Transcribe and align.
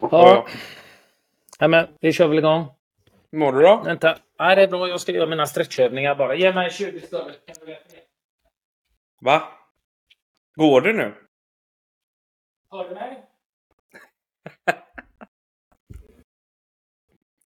Ja. 0.00 0.46
ja 1.58 1.68
men 1.68 1.88
vi 2.00 2.12
kör 2.12 2.28
väl 2.28 2.38
igång. 2.38 2.66
Mår 3.32 3.52
du 3.52 3.62
då? 3.62 3.82
Vänta. 3.84 4.18
Nej, 4.38 4.56
det 4.56 4.62
är 4.62 4.68
bra. 4.68 4.88
Jag 4.88 5.00
ska 5.00 5.12
göra 5.12 5.26
mina 5.26 5.46
stretchövningar 5.46 6.14
bara. 6.14 6.34
Ge 6.34 6.52
mig 6.52 6.70
20 6.70 7.00
större. 7.00 7.34
Va? 9.20 9.42
Går 10.54 10.80
du 10.80 10.92
nu? 10.92 11.14
Hör 12.70 12.88
du 12.88 12.94
mig? 12.94 13.24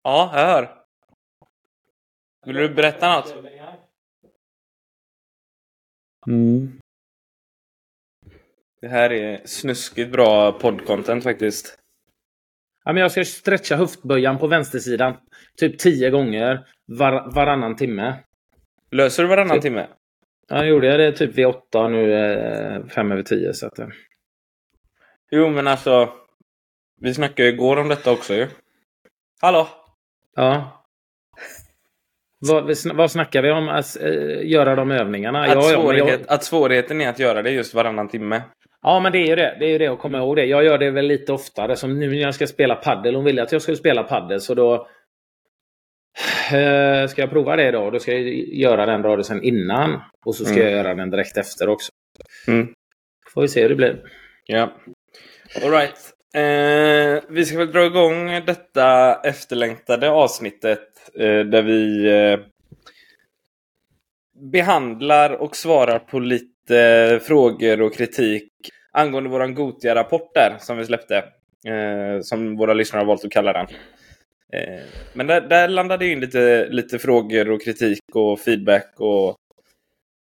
Ja, 0.04 0.32
jag 0.34 0.46
hör. 0.46 0.84
Vill 2.46 2.56
du 2.56 2.74
berätta 2.74 3.16
något? 3.16 3.36
Mm. 6.28 6.80
Det 8.82 8.88
här 8.88 9.12
är 9.12 9.48
snuskigt 9.48 10.12
bra 10.12 10.52
poddcontent 10.52 11.24
faktiskt. 11.24 11.79
Ja, 12.84 12.94
men 12.94 13.02
jag 13.02 13.12
ska 13.12 13.26
stretcha 13.26 13.76
höftböjan 13.76 14.38
på 14.38 14.48
vänstersidan 14.48 15.18
typ 15.58 15.80
10 15.80 16.10
gånger 16.10 16.66
var, 16.86 17.32
varannan 17.36 17.76
timme. 17.76 18.16
Löser 18.92 19.24
du 19.24 19.30
varannan 19.30 19.56
Typ. 19.56 19.62
timme? 19.62 19.88
Ja, 20.48 20.66
gjorde 20.66 20.88
jag 20.88 21.00
det 21.00 21.12
typ 21.12 21.38
vid 21.38 21.46
8 21.48 21.88
nu 21.88 22.14
eh, 22.14 22.86
fem 22.88 23.12
över 23.12 23.24
10 23.24 23.54
så 23.54 23.68
att, 23.68 23.80
eh. 23.80 23.88
Jo, 25.32 25.50
men 25.50 25.68
alltså. 25.68 26.10
Vi 27.02 27.14
snackade 27.14 27.50
ju 27.50 27.54
igår 27.54 27.78
om 27.78 27.88
detta 27.88 28.12
också 28.12 28.34
ju. 28.34 28.48
Hallå? 29.42 29.68
Ja. 30.36 30.84
Vad, 32.40 32.76
vad 32.94 33.12
snackar 33.12 33.42
vi 33.42 33.52
om? 33.52 33.70
Att 33.70 33.98
eh, 34.02 34.48
göra 34.48 34.76
de 34.76 34.92
övningarna? 34.92 35.42
Att, 35.42 35.48
ja, 35.48 35.72
ja, 35.72 35.82
svårighet, 35.82 36.22
jag, 36.28 36.36
att 36.36 36.44
svårigheten 36.44 37.02
är 37.02 37.10
att 37.10 37.20
göra 37.20 37.42
det 37.42 37.52
just 37.52 37.74
varannan 37.74 38.08
timme. 38.08 38.42
Ja, 38.82 39.00
men 39.00 39.12
det 39.12 39.18
är 39.18 39.28
ju 39.28 39.36
det. 39.36 39.58
Det 39.60 39.66
är 39.66 39.70
ju 39.70 39.78
det 39.78 39.88
att 39.88 40.00
komma 40.00 40.18
ihåg 40.18 40.36
det. 40.36 40.46
Jag 40.46 40.64
gör 40.64 40.78
det 40.78 40.92
väl 40.92 41.06
lite 41.08 41.34
oftare. 41.34 41.76
Som 41.76 42.00
nu 42.00 42.10
när 42.10 42.18
jag 42.18 42.36
ska 42.36 42.48
spela 42.48 42.76
paddel. 42.76 43.16
Hon 43.16 43.26
ville 43.26 43.44
att 43.44 43.52
jag 43.52 43.62
skulle 43.62 43.78
spela 43.78 44.04
paddel 44.04 44.42
så 44.42 44.54
då 44.56 44.88
eh, 46.54 47.08
ska 47.08 47.22
jag 47.22 47.30
prova 47.30 47.56
det 47.56 47.72
då. 47.72 47.90
Då 47.90 48.00
ska 48.00 48.12
jag 48.14 48.22
göra 48.54 48.86
den 48.86 49.04
rörelsen 49.04 49.44
innan. 49.44 50.02
Och 50.26 50.36
så 50.36 50.46
ska 50.46 50.54
Mm. 50.54 50.66
jag 50.66 50.72
göra 50.72 50.96
den 50.96 51.10
direkt 51.10 51.38
efter 51.38 51.70
också. 51.70 51.92
Mm. 52.48 52.68
Får 53.34 53.42
vi 53.42 53.48
se 53.48 53.62
hur 53.62 53.70
det 53.70 53.76
blir. 53.76 54.04
Ja. 54.46 54.74
Alright. 55.64 56.14
Eh, 56.34 57.24
vi 57.30 57.46
ska 57.46 57.58
väl 57.58 57.72
dra 57.72 57.86
igång 57.86 58.28
detta 58.46 59.16
efterlängtade 59.24 60.10
avsnittet 60.10 60.88
eh, 61.20 61.40
där 61.40 61.62
vi 61.62 62.08
eh, 62.08 62.40
behandlar 64.52 65.30
och 65.34 65.56
svarar 65.56 66.00
på 66.00 66.20
lite 66.20 66.50
frågor 67.22 67.82
och 67.82 67.94
kritik 67.94 68.52
angående 68.92 69.30
våran 69.30 69.56
Gotia-rapport 69.56 70.34
där 70.34 70.56
som 70.60 70.78
vi 70.78 70.86
släppte. 70.86 71.24
Eh, 71.68 72.22
som 72.22 72.58
våra 72.58 72.74
lyssnare 72.74 73.02
har 73.02 73.06
valt 73.08 73.26
att 73.26 73.32
kalla 73.32 73.54
den. 73.54 73.68
Eh, 74.54 74.80
men 75.14 75.28
där, 75.28 75.42
där 75.42 75.68
landade 75.68 76.08
in 76.08 76.20
lite, 76.20 76.68
lite 76.70 77.00
frågor 77.00 77.52
och 77.52 77.62
kritik 77.62 78.00
och 78.14 78.40
feedback 78.40 78.94
och, 78.98 79.36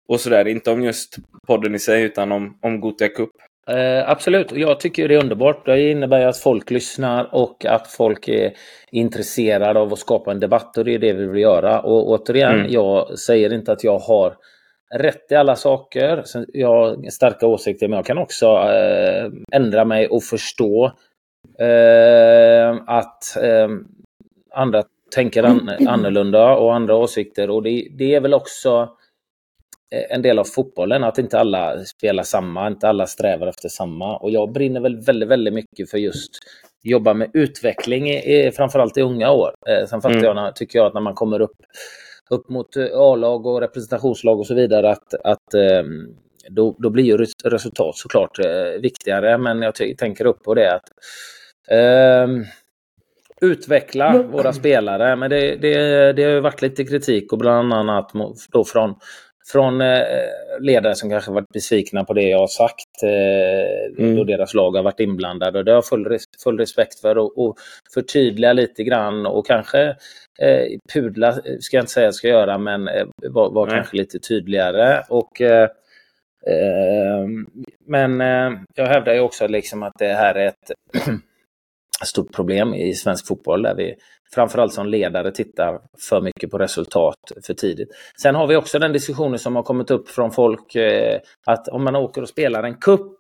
och 0.09 0.21
sådär. 0.21 0.49
Inte 0.49 0.71
om 0.71 0.83
just 0.83 1.17
podden 1.47 1.75
i 1.75 1.79
sig 1.79 2.03
utan 2.03 2.33
om, 2.33 2.59
om 2.63 2.81
Gotia 2.81 3.09
Cup. 3.09 3.31
Eh, 3.71 4.11
absolut, 4.11 4.53
jag 4.53 4.81
tycker 4.81 5.09
det 5.09 5.15
är 5.15 5.23
underbart. 5.23 5.67
Det 5.67 5.91
innebär 5.91 6.27
att 6.27 6.39
folk 6.39 6.71
lyssnar 6.71 7.35
och 7.35 7.65
att 7.65 7.89
folk 7.89 8.29
är 8.29 8.53
intresserade 8.91 9.81
av 9.81 9.93
att 9.93 9.99
skapa 9.99 10.31
en 10.31 10.41
debatt 10.41 10.79
och 10.79 10.85
det 10.85 10.95
är 10.95 10.99
det 10.99 11.13
vi 11.13 11.27
vill 11.27 11.43
göra. 11.43 11.81
Och 11.81 12.09
återigen, 12.09 12.55
Mm. 12.61 12.73
jag 12.73 13.19
säger 13.19 13.53
inte 13.53 13.73
att 13.73 13.85
jag 13.85 13.99
har 13.99 14.37
rätt 14.95 15.33
i 15.33 15.35
alla 15.35 15.57
saker. 15.57 16.25
Jag 16.53 16.69
har 16.69 17.11
starka 17.11 17.47
åsikter, 17.47 17.89
men 17.89 17.97
jag 17.97 18.07
kan 18.07 18.19
också 18.19 18.47
eh, 18.47 19.31
ändra 19.53 19.85
mig 19.85 20.09
och 20.09 20.23
förstå 20.23 20.93
eh, 21.59 22.77
att 22.87 23.37
eh, 23.43 23.69
andra 24.55 24.85
tänker 25.15 25.43
an- 25.43 25.71
annorlunda 25.89 26.55
och 26.57 26.75
andra 26.75 26.97
åsikter. 26.97 27.51
Och 27.51 27.63
det, 27.63 27.89
det 27.99 28.15
är 28.15 28.21
väl 28.21 28.35
också 28.35 28.89
eh, 29.95 30.15
en 30.17 30.23
del 30.23 30.39
av 30.39 30.45
fotbollen, 30.45 31.05
att 31.05 31.19
inte 31.19 31.39
alla 31.39 31.79
spelar 31.85 32.23
samma, 32.23 32.67
inte 32.67 32.89
alla 32.89 33.07
strävar 33.07 33.47
efter 33.47 33.69
samma. 33.69 34.17
Och 34.17 34.31
jag 34.31 34.53
brinner 34.53 34.81
väl 34.81 35.01
väldigt, 35.01 35.29
väldigt 35.29 35.55
mycket 35.55 35.91
för 35.91 35.99
just 35.99 36.31
jobba 36.83 37.15
med 37.15 37.31
utveckling, 37.35 38.09
i, 38.11 38.47
i, 38.47 38.51
framförallt 38.53 38.97
i 38.99 39.03
unga 39.03 39.31
år. 39.31 39.51
Eh, 39.69 39.87
sen 39.87 40.01
fattar 40.01 40.15
Mm. 40.15 40.25
jag, 40.25 40.37
när- 40.37 40.53
tycker 40.53 40.79
jag, 40.79 40.87
att 40.87 40.95
när 40.95 41.01
man 41.01 41.15
kommer 41.15 41.41
upp, 41.41 41.57
upp 42.31 42.49
mot 42.49 42.77
eh, 42.77 42.87
A-lag 42.95 43.47
och 43.47 43.61
representationslag 43.61 44.39
och 44.39 44.47
så 44.47 44.55
vidare, 44.55 44.91
att, 44.91 45.15
att 45.15 45.55
eh, 45.55 45.83
då, 46.49 46.77
då 46.79 46.91
blir 46.91 47.05
ju 47.05 47.17
res- 47.17 47.45
resultat 47.45 47.97
såklart 47.97 48.39
eh, 48.39 48.81
viktigare. 48.81 49.39
Men 49.39 49.63
jag 49.63 49.75
tänker 49.99 50.25
upp 50.25 50.43
på 50.43 50.55
det 50.55 50.75
att 50.75 50.89
ehm, 51.71 52.45
utveckla 53.41 54.23
våra 54.23 54.53
spelare. 54.53 55.17
Men 55.17 55.31
det, 55.31 55.57
det, 55.57 56.13
det 56.13 56.23
har 56.23 56.31
ju 56.31 56.41
varit 56.41 56.63
lite 56.63 56.85
kritik 56.85 57.33
och 57.33 57.39
bland 57.39 57.73
annat 57.73 58.13
då 58.53 58.65
från, 58.65 58.95
från 59.53 59.81
eh, 59.81 60.03
ledare 60.61 60.95
som 60.95 61.11
kanske 61.11 61.31
varit 61.31 61.49
besvikna 61.53 62.05
på 62.05 62.13
det 62.13 62.23
jag 62.23 62.39
har 62.39 62.47
sagt. 62.47 63.03
Eh, 63.03 63.81
Mm. 63.99 64.17
Då 64.17 64.25
deras 64.25 64.55
lag 64.55 64.77
har 64.77 64.83
varit 64.83 65.01
inblandade. 65.01 65.59
Och 65.59 65.65
det 65.65 65.71
har 65.71 65.77
jag 65.77 65.87
full, 65.87 66.07
res, 66.07 66.25
full 66.45 66.59
respekt 66.59 67.01
för. 67.01 67.19
Och, 67.19 67.39
och 67.39 67.59
förtydliga 67.95 68.53
lite 68.53 68.85
grann 68.85 69.27
och 69.27 69.47
kanske 69.47 69.89
eh, 70.39 70.79
pudla, 70.95 71.29
eh, 71.29 71.59
ska 71.61 71.77
jag 71.77 71.83
inte 71.83 71.93
säga 71.93 72.05
att 72.05 72.09
jag 72.09 72.15
ska 72.15 72.29
göra, 72.29 72.59
men 72.59 72.89
eh, 72.89 73.07
vara 73.31 73.49
var 73.51 73.67
kanske 73.67 73.97
lite 73.97 74.19
tydligare. 74.19 75.03
Och 75.09 75.41
eh, 75.41 75.69
men 77.87 78.21
jag 78.75 78.87
hävdar 78.87 79.15
ju 79.15 79.21
också 79.21 79.47
liksom 79.47 79.83
att 79.83 79.93
det 79.99 80.13
här 80.15 80.35
är 80.35 80.47
ett 80.47 80.73
stort 82.07 82.33
problem 82.35 82.75
i 82.75 82.95
svensk 82.95 83.27
fotboll 83.27 83.63
där 83.63 83.75
vi 83.75 83.95
framförallt 84.35 84.73
som 84.73 84.87
ledare 84.87 85.31
tittar 85.33 85.81
för 86.09 86.21
mycket 86.21 86.51
på 86.51 86.59
resultat 86.59 87.33
för 87.47 87.55
tidigt. 87.55 87.89
Sen 88.23 88.35
har 88.35 88.47
vi 88.47 88.57
också 88.57 88.79
den 88.79 88.93
diskussionen 88.93 89.39
som 89.39 89.57
har 89.57 89.63
kommit 89.63 89.91
upp 89.91 90.09
från 90.09 90.31
folk 90.33 90.75
eh, 90.75 91.19
att 91.47 91.69
om 91.69 91.85
man 91.85 91.97
åker 91.97 92.23
och 92.23 92.29
spelar 92.29 92.63
en 92.63 92.75
kupp 92.75 93.17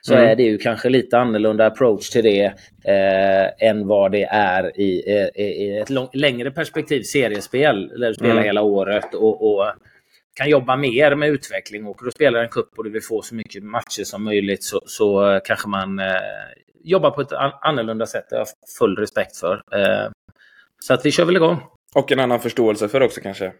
så 0.00 0.14
Mm. 0.14 0.28
är 0.30 0.36
det 0.36 0.42
ju 0.42 0.58
kanske 0.58 0.88
lite 0.88 1.18
annorlunda 1.18 1.66
approach 1.66 2.10
till 2.10 2.24
det 2.24 2.44
eh, 2.84 3.68
än 3.68 3.86
vad 3.86 4.12
det 4.12 4.24
är 4.24 4.80
i, 4.80 5.12
eh, 5.16 5.42
i, 5.42 5.44
i 5.44 5.78
ett 5.78 5.90
lång, 5.90 6.08
längre 6.12 6.50
perspektiv, 6.50 7.02
seriespel, 7.02 7.88
där 7.88 8.08
du 8.08 8.14
spelar 8.14 8.32
Mm. 8.32 8.44
hela 8.44 8.62
året 8.62 9.14
och, 9.14 9.54
och 9.54 9.72
kan 10.34 10.48
jobba 10.50 10.76
mer 10.76 11.14
med 11.14 11.28
utveckling. 11.28 11.86
Och 11.86 12.00
du 12.04 12.10
spelar 12.10 12.42
en 12.42 12.48
cup 12.48 12.68
och 12.76 12.84
du 12.84 12.90
vill 12.90 13.02
få 13.02 13.22
så 13.22 13.34
mycket 13.34 13.62
matcher 13.62 14.04
som 14.04 14.24
möjligt 14.24 14.64
så, 14.64 14.80
så 14.86 15.40
kanske 15.44 15.68
man 15.68 15.98
eh, 15.98 16.06
jobbar 16.84 17.10
på 17.10 17.20
ett 17.20 17.32
an 17.32 17.52
annorlunda 17.62 18.06
sätt. 18.06 18.24
Det 18.30 18.36
har 18.36 18.40
jag 18.40 18.48
full 18.78 18.96
respekt 18.96 19.36
för. 19.36 19.54
Eh, 19.54 20.10
så 20.82 20.94
att 20.94 21.06
vi 21.06 21.10
kör 21.10 21.24
väl 21.24 21.36
igång. 21.36 21.62
Och 21.94 22.12
en 22.12 22.20
annan 22.20 22.40
förståelse 22.40 22.88
för 22.88 23.00
också 23.00 23.20
kanske. 23.20 23.52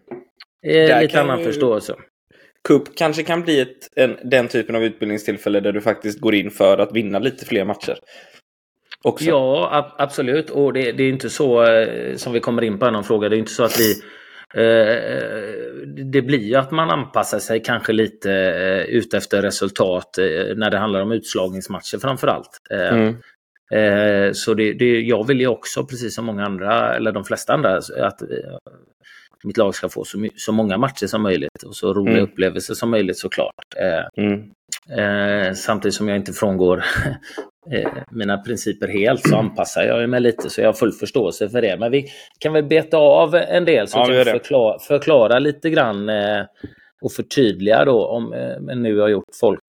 Eh, 0.66 1.00
lite 1.00 1.20
annan 1.20 1.38
ju- 1.38 1.44
förståelse. 1.44 1.94
Cup 2.68 2.96
kanske 2.96 3.22
kan 3.22 3.42
bli 3.42 3.60
ett, 3.60 3.88
en, 3.96 4.18
den 4.24 4.48
typen 4.48 4.76
av 4.76 4.84
utbildningstillfälle 4.84 5.60
där 5.60 5.72
du 5.72 5.80
faktiskt 5.80 6.20
går 6.20 6.34
in 6.34 6.50
för 6.50 6.78
att 6.78 6.92
vinna 6.92 7.18
lite 7.18 7.44
fler 7.46 7.64
matcher. 7.64 7.98
Också. 9.02 9.24
Ja, 9.24 9.68
ab 9.72 9.84
absolut. 9.98 10.50
Och 10.50 10.72
det, 10.72 10.92
det 10.92 11.02
är 11.04 11.08
inte 11.08 11.30
så, 11.30 11.62
eh, 11.66 12.16
som 12.16 12.32
vi 12.32 12.40
kommer 12.40 12.64
in 12.64 12.78
på 12.78 12.90
någon 12.90 13.04
fråga, 13.04 13.28
det 13.28 13.36
är 13.36 13.38
inte 13.38 13.52
så 13.52 13.64
att 13.64 13.80
vi 13.80 13.94
det 16.12 16.22
blir 16.22 16.42
ju 16.42 16.54
att 16.54 16.70
man 16.70 16.90
anpassar 16.90 17.38
sig 17.38 17.62
kanske 17.62 17.92
lite 17.92 18.32
eh, 18.32 18.82
ut 18.82 19.14
efter 19.14 19.42
resultat 19.42 20.18
eh, 20.18 20.56
när 20.56 20.70
det 20.70 20.78
handlar 20.78 21.00
om 21.00 21.12
utslagningsmatcher 21.12 21.98
framför 21.98 22.26
allt. 22.26 22.60
Eh, 22.70 22.94
Mm. 22.94 23.14
Eh, 23.72 24.32
så 24.32 24.54
det, 24.54 24.72
det, 24.72 25.00
jag 25.00 25.26
vill 25.26 25.40
ju 25.40 25.46
också, 25.46 25.86
precis 25.86 26.14
som 26.14 26.24
många 26.24 26.44
andra, 26.44 26.96
eller 26.96 27.12
de 27.12 27.24
flesta 27.24 27.52
andra, 27.52 27.76
att 27.76 28.22
eh, 28.22 28.28
mitt 29.44 29.56
lag 29.56 29.74
ska 29.74 29.88
få 29.88 30.04
så, 30.04 30.28
så 30.36 30.52
många 30.52 30.78
matcher 30.78 31.06
som 31.06 31.22
möjligt 31.22 31.62
och 31.66 31.76
så 31.76 31.94
roliga 31.94 32.14
Mm. 32.18 32.24
upplevelser 32.24 32.74
som 32.74 32.90
möjligt 32.90 33.18
såklart. 33.18 33.54
Eh, 33.76 34.24
Mm. 34.24 34.40
eh, 34.98 35.52
samtidigt 35.54 35.94
som 35.94 36.08
jag 36.08 36.16
inte 36.16 36.32
frångår 36.32 36.84
eh, 37.72 37.90
mina 38.10 38.38
principer 38.38 38.88
helt 38.88 39.28
så 39.28 39.36
anpassar 39.36 39.82
jag 39.84 40.08
mig 40.10 40.20
lite 40.20 40.50
så 40.50 40.60
jag 40.60 40.68
har 40.68 40.72
full 40.72 40.92
förståelse 40.92 41.48
för 41.48 41.62
det. 41.62 41.76
Men 41.76 41.90
vi 41.92 42.06
kan 42.38 42.52
väl 42.52 42.64
beta 42.64 42.96
av 42.96 43.34
en 43.34 43.64
del 43.64 43.88
så 43.88 43.98
Ja, 43.98 44.04
kan 44.06 44.14
vi 44.14 44.24
förklara, 44.24 44.78
förklara 44.78 45.38
lite 45.38 45.70
grann 45.70 46.08
eh, 46.08 46.42
och 47.02 47.12
förtydliga 47.12 47.84
då 47.84 48.06
om 48.06 48.32
eh, 48.32 48.60
men 48.60 48.82
nu 48.82 48.98
har 49.00 49.08
gjort 49.08 49.24
folk 49.40 49.60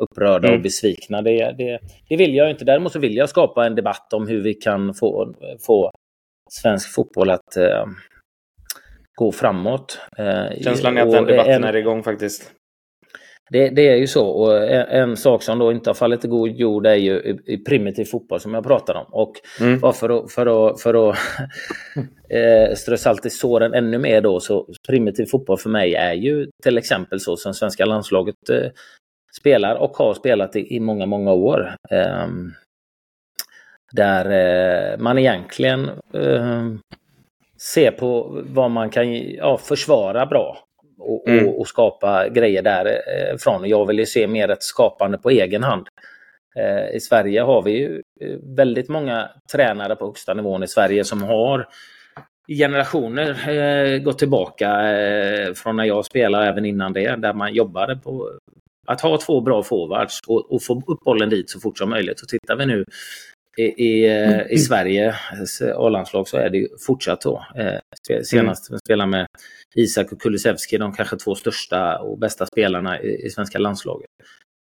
upprörda 0.00 0.48
Mm. 0.48 0.58
och 0.58 0.62
besvikna. 0.62 1.22
Det, 1.22 1.54
det, 1.58 1.78
det 2.08 2.16
vill 2.16 2.34
jag 2.34 2.50
inte. 2.50 2.64
Däremot 2.64 2.92
så 2.92 2.98
vill 2.98 3.16
jag 3.16 3.28
skapa 3.28 3.66
en 3.66 3.74
debatt 3.74 4.12
om 4.12 4.28
hur 4.28 4.40
vi 4.42 4.54
kan 4.54 4.94
få, 4.94 5.34
få 5.66 5.90
svensk 6.50 6.94
fotboll 6.94 7.30
att 7.30 7.56
gå 9.20 9.32
framåt. 9.32 9.98
Eh, 10.18 10.62
Känslan 10.64 10.98
är 10.98 11.02
att 11.02 11.10
den 11.12 11.24
debatten 11.26 11.52
en- 11.54 11.64
är 11.64 11.76
igång 11.76 12.02
faktiskt. 12.02 12.52
det, 13.50 13.68
det 13.68 13.88
är 13.88 13.96
ju 13.96 14.06
så. 14.06 14.28
Och 14.28 14.68
en, 14.68 14.86
en 15.10 15.16
sak 15.16 15.42
som 15.42 15.58
då 15.58 15.72
inte 15.72 15.90
har 15.90 15.94
fallit 15.94 16.24
i 16.24 16.28
god 16.28 16.48
jord 16.50 16.86
är 16.86 16.94
ju 16.94 17.12
i, 17.12 17.38
i 17.54 17.56
primitiv 17.64 18.04
fotboll 18.04 18.40
som 18.40 18.54
jag 18.54 18.64
pratar 18.64 18.94
om. 18.94 19.06
Och 19.12 19.32
Mm. 19.60 19.80
bara 19.80 19.92
för 19.92 20.08
att, 20.24 20.32
för 20.32 20.46
att, 20.70 20.80
för 20.82 21.10
att 21.10 21.16
eh, 22.30 22.74
strö 22.76 22.96
salt 22.96 23.26
i 23.26 23.30
såren 23.30 23.74
ännu 23.74 23.98
mer 23.98 24.20
då 24.20 24.40
så 24.40 24.66
primitiv 24.88 25.26
fotboll 25.26 25.58
för 25.58 25.70
mig 25.70 25.94
är 25.94 26.12
ju 26.14 26.46
till 26.62 26.78
exempel 26.78 27.20
så 27.20 27.36
som 27.36 27.54
svenska 27.54 27.84
landslaget 27.84 28.48
eh, 28.52 28.70
spelar 29.40 29.74
och 29.76 29.96
har 29.96 30.14
spelat 30.14 30.56
i, 30.56 30.76
i 30.76 30.80
många, 30.80 31.06
många 31.06 31.32
år. 31.32 31.74
Ehm, 31.90 32.52
där 33.92 34.24
eh, 34.30 34.98
man 34.98 35.18
egentligen 35.18 35.90
eh, 37.60 37.64
ser 37.74 37.90
på 37.90 38.42
vad 38.46 38.70
man 38.70 38.90
kan 38.90 39.14
ja, 39.14 39.58
försvara 39.58 40.26
bra 40.26 40.58
och, 40.98 41.28
mm. 41.28 41.48
och, 41.48 41.60
och, 41.60 41.68
skapa 41.68 42.28
grejer 42.28 42.62
därifrån. 42.62 43.68
Jag 43.68 43.86
vill 43.86 43.98
ju 43.98 44.06
se 44.06 44.26
mer 44.26 44.48
ett 44.48 44.62
skapande 44.62 45.18
på 45.18 45.30
egen 45.30 45.62
hand. 45.62 45.86
Eh, 46.56 46.96
I 46.96 47.00
Sverige 47.00 47.40
har 47.40 47.62
vi 47.62 47.70
ju 47.70 48.02
eh, 48.20 48.38
väldigt 48.56 48.88
många 48.88 49.30
tränare 49.52 49.96
på 49.96 50.06
högsta 50.06 50.34
nivån 50.34 50.62
i 50.62 50.68
Sverige 50.68 51.04
som 51.04 51.22
har 51.22 51.68
generationer 52.48 53.48
eh, 53.48 53.98
gått 53.98 54.18
tillbaka 54.18 54.90
eh, 54.92 55.54
från 55.54 55.76
när 55.76 55.84
jag 55.84 56.04
spelade 56.04 56.46
även 56.46 56.64
innan 56.64 56.92
det, 56.92 57.16
där 57.16 57.32
man 57.32 57.54
jobbade 57.54 57.96
på 57.96 58.30
att 58.86 59.00
ha 59.00 59.18
två 59.18 59.40
bra 59.40 59.62
forwards 59.62 60.20
och, 60.26 60.52
och 60.52 60.62
få 60.62 60.82
upp 60.86 61.00
bollen 61.04 61.30
dit 61.30 61.50
så 61.50 61.60
fort 61.60 61.78
som 61.78 61.90
möjligt. 61.90 62.20
Och 62.20 62.28
tittar 62.28 62.56
vi 62.56 62.66
nu 62.66 62.84
i, 63.60 63.84
i, 63.86 64.06
eh, 64.06 64.52
i 64.52 64.58
Sverige, 64.58 65.14
A-landslag, 65.74 66.28
så 66.28 66.36
är 66.36 66.50
det 66.50 66.68
fortsatt 66.86 67.22
så. 67.22 67.44
Eh, 67.56 68.22
senast 68.22 68.72
vi 68.72 68.78
spelade 68.78 69.10
med 69.10 69.26
Isak 69.74 70.12
och 70.12 70.20
Kulusevski, 70.20 70.78
de 70.78 70.92
kanske 70.92 71.16
två 71.16 71.34
största 71.34 71.98
och 71.98 72.18
bästa 72.18 72.46
spelarna 72.46 73.00
i, 73.00 73.26
i 73.26 73.30
svenska 73.30 73.58
landslaget. 73.58 74.10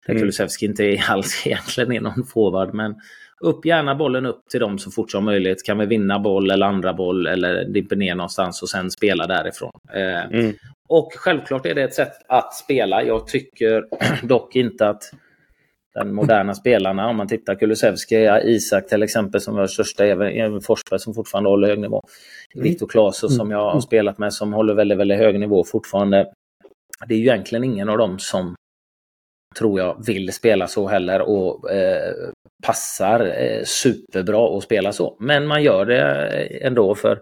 Mm. 0.07 0.21
Kulusevski 0.21 0.65
inte 0.65 1.03
alls 1.09 1.47
egentligen 1.47 1.91
är 1.91 2.01
någon 2.01 2.25
forward, 2.25 2.73
men 2.73 2.95
upp 3.39 3.65
gärna 3.65 3.95
bollen 3.95 4.25
upp 4.25 4.41
till 4.51 4.59
dem 4.59 4.79
så 4.79 4.91
fort 4.91 5.11
som 5.11 5.25
möjligt. 5.25 5.65
Kan 5.65 5.77
vi 5.77 5.85
vinna 5.85 6.19
boll 6.19 6.51
eller 6.51 6.65
andra 6.65 6.93
boll 6.93 7.27
eller 7.27 7.65
dimpa 7.65 7.95
ner 7.95 8.15
någonstans 8.15 8.61
och 8.61 8.69
sen 8.69 8.91
spela 8.91 9.27
därifrån. 9.27 9.71
Eh, 9.93 10.25
mm. 10.25 10.53
Och 10.89 11.13
självklart 11.15 11.65
är 11.65 11.75
det 11.75 11.83
ett 11.83 11.93
sätt 11.93 12.13
att 12.27 12.53
spela. 12.53 13.03
Jag 13.03 13.27
tycker 13.27 13.85
dock 14.27 14.55
inte 14.55 14.89
att 14.89 15.03
den 15.97 16.15
moderna 16.15 16.53
spelarna, 16.53 17.09
om 17.09 17.17
man 17.17 17.27
tittar 17.27 17.55
Kulusevski, 17.55 18.15
Isak 18.43 18.87
till 18.87 19.03
exempel 19.03 19.41
som 19.41 19.55
var 19.55 19.67
största, 19.67 20.05
även 20.05 20.61
Forsberg 20.61 20.99
som 20.99 21.13
fortfarande 21.13 21.49
håller 21.49 21.67
hög 21.67 21.79
nivå. 21.79 22.01
Mm. 22.55 22.63
Viktor 22.63 22.87
Claesson 22.87 23.29
som 23.29 23.51
jag 23.51 23.57
har 23.57 23.71
mm. 23.71 23.81
spelat 23.81 24.17
med 24.17 24.33
som 24.33 24.53
håller 24.53 24.73
väldigt, 24.73 24.97
väldigt 24.97 25.17
hög 25.17 25.39
nivå 25.39 25.63
fortfarande. 25.63 26.31
Det 27.07 27.13
är 27.13 27.17
ju 27.17 27.23
egentligen 27.23 27.63
ingen 27.63 27.89
av 27.89 27.97
dem 27.97 28.19
som 28.19 28.55
tror 29.57 29.79
jag 29.79 30.05
vill 30.05 30.33
spela 30.33 30.67
så 30.67 30.87
heller 30.87 31.21
och 31.21 31.71
eh, 31.71 32.13
passar 32.63 33.19
eh, 33.19 33.63
superbra 33.63 34.57
att 34.57 34.63
spela 34.63 34.91
så. 34.91 35.17
Men 35.19 35.47
man 35.47 35.63
gör 35.63 35.85
det 35.85 36.01
ändå 36.61 36.95
för, 36.95 37.19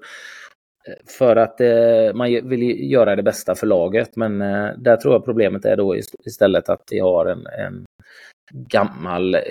för 1.18 1.36
att 1.36 1.62
eh, 1.62 2.13
man 2.13 2.50
vill 2.50 2.92
göra 2.92 3.16
det 3.16 3.24
bästa 3.24 3.56
för 3.56 3.68
laget. 3.68 4.16
Men 4.16 4.42
eh, 4.42 4.69
där 4.77 4.98
tror 4.98 5.13
jag 5.13 5.25
problemet 5.25 5.66
är 5.66 5.77
då 5.77 5.95
istället 6.25 6.69
att 6.69 6.83
vi 6.92 7.00
har 7.00 7.25
en, 7.25 7.48
en 7.48 7.86
gammal, 8.52 9.36
eh, 9.36 9.42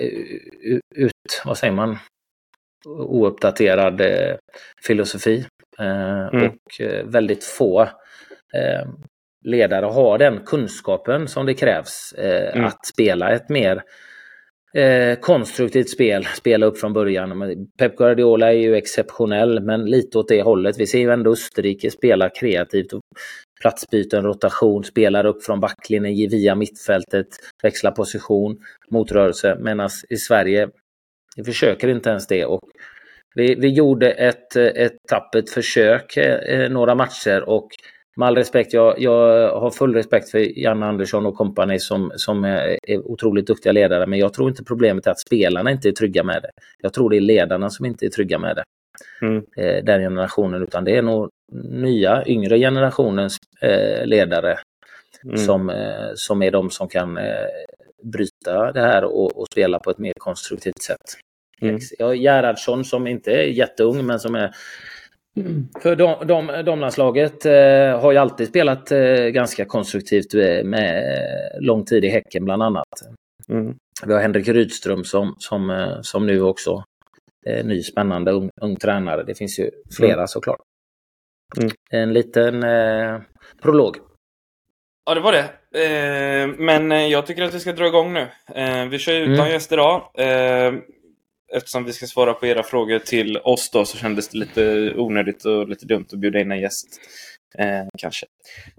ut, 0.95 1.41
vad 1.45 1.57
säger 1.57 1.73
man, 1.73 1.97
ouppdaterad 2.87 4.01
eh, 4.01 4.35
filosofi. 4.87 5.45
Eh, 5.79 6.27
mm. 6.27 6.45
Och 6.45 6.81
väldigt 7.03 7.43
få 7.43 7.89
ledare 9.45 9.85
har 9.85 10.17
den 10.17 10.39
kunskapen 10.39 11.27
som 11.27 11.45
det 11.45 11.53
krävs 11.53 12.13
mm. 12.17 12.65
att 12.65 12.85
spela 12.85 13.31
ett 13.31 13.49
mer 13.49 13.83
eh, 14.75 15.19
konstruktivt 15.19 15.89
spel, 15.89 16.25
spela 16.25 16.65
upp 16.65 16.77
från 16.77 16.93
början. 16.93 17.67
Pep 17.77 17.97
Guardiola 17.97 18.53
är 18.53 18.57
ju 18.57 18.75
exceptionell, 18.75 19.59
men 19.59 19.85
lite 19.85 20.17
åt 20.17 20.27
det 20.27 20.41
hållet. 20.41 20.79
Vi 20.79 20.87
ser 20.87 20.99
ju 20.99 21.11
ändå 21.11 21.31
Österrike 21.31 21.91
spela 21.91 22.29
kreativt. 22.29 22.93
Platsbyten, 23.61 24.23
rotation, 24.23 24.83
spelar 24.83 25.25
upp 25.25 25.43
från 25.43 25.59
backlinjen 25.59 26.29
via 26.29 26.55
mittfältet, 26.55 27.27
växla 27.63 27.91
position, 27.91 28.57
motrörelse. 28.89 29.57
Medan 29.59 29.89
i 30.09 30.17
Sverige, 30.17 30.69
vi 31.35 31.43
försöker 31.43 31.87
inte 31.87 32.09
ens 32.09 32.27
det. 32.27 32.45
Och 32.45 32.61
vi, 33.35 33.55
vi 33.55 33.67
gjorde 33.67 34.11
ett, 34.11 34.55
ett 34.55 34.95
tappert 35.09 35.49
försök 35.49 36.17
eh, 36.17 36.69
några 36.69 36.95
matcher 36.95 37.49
och 37.49 37.69
med 38.17 38.27
all 38.27 38.35
respekt, 38.35 38.73
jag, 38.73 38.99
jag 38.99 39.49
har 39.59 39.71
full 39.71 39.93
respekt 39.93 40.29
för 40.29 40.59
Janne 40.59 40.85
Andersson 40.85 41.25
och 41.25 41.35
kompani 41.35 41.79
som, 41.79 42.11
som 42.15 42.43
är, 42.43 42.77
är 42.87 43.07
otroligt 43.07 43.47
duktiga 43.47 43.73
ledare, 43.73 44.07
men 44.07 44.19
jag 44.19 44.33
tror 44.33 44.49
inte 44.49 44.63
problemet 44.63 45.07
är 45.07 45.11
att 45.11 45.19
spelarna 45.19 45.71
inte 45.71 45.89
är 45.89 45.91
trygga 45.91 46.23
med 46.23 46.41
det. 46.41 46.49
Jag 46.81 46.93
tror 46.93 47.09
det 47.09 47.17
är 47.17 47.21
ledarna 47.21 47.69
som 47.69 47.85
inte 47.85 48.05
är 48.05 48.09
trygga 48.09 48.39
med 48.39 48.55
det. 48.55 48.63
Mm. 49.21 49.43
Eh, 49.57 49.83
den 49.83 50.01
generationen, 50.01 50.63
utan 50.63 50.83
det 50.83 50.97
är 50.97 51.01
nog 51.01 51.29
nya, 51.53 52.23
yngre 52.27 52.59
generationens 52.59 53.37
eh, 53.61 54.05
ledare 54.05 54.59
mm. 55.23 55.37
som, 55.37 55.69
eh, 55.69 56.09
som 56.15 56.41
är 56.41 56.51
de 56.51 56.69
som 56.69 56.87
kan 56.87 57.17
eh, 57.17 57.47
bryta 58.03 58.71
det 58.71 58.81
här 58.81 59.03
och, 59.03 59.37
och, 59.37 59.47
spela 59.51 59.79
på 59.79 59.89
ett 59.89 59.97
mer 59.97 60.13
konstruktivt 60.19 60.81
sätt. 60.81 61.17
Mm. 61.61 61.79
Gerhardsson 62.15 62.85
som 62.85 63.07
inte 63.07 63.31
är 63.31 63.43
jätteung 63.43 64.05
men 64.05 64.19
som 64.19 64.35
är 64.35 64.55
Mm. 65.37 65.67
För 65.81 65.95
de, 65.95 66.27
de, 66.27 66.63
damlandslaget 66.65 67.45
eh, 67.45 67.99
har 68.01 68.11
ju 68.11 68.17
alltid 68.17 68.47
spelat 68.47 68.91
eh, 68.91 69.25
ganska 69.25 69.65
konstruktivt 69.65 70.33
eh, 70.33 70.63
med 70.63 71.03
lång 71.59 71.85
tid 71.85 72.05
i 72.05 72.09
Häcken 72.09 72.45
bland 72.45 72.63
annat. 72.63 72.87
Mm. 73.49 73.75
Vi 74.05 74.13
har 74.13 74.21
Henrik 74.21 74.47
Rydström 74.47 75.03
som, 75.03 75.35
som, 75.39 75.69
eh, 75.69 76.01
som 76.01 76.25
nu 76.27 76.41
också 76.41 76.83
är 77.45 77.63
ny 77.63 77.83
spännande 77.83 78.31
ung, 78.31 78.49
ung 78.61 78.75
tränare. 78.75 79.23
Det 79.23 79.35
finns 79.35 79.59
ju 79.59 79.69
flera 79.97 80.13
mm. 80.13 80.27
såklart. 80.27 80.61
Mm. 81.57 81.71
En 81.91 82.13
liten 82.13 82.63
eh, 82.63 83.21
prolog. 83.61 83.97
Ja, 85.05 85.13
det 85.15 85.21
var 85.21 85.31
det. 85.31 85.43
Eh, 85.83 86.47
men 86.57 87.09
jag 87.09 87.25
tycker 87.25 87.43
att 87.43 87.53
vi 87.53 87.59
ska 87.59 87.71
dra 87.71 87.87
igång 87.87 88.13
nu. 88.13 88.27
vi 88.89 88.99
kör 88.99 89.13
utan 89.13 89.33
mm. 89.33 89.51
gäst 89.51 89.71
idag 89.71 90.11
eftersom 91.53 91.83
vi 91.83 91.93
ska 91.93 92.05
svara 92.05 92.33
på 92.33 92.45
era 92.45 92.63
frågor 92.63 92.99
till 92.99 93.37
oss 93.37 93.69
då 93.69 93.85
så 93.85 93.97
kändes 93.97 94.29
det 94.29 94.37
lite 94.37 94.93
onödigt 94.97 95.45
och 95.45 95.69
lite 95.69 95.85
dumt 95.85 96.05
att 96.13 96.19
bjuda 96.19 96.39
in 96.39 96.51
en 96.51 96.59
gäst. 96.59 96.87
Eh, 97.57 97.87
kanske. 97.97 98.25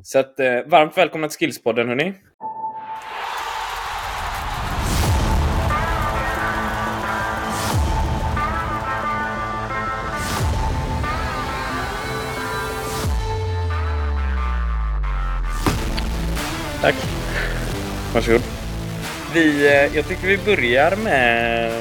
Så 0.02 0.18
att, 0.18 0.40
eh, 0.40 0.60
varmt 0.66 0.98
välkomna 0.98 1.28
till 1.28 1.38
Skillspodden 1.38 1.88
hörni. 1.88 2.14
Tack. 16.86 16.96
Varsågod. 18.14 18.40
Vi, 19.34 19.66
eh, 19.66 19.96
jag 19.96 20.08
tycker 20.08 20.26
vi 20.26 20.38
börjar 20.38 20.96
med 21.04 21.72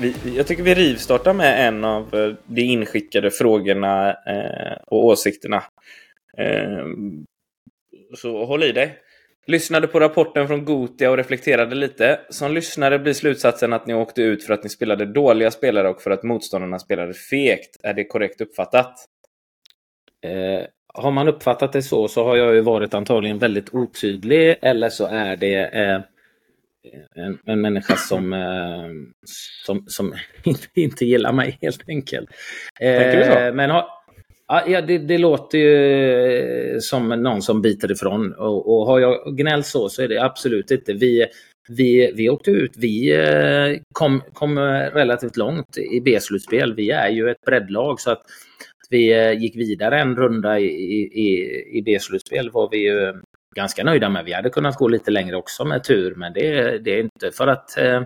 vi, 0.00 0.14
jag 0.36 0.46
tycker 0.46 0.62
vi 0.62 0.74
rivstartar 0.74 1.32
med 1.32 1.68
en 1.68 1.84
av 1.84 2.14
eh, 2.14 2.34
de 2.46 2.62
inskickade 2.62 3.30
frågorna 3.30 4.10
eh, 4.10 4.78
och 4.86 5.04
åsikterna. 5.04 5.62
Eh, 6.38 6.86
så 8.16 8.44
håll 8.44 8.62
i 8.62 8.72
dig. 8.72 8.98
Lyssnade 9.46 9.86
på 9.86 10.00
rapporten 10.00 10.48
från 10.48 10.64
Gotia 10.64 11.10
och 11.10 11.16
reflekterade 11.16 11.74
lite. 11.74 12.20
Som 12.30 12.52
lyssnare 12.52 12.98
blir 12.98 13.12
slutsatsen 13.12 13.72
att 13.72 13.86
ni 13.86 13.94
åkte 13.94 14.22
ut 14.22 14.44
för 14.44 14.54
att 14.54 14.62
ni 14.62 14.70
spelade 14.70 15.06
dåliga 15.06 15.50
spelare 15.50 15.88
och 15.88 16.02
för 16.02 16.10
att 16.10 16.22
motståndarna 16.22 16.78
spelade 16.78 17.14
fegt. 17.14 17.76
Är 17.82 17.94
det 17.94 18.04
korrekt 18.04 18.40
uppfattat? 18.40 18.94
Eh, 20.26 20.66
har 20.94 21.10
man 21.10 21.28
uppfattat 21.28 21.72
det 21.72 21.82
så 21.82 22.08
så 22.08 22.24
har 22.24 22.36
jag 22.36 22.54
ju 22.54 22.60
varit 22.60 22.94
antagligen 22.94 23.38
väldigt 23.38 23.74
otydlig 23.74 24.56
eller 24.62 24.88
så 24.88 25.06
är 25.06 25.36
det 25.36 25.54
eh, 25.54 26.00
en, 27.14 27.38
en 27.44 27.60
människa 27.60 27.96
som, 27.96 28.32
eh, 28.32 28.88
som, 29.66 29.84
som 29.86 30.14
inte, 30.44 30.66
inte 30.74 31.04
gillar 31.04 31.32
mig 31.32 31.58
helt 31.62 31.88
enkelt. 31.88 32.28
Tänker 32.78 33.18
du 33.18 33.24
så? 33.24 33.38
Eh, 33.38 33.54
men 33.54 33.70
ha, 33.70 34.04
ja, 34.66 34.80
det, 34.80 34.98
det, 34.98 35.18
låter 35.18 35.58
ju 35.58 36.80
som 36.80 37.08
någon 37.08 37.42
som 37.42 37.62
biter 37.62 37.92
ifrån. 37.92 38.34
Och, 38.34 38.74
och 38.74 38.86
har 38.86 39.00
jag 39.00 39.36
gnällt 39.36 39.66
så 39.66 39.88
så 39.88 40.02
är 40.02 40.08
det 40.08 40.22
absolut 40.22 40.70
inte. 40.70 40.92
Vi, 40.92 41.26
vi, 41.68 42.12
vi 42.16 42.30
åkte 42.30 42.50
ut, 42.50 42.72
vi 42.76 43.12
eh, 43.12 43.80
kom, 43.92 44.22
kom 44.32 44.58
relativt 44.58 45.36
långt 45.36 45.78
i 45.78 46.00
B-slutspel. 46.00 46.74
Vi 46.74 46.90
är 46.90 47.08
ju 47.08 47.30
ett 47.30 47.44
breddlag 47.46 48.00
så 48.00 48.10
att 48.10 48.22
vi 48.90 49.12
eh, 49.12 49.32
gick 49.32 49.56
vidare 49.56 50.00
en 50.00 50.16
runda 50.16 50.58
i, 50.58 50.66
i, 50.66 51.78
i 51.78 51.82
B-slutspel 51.82 52.50
var 52.50 52.68
vi 52.70 52.78
ju 52.78 53.14
ganska 53.54 53.84
nöjda 53.84 54.08
med. 54.08 54.24
Vi 54.24 54.32
hade 54.32 54.50
kunnat 54.50 54.76
gå 54.76 54.88
lite 54.88 55.10
längre 55.10 55.36
också 55.36 55.64
med 55.64 55.84
tur, 55.84 56.14
men 56.14 56.32
det, 56.32 56.78
det 56.78 56.90
är 56.90 57.00
inte 57.00 57.30
för 57.32 57.46
att 57.46 57.78
eh, 57.78 58.02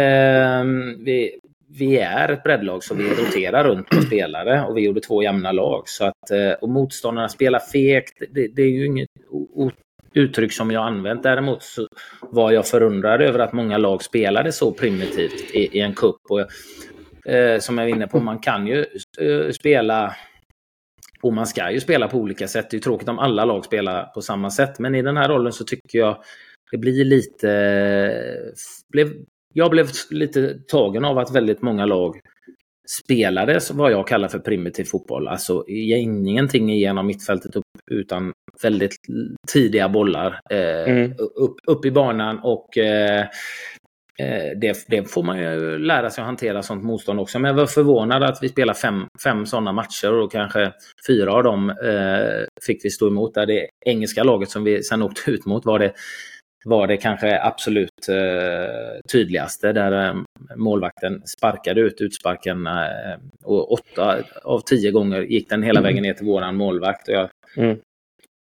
eh, 0.00 0.64
vi, 0.98 1.38
vi 1.78 1.96
är 1.96 2.28
ett 2.28 2.42
breddlag 2.42 2.84
så 2.84 2.94
vi 2.94 3.04
roterar 3.04 3.64
runt 3.64 3.88
på 3.88 4.00
spelare 4.00 4.64
och 4.64 4.76
vi 4.76 4.84
gjorde 4.84 5.00
två 5.00 5.22
jämna 5.22 5.52
lag. 5.52 5.82
Så 5.88 6.04
att, 6.04 6.30
eh, 6.30 6.52
och 6.52 6.68
motståndarna 6.68 7.28
spelar 7.28 7.58
fegt, 7.58 8.22
det, 8.30 8.48
det 8.48 8.62
är 8.62 8.70
ju 8.70 8.86
inget 8.86 9.08
uttryck 10.14 10.52
som 10.52 10.70
jag 10.70 10.86
använt. 10.86 11.22
Däremot 11.22 11.62
så 11.62 11.86
var 12.20 12.52
jag 12.52 12.66
förundrad 12.66 13.22
över 13.22 13.38
att 13.38 13.52
många 13.52 13.78
lag 13.78 14.02
spelade 14.02 14.52
så 14.52 14.72
primitivt 14.72 15.54
i, 15.54 15.78
i 15.78 15.80
en 15.80 15.94
kupp. 15.94 16.20
Och, 16.28 16.46
eh, 17.26 17.58
som 17.58 17.78
jag 17.78 17.84
var 17.84 17.96
inne 17.96 18.06
på, 18.06 18.20
man 18.20 18.38
kan 18.38 18.66
ju 18.66 18.84
eh, 19.20 19.50
spela 19.50 20.16
och 21.22 21.32
man 21.32 21.46
ska 21.46 21.70
ju 21.70 21.80
spela 21.80 22.08
på 22.08 22.18
olika 22.18 22.48
sätt. 22.48 22.70
Det 22.70 22.76
är 22.76 22.80
tråkigt 22.80 23.08
om 23.08 23.18
alla 23.18 23.44
lag 23.44 23.64
spelar 23.64 24.04
på 24.04 24.22
samma 24.22 24.50
sätt. 24.50 24.78
Men 24.78 24.94
i 24.94 25.02
den 25.02 25.16
här 25.16 25.28
rollen 25.28 25.52
så 25.52 25.64
tycker 25.64 25.98
jag 25.98 26.16
det 26.70 26.78
blir 26.78 27.04
lite... 27.04 27.48
Blev, 28.92 29.12
jag 29.54 29.70
blev 29.70 29.88
lite 30.10 30.58
tagen 30.68 31.04
av 31.04 31.18
att 31.18 31.34
väldigt 31.34 31.62
många 31.62 31.86
lag 31.86 32.20
spelade 33.02 33.60
vad 33.72 33.92
jag 33.92 34.08
kallar 34.08 34.28
för 34.28 34.38
primitiv 34.38 34.84
fotboll. 34.84 35.28
Alltså 35.28 35.64
ingenting 35.68 36.72
igenom 36.72 37.06
mittfältet 37.06 37.56
upp, 37.56 37.64
utan 37.90 38.32
väldigt 38.62 38.96
tidiga 39.52 39.88
bollar 39.88 40.40
eh, 40.50 40.88
mm. 40.88 41.12
upp, 41.18 41.56
upp 41.66 41.84
i 41.84 41.90
banan 41.90 42.38
och 42.38 42.78
eh, 42.78 43.14
Eh, 43.20 43.26
det, 44.56 44.84
det, 44.88 45.10
får 45.10 45.22
man 45.22 45.38
ju 45.38 45.78
lära 45.78 46.10
sig 46.10 46.22
att 46.22 46.26
hantera 46.26 46.62
sånt 46.62 46.84
motstånd 46.84 47.20
också. 47.20 47.38
Men 47.38 47.48
jag 47.48 47.56
var 47.56 47.66
förvånad 47.66 48.22
att 48.22 48.38
vi 48.42 48.48
spelade 48.48 48.78
fem, 48.78 49.06
fem 49.24 49.46
sådana 49.46 49.72
matcher 49.72 50.12
och 50.12 50.32
kanske 50.32 50.72
fyra 51.06 51.32
av 51.32 51.42
dem 51.42 51.70
eh, 51.70 52.46
fick 52.66 52.84
vi 52.84 52.90
stå 52.90 53.08
emot. 53.08 53.34
Där 53.34 53.46
det 53.46 53.68
engelska 53.86 54.24
laget 54.24 54.50
som 54.50 54.64
vi 54.64 54.82
sen 54.82 55.02
åkte 55.02 55.30
ut 55.30 55.46
mot 55.46 55.64
var 55.64 55.78
det, 55.78 55.92
var 56.64 56.86
det 56.86 56.96
kanske 56.96 57.42
absolut 57.42 58.08
eh, 58.08 59.00
tydligaste. 59.12 59.72
Där 59.72 60.08
eh, 60.08 60.14
målvakten 60.56 61.22
sparkade 61.38 61.80
ut 61.80 62.00
utsparken 62.00 62.66
eh, 62.66 63.18
och 63.44 63.72
åtta 63.72 64.16
av 64.44 64.60
tio 64.60 64.90
gånger 64.90 65.22
gick 65.22 65.48
den 65.48 65.62
hela 65.62 65.80
mm. 65.80 65.88
vägen 65.88 66.02
ner 66.02 66.14
till 66.14 66.26
våran 66.26 66.56
målvakt. 66.56 67.08
Och 67.08 67.14
jag, 67.14 67.28
mm. 67.56 67.78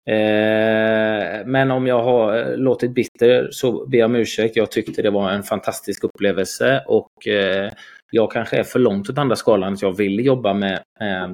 Eh, 0.06 1.46
men 1.46 1.72
om 1.72 1.88
jag 1.88 2.04
har 2.04 2.38
eh, 2.38 2.58
låtit 2.58 2.92
bitter 2.92 3.48
så 3.52 3.86
ber 3.86 3.98
jag 3.98 4.06
om 4.06 4.16
ursäkt. 4.16 4.56
Jag 4.56 4.72
tyckte 4.72 5.02
det 5.02 5.10
var 5.10 5.32
en 5.32 5.44
fantastisk 5.44 6.04
upplevelse 6.04 6.84
och 6.88 7.28
eh, 7.28 7.72
jag 8.12 8.32
kanske 8.32 8.58
är 8.58 8.64
för 8.64 8.80
långt 8.80 9.10
åt 9.10 9.18
andra 9.18 9.36
skalan. 9.36 9.74
att 9.74 9.82
jag 9.82 9.98
vill 9.98 10.26
jobba 10.26 10.54
med, 10.54 10.84
eh, 11.00 11.32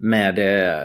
med, 0.00 0.38
eh, 0.38 0.82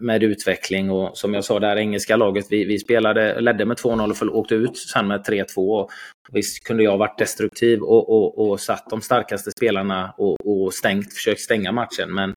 med 0.00 0.22
utveckling 0.22 0.90
och 0.90 1.18
som 1.18 1.34
jag 1.34 1.44
sa, 1.44 1.58
det 1.58 1.66
här 1.66 1.76
engelska 1.76 2.16
laget, 2.16 2.46
vi, 2.50 2.64
vi 2.64 2.78
spelade, 2.78 3.40
ledde 3.40 3.64
med 3.64 3.76
2-0 3.76 4.28
och 4.28 4.38
åkte 4.38 4.54
ut 4.54 4.76
sen 4.76 5.06
med 5.08 5.20
3-2. 5.26 5.88
Visst 6.32 6.64
kunde 6.64 6.82
jag 6.82 6.98
varit 6.98 7.18
destruktiv 7.18 7.82
och, 7.82 8.10
och, 8.10 8.50
och 8.50 8.60
satt 8.60 8.90
de 8.90 9.00
starkaste 9.00 9.50
spelarna 9.50 10.14
och, 10.16 10.36
och 10.46 10.74
stängt, 10.74 11.14
försökt 11.14 11.40
stänga 11.40 11.72
matchen. 11.72 12.14
Men 12.14 12.36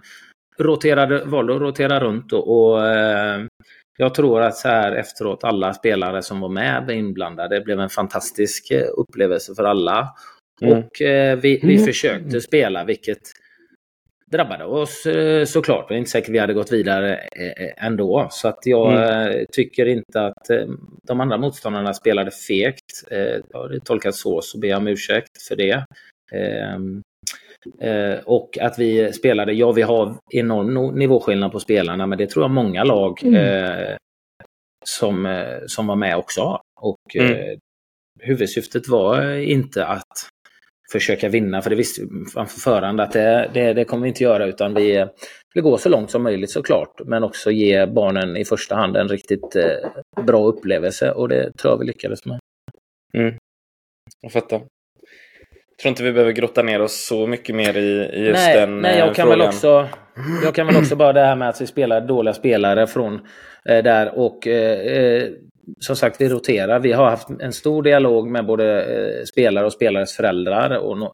roterade, 0.59 1.23
valde 1.25 1.55
att 1.55 1.61
rotera 1.61 1.99
runt 1.99 2.33
och, 2.33 2.71
och 2.71 2.87
eh, 2.87 3.45
jag 3.97 4.13
tror 4.13 4.41
att 4.41 4.55
så 4.55 4.67
här 4.67 4.91
efteråt 4.91 5.43
alla 5.43 5.73
spelare 5.73 6.21
som 6.21 6.39
var 6.39 6.49
med 6.49 6.83
var 6.85 6.93
inblandade. 6.93 7.55
Det 7.55 7.65
blev 7.65 7.79
en 7.79 7.89
fantastisk 7.89 8.71
eh, 8.71 8.87
upplevelse 8.97 9.55
för 9.55 9.63
alla. 9.63 10.15
Mm. 10.61 10.77
Och 10.77 11.01
eh, 11.01 11.37
vi, 11.39 11.59
vi 11.63 11.73
mm. 11.73 11.85
försökte 11.85 12.41
spela 12.41 12.83
vilket 12.83 13.21
drabbade 14.31 14.65
oss 14.65 15.05
eh, 15.05 15.45
såklart. 15.45 15.87
Det 15.87 15.93
är 15.95 15.97
inte 15.97 16.09
säkert 16.09 16.29
vi 16.29 16.39
hade 16.39 16.53
gått 16.53 16.71
vidare 16.71 17.15
eh, 17.15 17.85
ändå. 17.85 18.27
Så 18.31 18.47
att 18.47 18.59
jag 18.65 18.93
mm. 18.93 19.45
tycker 19.51 19.85
inte 19.85 20.21
att 20.21 20.47
de 21.07 21.21
andra 21.21 21.37
motståndarna 21.37 21.93
spelade 21.93 22.31
fegt. 22.31 23.11
Har 23.53 23.69
det 23.69 23.79
tolkat 23.79 24.15
så 24.15 24.41
så 24.41 24.59
ber 24.59 24.67
jag 24.67 24.77
om 24.77 24.87
ursäkt 24.87 25.41
för 25.47 25.55
det. 25.55 25.85
Eh, 27.79 28.19
och 28.25 28.57
att 28.61 28.79
vi 28.79 29.13
spelade, 29.13 29.53
ja 29.53 29.71
vi 29.71 29.81
har 29.81 30.15
enorm 30.31 30.95
nivåskillnad 30.95 31.51
på 31.51 31.59
spelarna 31.59 32.07
men 32.07 32.17
det 32.17 32.27
tror 32.27 32.43
jag 32.43 32.51
många 32.51 32.83
lag 32.83 33.23
mm. 33.23 33.35
eh, 33.35 33.95
som, 34.85 35.25
eh, 35.25 35.59
som 35.67 35.87
var 35.87 35.95
med 35.95 36.17
också 36.17 36.41
har. 36.41 36.61
Och 36.81 37.15
mm. 37.15 37.59
huvudsyftet 38.19 38.87
var 38.87 39.35
inte 39.35 39.85
att 39.85 40.29
försöka 40.91 41.29
vinna, 41.29 41.61
för 41.61 41.69
det 41.69 41.75
visste 41.75 42.01
vi 42.01 42.31
framför 42.33 42.59
förhand 42.59 43.01
att 43.01 43.11
det, 43.11 43.49
det, 43.53 43.73
det, 43.73 43.85
kommer 43.85 44.03
vi 44.03 44.09
inte 44.09 44.23
göra 44.23 44.45
utan 44.45 44.73
vi 44.73 45.07
vill 45.53 45.63
gå 45.63 45.77
så 45.77 45.89
långt 45.89 46.11
som 46.11 46.23
möjligt 46.23 46.51
såklart. 46.51 47.01
Men 47.05 47.23
också 47.23 47.51
ge 47.51 47.85
barnen 47.85 48.37
i 48.37 48.45
första 48.45 48.75
hand 48.75 48.97
en 48.97 49.07
riktigt 49.07 49.55
bra 50.21 50.45
upplevelse 50.45 51.11
och 51.11 51.29
det 51.29 51.51
tror 51.57 51.73
jag 51.73 51.79
vi 51.79 51.85
lyckades 51.85 52.25
med. 52.25 52.39
Mm. 53.13 53.35
Jag 54.21 54.31
fattar 54.31 54.61
tror 55.81 55.89
inte 55.89 56.03
vi 56.03 56.11
behöver 56.11 56.31
grotta 56.31 56.61
ner 56.61 56.81
oss 56.81 57.05
så 57.05 57.27
mycket 57.27 57.55
mer 57.55 57.77
i, 57.77 58.09
i 58.13 58.25
just 58.27 58.45
nej, 58.45 58.57
den 58.57 58.81
nej, 58.81 58.99
jag 58.99 59.07
eh, 59.07 59.13
kan 59.13 59.27
frågan. 59.27 59.39
Väl 59.39 59.47
också, 59.47 59.87
jag 60.43 60.55
kan 60.55 60.67
väl 60.67 60.77
också 60.77 60.95
bara 60.95 61.13
det 61.13 61.25
här 61.25 61.35
med 61.35 61.49
att 61.49 61.61
vi 61.61 61.67
spelar 61.67 62.01
dåliga 62.01 62.33
spelare 62.33 62.87
från 62.87 63.13
eh, 63.69 63.83
där 63.83 64.19
och 64.19 64.47
eh, 64.47 64.79
eh, 64.79 65.29
som 65.79 65.95
sagt 65.95 66.21
vi 66.21 66.29
roterar. 66.29 66.79
Vi 66.79 66.91
har 66.91 67.09
haft 67.09 67.29
en 67.39 67.53
stor 67.53 67.83
dialog 67.83 68.29
med 68.29 68.45
både 68.45 68.83
eh, 68.83 69.23
spelare 69.23 69.65
och 69.65 69.73
spelares 69.73 70.15
föräldrar. 70.15 70.77
Och 70.77 70.97
no, 70.97 71.13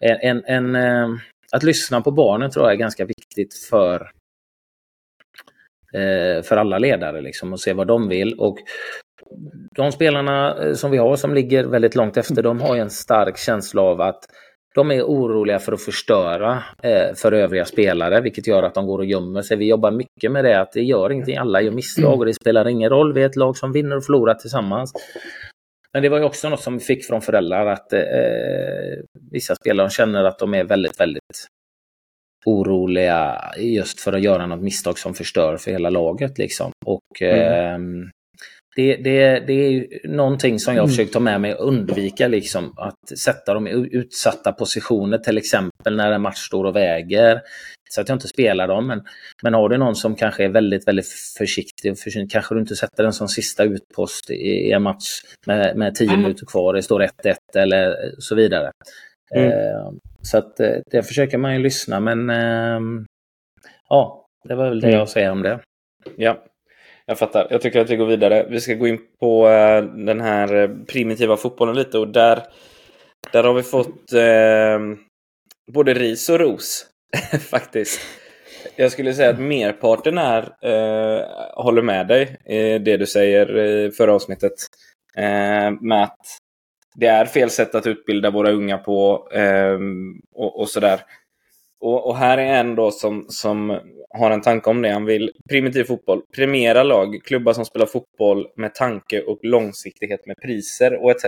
en, 0.00 0.44
en, 0.46 0.74
eh, 0.74 1.08
att 1.52 1.62
lyssna 1.62 2.00
på 2.00 2.10
barnen 2.10 2.50
tror 2.50 2.64
jag 2.64 2.72
är 2.72 2.78
ganska 2.78 3.04
viktigt 3.04 3.54
för 3.70 4.10
Eh, 5.94 6.42
för 6.42 6.56
alla 6.56 6.78
ledare 6.78 7.20
liksom 7.20 7.52
och 7.52 7.60
se 7.60 7.72
vad 7.72 7.86
de 7.86 8.08
vill. 8.08 8.34
Och 8.38 8.56
de 9.76 9.92
spelarna 9.92 10.64
eh, 10.64 10.72
som 10.72 10.90
vi 10.90 10.98
har 10.98 11.16
som 11.16 11.34
ligger 11.34 11.64
väldigt 11.64 11.94
långt 11.94 12.16
efter, 12.16 12.42
de 12.42 12.60
har 12.60 12.76
en 12.76 12.90
stark 12.90 13.38
känsla 13.38 13.82
av 13.82 14.00
att 14.00 14.24
de 14.74 14.90
är 14.90 15.02
oroliga 15.02 15.58
för 15.58 15.72
att 15.72 15.82
förstöra 15.82 16.62
eh, 16.82 17.14
för 17.14 17.32
övriga 17.32 17.64
spelare, 17.64 18.20
vilket 18.20 18.46
gör 18.46 18.62
att 18.62 18.74
de 18.74 18.86
går 18.86 18.98
och 18.98 19.04
gömmer 19.04 19.42
sig. 19.42 19.56
Vi 19.56 19.68
jobbar 19.68 19.90
mycket 19.90 20.32
med 20.32 20.44
det, 20.44 20.60
att 20.60 20.72
det 20.72 20.82
gör 20.82 21.12
ingenting. 21.12 21.36
Alla 21.36 21.60
gör 21.60 21.72
misstag 21.72 22.18
och 22.18 22.26
det 22.26 22.34
spelar 22.34 22.68
ingen 22.68 22.90
roll. 22.90 23.12
Vi 23.12 23.22
är 23.22 23.26
ett 23.26 23.36
lag 23.36 23.56
som 23.56 23.72
vinner 23.72 23.96
och 23.96 24.04
förlorar 24.04 24.34
tillsammans. 24.34 24.92
Men 25.92 26.02
det 26.02 26.08
var 26.08 26.18
ju 26.18 26.24
också 26.24 26.48
något 26.48 26.60
som 26.60 26.74
vi 26.74 26.80
fick 26.80 27.06
från 27.06 27.20
föräldrar 27.20 27.66
att 27.66 27.92
eh, 27.92 28.00
eh 28.00 28.98
vissa 29.30 29.54
spelare 29.54 29.90
känner 29.90 30.24
att 30.24 30.38
de 30.38 30.54
är 30.54 30.64
väldigt, 30.64 31.00
väldigt 31.00 31.46
oroliga 32.46 33.40
just 33.58 34.00
för 34.00 34.12
att 34.12 34.22
göra 34.22 34.46
något 34.46 34.62
misstag 34.62 34.98
som 34.98 35.14
förstör 35.14 35.56
för 35.56 35.70
hela 35.70 35.90
laget. 35.90 36.38
Liksom. 36.38 36.72
Och 36.86 37.22
mm. 37.22 38.02
eh, 38.02 38.08
det, 38.76 38.96
det, 38.96 39.40
det 39.46 39.52
är 39.52 39.70
ju 39.70 39.88
någonting 40.04 40.58
som 40.58 40.74
jag 40.74 40.82
mm. 40.82 40.90
försöker 40.90 41.12
ta 41.12 41.20
med 41.20 41.40
mig 41.40 41.54
och 41.54 41.68
undvika, 41.68 42.28
liksom, 42.28 42.74
att 42.76 43.18
sätta 43.18 43.54
dem 43.54 43.66
i 43.66 43.88
utsatta 43.92 44.52
positioner, 44.52 45.18
till 45.18 45.38
exempel 45.38 45.96
när 45.96 46.12
en 46.12 46.22
match 46.22 46.38
står 46.38 46.64
och 46.64 46.76
väger. 46.76 47.40
Så 47.90 48.00
att 48.00 48.08
jag 48.08 48.16
inte 48.16 48.28
spelar 48.28 48.68
dem. 48.68 48.86
Men, 48.86 49.02
men 49.42 49.54
har 49.54 49.68
du 49.68 49.78
någon 49.78 49.96
som 49.96 50.14
kanske 50.14 50.44
är 50.44 50.48
väldigt, 50.48 50.88
väldigt 50.88 51.08
försiktig, 51.38 51.98
för, 51.98 52.30
kanske 52.30 52.54
du 52.54 52.60
inte 52.60 52.76
sätter 52.76 53.02
den 53.02 53.12
som 53.12 53.28
sista 53.28 53.64
utpost 53.64 54.30
i, 54.30 54.34
i 54.34 54.72
en 54.72 54.82
match 54.82 55.22
med, 55.46 55.76
med 55.76 55.94
tio 55.94 56.08
mm. 56.08 56.22
minuter 56.22 56.46
kvar, 56.46 56.74
det 56.74 56.82
står 56.82 57.00
1-1 57.00 57.36
eller 57.56 57.96
så 58.18 58.34
vidare. 58.34 58.70
Mm. 59.34 59.50
Eh, 59.50 59.92
så 60.22 60.38
att 60.38 60.60
eh, 60.60 60.76
det 60.90 61.02
försöker 61.02 61.38
man 61.38 61.52
ju 61.52 61.58
lyssna, 61.58 62.00
men 62.00 62.30
eh, 62.30 62.80
ja, 63.88 64.26
det 64.44 64.54
var 64.54 64.68
väl 64.68 64.80
det 64.80 64.86
mm. 64.86 64.98
jag 64.98 65.08
säger 65.08 65.30
om 65.30 65.42
det. 65.42 65.60
Ja, 66.16 66.44
jag 67.10 67.18
fattar. 67.18 67.46
Jag 67.50 67.60
tycker 67.60 67.80
att 67.80 67.90
vi 67.90 67.96
går 67.96 68.06
vidare. 68.06 68.46
Vi 68.50 68.60
ska 68.60 68.74
gå 68.74 68.88
in 68.88 68.98
på 69.20 69.48
uh, 69.48 69.82
den 70.04 70.20
här 70.20 70.54
eh, 70.54 70.70
primitiva 70.88 71.36
fotbollen 71.36 71.76
lite 71.76 71.98
och 71.98 72.08
där, 72.08 72.42
där 73.32 73.44
har 73.44 73.54
vi 73.54 73.62
fått 73.62 74.12
uh, 74.14 74.96
både 75.72 75.94
ris 75.94 76.28
och 76.28 76.38
ros 76.38 76.86
faktiskt. 77.50 78.00
Jag 78.76 78.92
skulle 78.92 79.14
säga 79.14 79.30
att 79.30 79.40
merparten 79.40 80.18
är, 80.18 80.42
uh, 80.42 81.24
håller 81.54 81.82
med 81.82 82.08
dig 82.08 82.36
i 82.46 82.78
det 82.78 82.96
du 82.96 83.06
säger 83.06 83.58
i 83.58 83.90
förra 83.90 84.14
avsnittet. 84.14 84.52
med 85.80 86.02
att 86.02 86.26
det 87.00 87.06
är 87.06 87.24
fel 87.24 87.50
sätt 87.50 87.74
att 87.74 87.86
utbilda 87.86 88.30
våra 88.30 88.50
unga 88.50 88.78
på 88.78 89.28
ehm, 89.32 90.20
och, 90.34 90.60
och 90.60 90.68
sådär. 90.68 91.00
Och, 91.80 92.06
och, 92.06 92.16
här 92.16 92.38
är 92.38 92.60
en 92.60 92.74
då 92.74 92.90
som, 92.90 93.26
som 93.28 93.80
har 94.10 94.30
en 94.30 94.40
tanke 94.40 94.70
om 94.70 94.82
det. 94.82 94.88
Han 94.90 95.04
vill 95.04 95.30
primitiv 95.48 95.84
fotboll, 95.84 96.22
premiera 96.34 96.82
lag, 96.82 97.20
klubbar 97.24 97.52
som 97.52 97.64
spelar 97.64 97.86
fotboll 97.86 98.46
med 98.56 98.74
tanke 98.74 99.22
och 99.22 99.38
långsiktighet 99.42 100.26
med 100.26 100.36
priser 100.36 101.02
och 101.02 101.10
etc. 101.10 101.24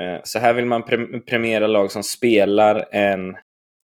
Eh, 0.00 0.20
så 0.24 0.38
här 0.38 0.52
vill 0.52 0.66
man 0.66 0.82
pre 0.82 1.20
premiera 1.20 1.66
lag 1.66 1.90
som 1.90 2.02
spelar 2.02 2.88
en 2.90 3.36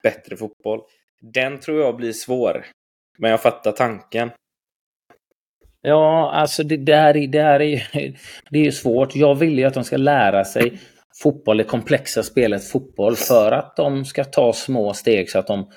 bättre 0.03 0.37
fotboll. 0.37 0.81
Den 1.21 1.61
tror 1.61 1.81
jag 1.81 1.97
blir 1.97 2.13
svår. 2.13 2.67
Men 3.19 3.31
jag 3.31 3.43
fattar 3.43 3.73
tanken. 3.73 4.31
Ja, 5.89 6.31
alltså 6.33 6.63
det, 6.63 6.77
det, 6.77 6.97
här, 6.97 7.27
det 7.27 7.43
här 7.43 7.63
är, 7.63 7.83
det 8.51 8.67
är 8.67 8.71
svårt. 8.71 9.17
Jag 9.17 9.35
vill 9.35 9.59
ju 9.59 9.65
att 9.65 9.75
de 9.75 9.85
ska 9.85 9.97
lära 9.97 10.45
sig 10.45 10.79
fotboll, 11.23 11.57
det 11.57 11.65
komplexa 11.65 12.23
spelet 12.23 12.69
fotboll, 12.69 13.17
för 13.17 13.53
att 13.53 13.77
de 13.77 14.05
ska 14.05 14.25
ta 14.25 14.53
små 14.53 14.95
steg 14.95 15.31
så 15.31 15.39
att 15.39 15.47
de 15.47 15.71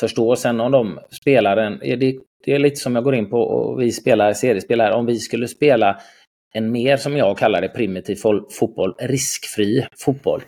förstår. 0.00 0.36
Sen 0.36 0.60
om 0.60 0.72
de 0.72 0.98
spelar 1.10 1.56
en... 1.56 1.78
Det, 1.78 2.14
det 2.44 2.52
är 2.52 2.58
lite 2.58 2.76
som 2.76 2.94
jag 2.94 3.04
går 3.04 3.14
in 3.14 3.30
på 3.30 3.36
och 3.36 3.80
vi 3.80 3.92
spelar 3.92 4.32
seriespelare. 4.32 4.94
Om 4.94 5.06
vi 5.06 5.18
skulle 5.18 5.48
spela 5.48 6.00
en 6.54 6.72
mer, 6.72 6.96
som 6.96 7.16
jag 7.16 7.38
kallar 7.38 7.60
det, 7.60 7.68
primitiv 7.68 8.16
fotboll, 8.58 8.94
riskfri 8.98 9.86
fotboll, 10.04 10.42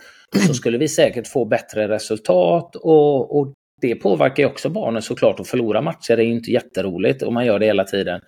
så 0.47 0.55
skulle 0.55 0.79
vi 0.79 0.89
säkert 0.89 1.27
få 1.27 1.45
bättre 1.45 1.89
resultat 1.89 2.77
och, 2.77 3.39
och 3.39 3.55
det 3.81 3.95
påverkar 3.95 4.43
ju 4.43 4.49
också 4.49 4.69
barnen 4.69 5.03
såklart 5.03 5.41
att 5.41 5.49
förlora 5.49 5.81
matcher. 5.81 6.19
Är 6.19 6.23
ju 6.23 6.35
inte 6.35 6.51
jätteroligt 6.51 7.23
om 7.23 7.35
man 7.35 7.47
gör 7.47 7.59
det 7.59 7.67
hela 7.67 7.85
tiden. 7.85 8.21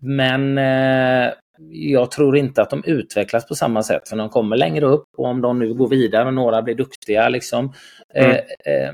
Men 0.00 0.58
eh, 0.58 1.32
jag 1.72 2.10
tror 2.10 2.36
inte 2.36 2.62
att 2.62 2.70
de 2.70 2.84
utvecklas 2.84 3.48
på 3.48 3.54
samma 3.54 3.82
sätt, 3.82 4.08
för 4.08 4.16
de 4.16 4.28
kommer 4.28 4.56
längre 4.56 4.86
upp 4.86 5.08
och 5.16 5.24
om 5.24 5.40
de 5.40 5.58
nu 5.58 5.74
går 5.74 5.88
vidare 5.88 6.26
och 6.26 6.34
några 6.34 6.62
blir 6.62 6.74
duktiga, 6.74 7.28
liksom, 7.28 7.72
mm. 8.14 8.30
eh, 8.30 8.72
eh, 8.74 8.92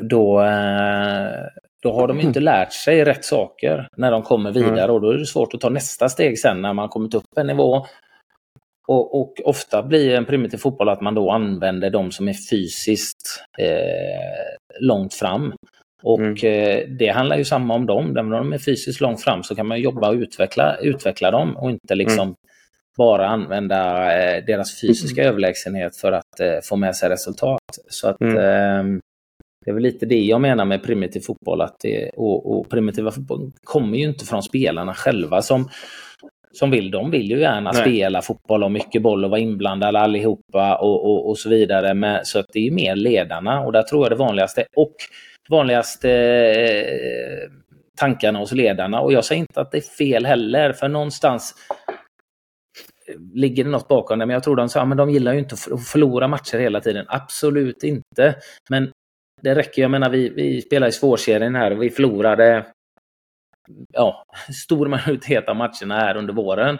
då, 0.00 0.40
eh, 0.40 1.46
då 1.82 1.92
har 1.92 2.08
de 2.08 2.20
inte 2.20 2.40
lärt 2.40 2.72
sig 2.72 3.04
rätt 3.04 3.24
saker 3.24 3.88
när 3.96 4.10
de 4.10 4.22
kommer 4.22 4.52
vidare 4.52 4.84
mm. 4.84 4.90
och 4.90 5.00
då 5.00 5.10
är 5.10 5.18
det 5.18 5.26
svårt 5.26 5.54
att 5.54 5.60
ta 5.60 5.68
nästa 5.68 6.08
steg 6.08 6.38
sen 6.38 6.62
när 6.62 6.72
man 6.72 6.88
kommit 6.88 7.14
upp 7.14 7.24
en 7.36 7.46
nivå. 7.46 7.86
och, 8.88 9.20
och, 9.20 9.34
ofta 9.44 9.82
blir 9.82 10.14
en 10.14 10.24
primitiv 10.24 10.58
fotboll 10.58 10.88
att 10.88 11.00
man 11.00 11.14
då 11.14 11.30
använder 11.30 11.90
de 11.90 12.10
som 12.10 12.28
är 12.28 12.50
fysiskt 12.50 13.44
eh, 13.58 14.80
långt 14.80 15.14
fram. 15.14 15.52
Och 16.02 16.20
mm. 16.20 16.34
eh, 16.42 16.88
det 16.88 17.08
handlar 17.08 17.36
ju 17.36 17.44
samma 17.44 17.74
om 17.74 17.86
dem. 17.86 18.12
När 18.12 18.22
de 18.22 18.52
är 18.52 18.58
fysiskt 18.58 19.00
långt 19.00 19.20
fram 19.20 19.42
så 19.42 19.54
kan 19.54 19.66
man 19.66 19.80
jobba 19.80 20.08
och 20.08 20.14
utveckla, 20.14 20.76
utveckla 20.76 21.30
dem 21.30 21.56
och 21.56 21.70
inte 21.70 21.94
liksom 21.94 22.20
mm. 22.20 22.34
bara 22.98 23.28
använda 23.28 24.12
eh, 24.20 24.44
deras 24.44 24.80
fysiska 24.80 25.22
mm. 25.22 25.30
överlägsenhet 25.30 25.96
för 25.96 26.12
att 26.12 26.40
eh, 26.40 26.58
få 26.64 26.76
med 26.76 26.96
sig 26.96 27.08
resultat. 27.08 27.60
Så 27.88 28.08
att 28.08 28.20
mm. 28.20 28.36
Ehm, 28.36 29.00
det 29.64 29.70
är 29.70 29.74
väl 29.74 29.82
lite 29.82 30.06
det 30.06 30.20
jag 30.20 30.40
menar 30.40 30.64
med 30.64 30.82
primitiv 30.82 31.20
fotboll. 31.20 31.60
Att 31.60 31.76
det, 31.80 32.10
och, 32.16 32.58
och 32.58 32.68
primitiva 32.68 33.10
fotboll 33.10 33.52
kommer 33.64 33.98
ju 33.98 34.04
inte 34.04 34.24
från 34.24 34.42
spelarna 34.42 34.94
själva 34.94 35.42
som 35.42 35.68
som 36.52 36.70
vill. 36.70 36.90
De 36.90 37.10
vill 37.10 37.30
ju 37.30 37.40
gärna 37.40 37.72
Nej. 37.72 37.82
spela 37.82 38.22
fotboll 38.22 38.64
och 38.64 38.70
mycket 38.70 39.02
boll 39.02 39.24
och 39.24 39.30
vara 39.30 39.40
inblandade 39.40 39.98
allihopa 39.98 40.76
och, 40.76 41.04
och, 41.04 41.28
och 41.28 41.38
så 41.38 41.48
vidare. 41.48 41.94
Men, 41.94 42.24
så 42.24 42.38
att 42.38 42.46
det 42.52 42.66
är 42.66 42.70
mer 42.70 42.96
ledarna 42.96 43.60
och 43.60 43.72
där 43.72 43.82
tror 43.82 44.04
jag 44.04 44.12
det 44.12 44.16
vanligaste. 44.16 44.64
Och 44.76 44.94
vanligaste 45.50 46.10
eh, 46.10 47.50
tankarna 47.96 48.38
hos 48.38 48.52
ledarna. 48.52 49.00
Och 49.00 49.12
jag 49.12 49.24
säger 49.24 49.40
inte 49.40 49.60
att 49.60 49.70
det 49.70 49.78
är 49.78 49.96
fel 49.98 50.26
heller, 50.26 50.72
för 50.72 50.88
någonstans 50.88 51.54
ligger 53.34 53.64
det 53.64 53.70
något 53.70 53.88
bakom 53.88 54.18
det. 54.18 54.26
Men 54.26 54.34
jag 54.34 54.42
tror 54.42 54.56
de 54.56 54.68
sa, 54.68 54.84
men 54.84 54.98
de 54.98 55.10
gillar 55.10 55.32
ju 55.32 55.38
inte 55.38 55.54
att 55.54 55.88
förlora 55.88 56.28
matcher 56.28 56.58
hela 56.58 56.80
tiden. 56.80 57.06
Absolut 57.08 57.82
inte. 57.82 58.34
Men 58.70 58.92
det 59.42 59.54
räcker. 59.54 59.82
Jag 59.82 59.90
menar, 59.90 60.10
vi, 60.10 60.28
vi 60.28 60.62
spelar 60.62 60.88
i 60.88 60.92
svårserien 60.92 61.54
här 61.54 61.70
och 61.70 61.82
vi 61.82 61.90
förlorade 61.90 62.66
ja, 63.92 64.24
stor 64.64 64.88
majoritet 64.88 65.48
av 65.48 65.56
matcherna 65.56 66.00
här 66.00 66.16
under 66.16 66.34
våren. 66.34 66.78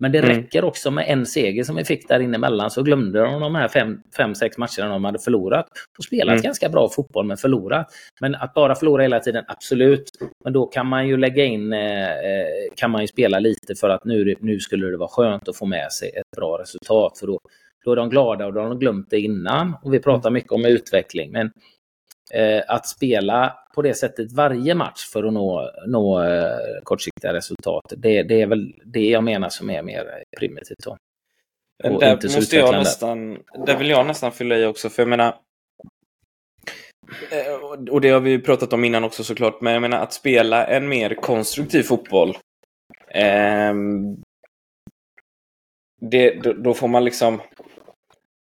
Men 0.00 0.12
det 0.12 0.18
mm. 0.18 0.30
räcker 0.30 0.64
också 0.64 0.90
med 0.90 1.04
en 1.08 1.26
seger 1.26 1.64
som 1.64 1.76
vi 1.76 1.84
fick 1.84 2.08
där 2.08 2.20
inne 2.20 2.36
emellan 2.36 2.70
så 2.70 2.82
glömde 2.82 3.20
de 3.20 3.40
de 3.40 3.54
här 3.54 3.68
fem, 3.68 3.98
fem 4.16 4.34
sex 4.34 4.58
matcherna 4.58 4.92
de 4.92 5.04
hade 5.04 5.18
förlorat. 5.18 5.66
Och 5.98 6.04
spelat 6.04 6.32
mm. 6.32 6.42
ganska 6.42 6.68
bra 6.68 6.88
fotboll 6.88 7.26
men 7.26 7.36
förlorat. 7.36 7.86
Men 8.20 8.34
att 8.34 8.54
bara 8.54 8.74
förlora 8.74 9.02
hela 9.02 9.20
tiden, 9.20 9.44
absolut. 9.48 10.10
Men 10.44 10.52
då 10.52 10.66
kan 10.66 10.86
man 10.86 11.08
ju 11.08 11.16
lägga 11.16 11.44
in, 11.44 11.72
eh, 11.72 12.10
eh, 12.10 12.46
kan 12.76 12.90
man 12.90 13.00
ju 13.00 13.06
spela 13.06 13.38
lite 13.38 13.74
för 13.74 13.88
att 13.88 14.04
nu, 14.04 14.34
nu 14.40 14.60
skulle 14.60 14.86
det 14.86 14.96
vara 14.96 15.08
skönt 15.08 15.48
att 15.48 15.56
få 15.56 15.66
med 15.66 15.92
sig 15.92 16.08
ett 16.08 16.36
bra 16.36 16.58
resultat. 16.58 17.18
För 17.18 17.26
då, 17.26 17.40
då 17.84 17.92
är 17.92 17.96
de 17.96 18.10
glada 18.10 18.46
och 18.46 18.52
då 18.52 18.60
har 18.60 18.68
de 18.68 18.78
glömt 18.78 19.10
det 19.10 19.20
innan. 19.20 19.74
Och 19.82 19.94
vi 19.94 19.98
pratar 19.98 20.30
mycket 20.30 20.52
om 20.52 20.64
utveckling. 20.64 21.32
Men 21.32 21.50
att 22.68 22.88
spela 22.88 23.62
på 23.74 23.82
det 23.82 23.94
sättet 23.94 24.32
varje 24.32 24.74
match 24.74 25.10
för 25.12 25.24
att 25.24 25.32
nå, 25.32 25.70
nå 25.86 26.22
eh, 26.22 26.82
kortsiktiga 26.82 27.32
resultat, 27.32 27.92
det, 27.96 28.22
det, 28.22 28.42
är 28.42 28.46
väl 28.46 28.74
det 28.84 29.08
jag 29.08 29.24
menar 29.24 29.48
som 29.48 29.70
är 29.70 29.82
mer 29.82 30.24
primitivt. 30.38 30.84
Då. 30.84 30.96
Och 31.84 32.00
där, 32.00 32.36
måste 32.36 32.56
jag 32.56 32.74
nästan, 32.74 33.38
där 33.66 33.78
vill 33.78 33.90
jag 33.90 34.06
nästan 34.06 34.32
fylla 34.32 34.56
i 34.56 34.66
också, 34.66 34.90
för 34.90 35.02
jag 35.02 35.08
menar 35.08 35.34
eh, 37.30 37.90
och 37.90 38.00
det 38.00 38.10
har 38.10 38.20
vi 38.20 38.38
pratat 38.38 38.72
om 38.72 38.84
innan 38.84 39.04
också 39.04 39.24
såklart, 39.24 39.60
men 39.60 39.72
jag 39.72 39.82
menar 39.82 39.98
att 39.98 40.12
spela 40.12 40.66
en 40.66 40.88
mer 40.88 41.14
konstruktiv 41.14 41.82
fotboll. 41.82 42.36
Eh, 43.08 43.74
det, 46.00 46.42
då, 46.42 46.52
då, 46.52 46.74
får 46.74 46.88
man 46.88 47.04
liksom... 47.04 47.40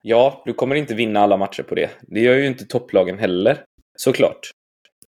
Ja, 0.02 0.42
du 0.44 0.52
kommer 0.52 0.75
inte 0.75 0.94
vinna 0.94 1.20
alla 1.20 1.37
matcher 1.37 1.62
på 1.62 1.75
det. 1.75 1.90
Det 2.00 2.20
gör 2.20 2.35
ju 2.35 2.47
inte 2.47 2.64
topplagen 2.64 3.18
heller 3.18 3.64
såklart. 4.02 4.50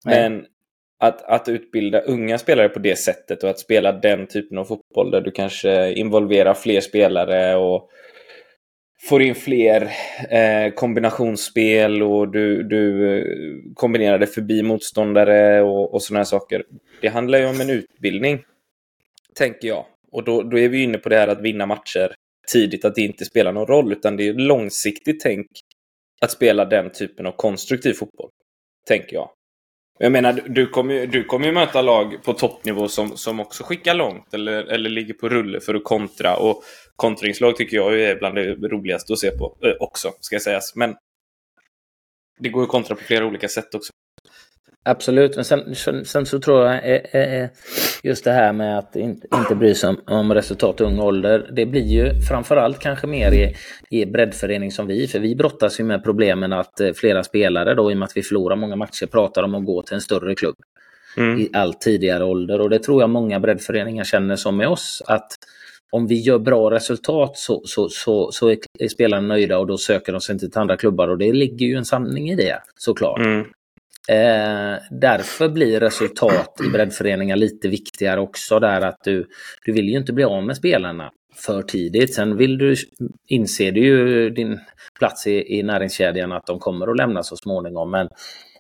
Men 0.06 0.46
att, 1.00 1.22
att 1.22 1.50
utbilda 1.50 2.00
unga 2.00 2.38
spelare 2.38 2.70
på 2.70 2.80
det 2.80 2.96
sättet 2.96 3.44
och 3.44 3.50
att 3.50 3.60
spela 3.60 3.92
den 3.92 4.28
typen 4.28 4.58
av 4.58 4.66
fotboll 4.66 5.12
där 5.12 5.22
du 5.22 5.32
kanske 5.32 5.94
involverar 5.94 6.54
fler 6.54 6.82
spelare 6.82 7.56
och 7.56 7.90
får 9.10 9.22
in 9.22 9.36
fler 9.36 9.92
eh, 10.30 10.74
kombinationsspel 10.74 12.04
och 12.04 12.32
du, 12.32 12.64
du 12.64 13.18
eh, 13.18 13.26
kombinerar 13.74 14.20
det 14.20 14.28
förbi 14.28 14.64
motståndare 14.64 15.62
och, 15.62 15.94
och 15.94 16.02
sådana 16.02 16.20
här 16.20 16.26
saker. 16.26 16.64
Det 17.02 17.08
handlar 17.08 17.40
ju 17.40 17.46
om 17.46 17.62
en 17.62 17.70
utbildning, 17.70 18.44
tänker 19.36 19.68
jag. 19.68 19.86
Och 20.12 20.24
då, 20.24 20.44
då 20.44 20.60
är 20.60 20.70
vi 20.70 20.84
inne 20.84 20.98
på 20.98 21.10
det 21.10 21.18
här 21.18 21.28
att 21.28 21.42
vinna 21.42 21.66
matcher 21.66 22.16
tidigt, 22.54 22.86
att 22.86 22.96
det 22.96 23.02
inte 23.02 23.26
spelar 23.26 23.52
någon 23.52 23.68
roll, 23.68 23.92
utan 23.92 24.18
det 24.18 24.28
är 24.28 24.34
långsiktigt 24.34 25.20
tänk 25.20 25.48
att 26.22 26.32
spela 26.32 26.66
den 26.66 26.92
typen 26.92 27.26
av 27.26 27.32
konstruktiv 27.32 27.94
fotboll 27.94 28.30
tänker 28.88 29.14
jag. 29.14 29.30
Jag 30.00 30.12
menar, 30.12 30.34
du 30.34 30.68
kommer 30.68 30.94
ju, 30.94 31.06
du 31.06 31.24
kommer 31.24 31.46
ju 31.46 31.52
möta 31.52 31.82
lag 31.82 32.24
på 32.24 32.34
toppnivå 32.34 32.88
som, 32.88 33.18
som 33.18 33.40
också 33.40 33.64
skickar 33.64 33.94
långt 33.94 34.34
eller, 34.34 34.64
eller 34.64 34.90
ligger 34.90 35.14
på 35.14 35.30
rulle 35.30 35.60
för 35.60 35.76
att 35.76 35.84
kontra. 35.84 36.36
Och 36.36 36.64
kontringslag 36.96 37.56
tycker 37.56 37.78
jag 37.78 38.02
är 38.02 38.16
bland 38.16 38.36
det 38.36 38.54
roligaste 38.54 39.14
att 39.14 39.20
se 39.20 39.32
på 39.32 39.58
eh, 39.64 39.74
också, 39.80 40.12
ska 40.20 40.36
jag 40.36 40.42
sägas. 40.42 40.76
Men 40.76 40.96
det 42.40 42.50
går 42.50 42.64
att 42.64 42.70
kontra 42.70 42.96
på 42.96 43.04
flera 43.04 43.26
olika 43.26 43.50
sätt 43.50 43.76
också. 43.76 43.92
Absolut, 44.84 45.36
men 45.36 45.46
sen, 45.46 45.76
sen, 46.06 46.26
så 46.26 46.40
tror 46.40 46.66
jag 46.66 46.76
eh, 46.76 47.22
eh, 47.22 47.50
just 48.04 48.24
det 48.24 48.32
här 48.32 48.54
med 48.54 48.78
att 48.78 48.96
inte, 48.96 49.28
inte 49.36 49.56
bry 49.56 49.76
sig 49.76 49.90
om, 49.90 49.98
om 50.08 50.34
resultat 50.34 50.82
i 50.82 50.84
ung 50.84 51.00
ålder. 51.00 51.50
Det 51.56 51.66
blir 51.66 51.82
ju 51.82 52.22
framförallt 52.22 52.80
kanske 52.80 53.08
mer 53.08 53.32
i, 53.32 53.56
i 53.90 54.06
breddförening 54.06 54.72
som 54.72 54.88
vi, 54.88 55.08
för 55.08 55.20
vi 55.20 55.36
brottas 55.36 55.80
ju 55.80 55.84
med 55.84 56.04
problemen 56.04 56.54
att 56.54 56.80
eh, 56.80 56.94
flera 56.94 57.24
spelare 57.24 57.74
då 57.74 57.92
i 57.92 57.94
och 57.94 57.98
med 57.98 58.06
att 58.06 58.18
vi 58.18 58.24
förlorar 58.24 58.56
många 58.56 58.76
matcher 58.76 59.06
pratar 59.06 59.44
om 59.44 59.56
att 59.56 59.66
gå 59.66 59.82
till 59.82 59.96
en 59.96 60.02
större 60.02 60.36
klubb 60.36 60.56
mm. 61.18 61.40
i 61.40 61.50
allt 61.54 61.82
tidigare 61.82 62.24
ålder 62.24 62.62
och 62.62 62.70
det 62.70 62.80
tror 62.80 63.02
jag 63.02 63.10
många 63.10 63.40
breddföreningar 63.40 64.04
känner 64.04 64.36
som 64.36 64.58
med 64.58 64.68
oss 64.68 65.04
att 65.08 65.28
om 65.92 66.08
vi 66.08 66.16
gör 66.16 66.40
bra 66.40 66.72
resultat 66.72 67.38
så, 67.38 67.62
så, 67.66 67.90
så, 67.90 68.32
så 68.32 68.50
är 68.50 68.88
spelarna 68.88 69.28
nöjda 69.28 69.60
och 69.60 69.68
då 69.68 69.78
söker 69.78 70.12
de 70.12 70.22
sig 70.22 70.34
inte 70.34 70.50
till 70.50 70.60
andra 70.60 70.78
klubbar 70.78 71.08
och 71.08 71.18
det 71.18 71.34
ligger 71.34 71.66
ju 71.66 71.76
en 71.76 71.86
sanning 71.86 72.30
i 72.30 72.36
det 72.36 72.62
såklart. 72.76 73.20
Mm. 73.20 73.46
Eh, 74.12 74.78
därför 74.90 75.50
blir 75.50 75.80
resultat 75.80 76.62
i 76.68 76.70
breddföreningar 76.70 77.36
lite 77.36 77.68
viktigare 77.68 78.20
också 78.20 78.60
där 78.60 78.82
att 78.82 78.98
du, 79.04 79.28
du 79.66 79.72
vill 79.72 79.90
ju 79.90 79.98
inte 79.98 80.14
bli 80.14 80.24
av 80.24 80.44
med 80.44 80.58
spelarna 80.58 81.12
för 81.46 81.62
tidigt. 81.62 82.14
Sen 82.14 82.38
vill 82.38 82.58
du, 82.58 82.76
inser 83.28 83.72
du 83.72 83.82
ju 83.82 84.30
din 84.30 84.60
plats 85.00 85.28
i, 85.28 85.60
i 85.60 85.64
näringskedjan 85.64 86.32
att 86.32 86.46
de 86.46 86.60
kommer 86.60 86.88
att 86.88 86.98
lämna 86.98 87.24
så 87.24 87.36
småningom. 87.36 87.92
Men 87.92 88.10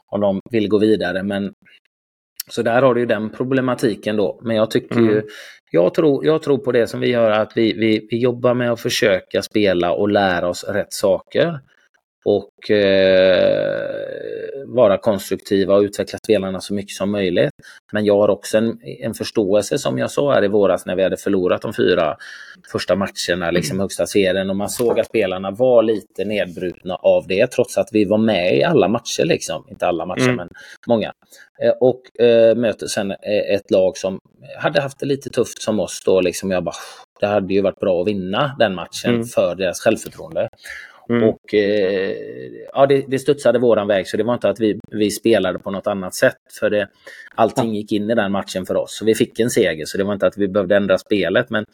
om 0.07 0.21
de 0.21 0.39
vill 0.51 0.67
gå 0.67 0.77
vidare. 0.77 1.23
Men, 1.23 1.53
så 2.49 2.61
där 2.61 2.81
har 2.81 2.93
du 2.93 3.01
ju 3.01 3.07
den 3.07 3.29
problematiken 3.29 4.15
då. 4.15 4.41
Men 4.43 4.55
jag 4.55 4.71
tycker 4.71 4.95
mm. 4.95 5.09
ju, 5.09 5.21
jag 5.71 5.93
tror, 5.93 6.25
jag 6.25 6.43
tror 6.43 6.57
på 6.57 6.71
det 6.71 6.87
som 6.87 6.99
vi 6.99 7.09
gör, 7.09 7.31
att 7.31 7.51
vi, 7.55 7.73
vi, 7.73 8.07
vi 8.11 8.17
jobbar 8.17 8.53
med 8.53 8.71
att 8.71 8.81
försöka 8.81 9.41
spela 9.41 9.93
och 9.93 10.09
lära 10.09 10.49
oss 10.49 10.63
rätt 10.63 10.93
saker 10.93 11.59
och 12.25 12.71
eh, 12.71 14.11
vara 14.67 14.97
konstruktiva 14.97 15.75
och 15.75 15.81
utveckla 15.81 16.19
spelarna 16.25 16.61
så 16.61 16.73
mycket 16.73 16.95
som 16.95 17.11
möjligt. 17.11 17.51
Men 17.93 18.05
jag 18.05 18.17
har 18.17 18.29
också 18.29 18.57
en, 18.57 18.79
en 18.83 19.13
förståelse 19.13 19.77
som 19.77 19.97
jag 19.97 20.11
sa 20.11 20.33
här 20.33 20.43
i 20.43 20.47
våras 20.47 20.85
när 20.85 20.95
vi 20.95 21.03
hade 21.03 21.17
förlorat 21.17 21.61
de 21.61 21.73
fyra 21.73 22.17
första 22.71 22.95
matcherna, 22.95 23.51
liksom 23.51 23.75
mm. 23.75 23.81
högsta 23.81 24.07
serien 24.07 24.49
och 24.49 24.55
man 24.55 24.69
såg 24.69 24.99
att 24.99 25.05
spelarna 25.05 25.51
var 25.51 25.83
lite 25.83 26.25
nedbrutna 26.25 26.95
av 26.95 27.27
det 27.27 27.47
trots 27.47 27.77
att 27.77 27.89
vi 27.91 28.05
var 28.05 28.17
med 28.17 28.57
i 28.57 28.63
alla 28.63 28.87
matcher, 28.87 29.25
liksom. 29.25 29.65
inte 29.69 29.87
alla 29.87 30.05
matcher 30.05 30.23
mm. 30.23 30.35
men 30.35 30.49
många. 30.87 31.13
Eh, 31.63 31.73
och 31.79 32.21
eh, 32.25 32.55
möter 32.55 32.87
sen 32.87 33.11
eh, 33.11 33.55
ett 33.55 33.71
lag 33.71 33.97
som 33.97 34.19
hade 34.59 34.81
haft 34.81 34.99
det 34.99 35.05
lite 35.05 35.29
tufft 35.29 35.61
som 35.61 35.79
oss 35.79 36.01
då, 36.05 36.21
liksom 36.21 36.51
jag 36.51 36.63
bara, 36.63 36.75
det 37.19 37.27
hade 37.27 37.53
ju 37.53 37.61
varit 37.61 37.79
bra 37.79 38.01
att 38.01 38.07
vinna 38.07 38.55
den 38.59 38.75
matchen 38.75 39.13
mm. 39.13 39.23
för 39.25 39.55
deras 39.55 39.79
självförtroende. 39.79 40.49
Mm. 41.11 41.29
Och 41.29 41.53
eh, 41.53 42.15
ja, 42.73 42.85
det, 42.85 43.05
det 43.07 43.19
studsade 43.19 43.59
våran 43.59 43.87
väg 43.87 44.07
så 44.07 44.17
det 44.17 44.23
var 44.23 44.33
inte 44.33 44.49
att 44.49 44.59
vi, 44.59 44.79
vi 44.91 45.11
spelade 45.11 45.59
på 45.59 45.71
något 45.71 45.87
annat 45.87 46.15
sätt. 46.15 46.37
För 46.59 46.69
det, 46.69 46.87
allting 47.35 47.75
gick 47.75 47.91
in 47.91 48.09
i 48.09 48.15
den 48.15 48.31
matchen 48.31 48.65
för 48.65 48.75
oss. 48.75 48.97
Så 48.97 49.05
vi 49.05 49.15
fick 49.15 49.39
en 49.39 49.49
seger 49.49 49.85
så 49.85 49.97
det 49.97 50.03
var 50.03 50.13
inte 50.13 50.27
att 50.27 50.37
vi 50.37 50.47
behövde 50.47 50.75
ändra 50.75 50.97
spelet. 50.97 51.49
Men 51.49 51.65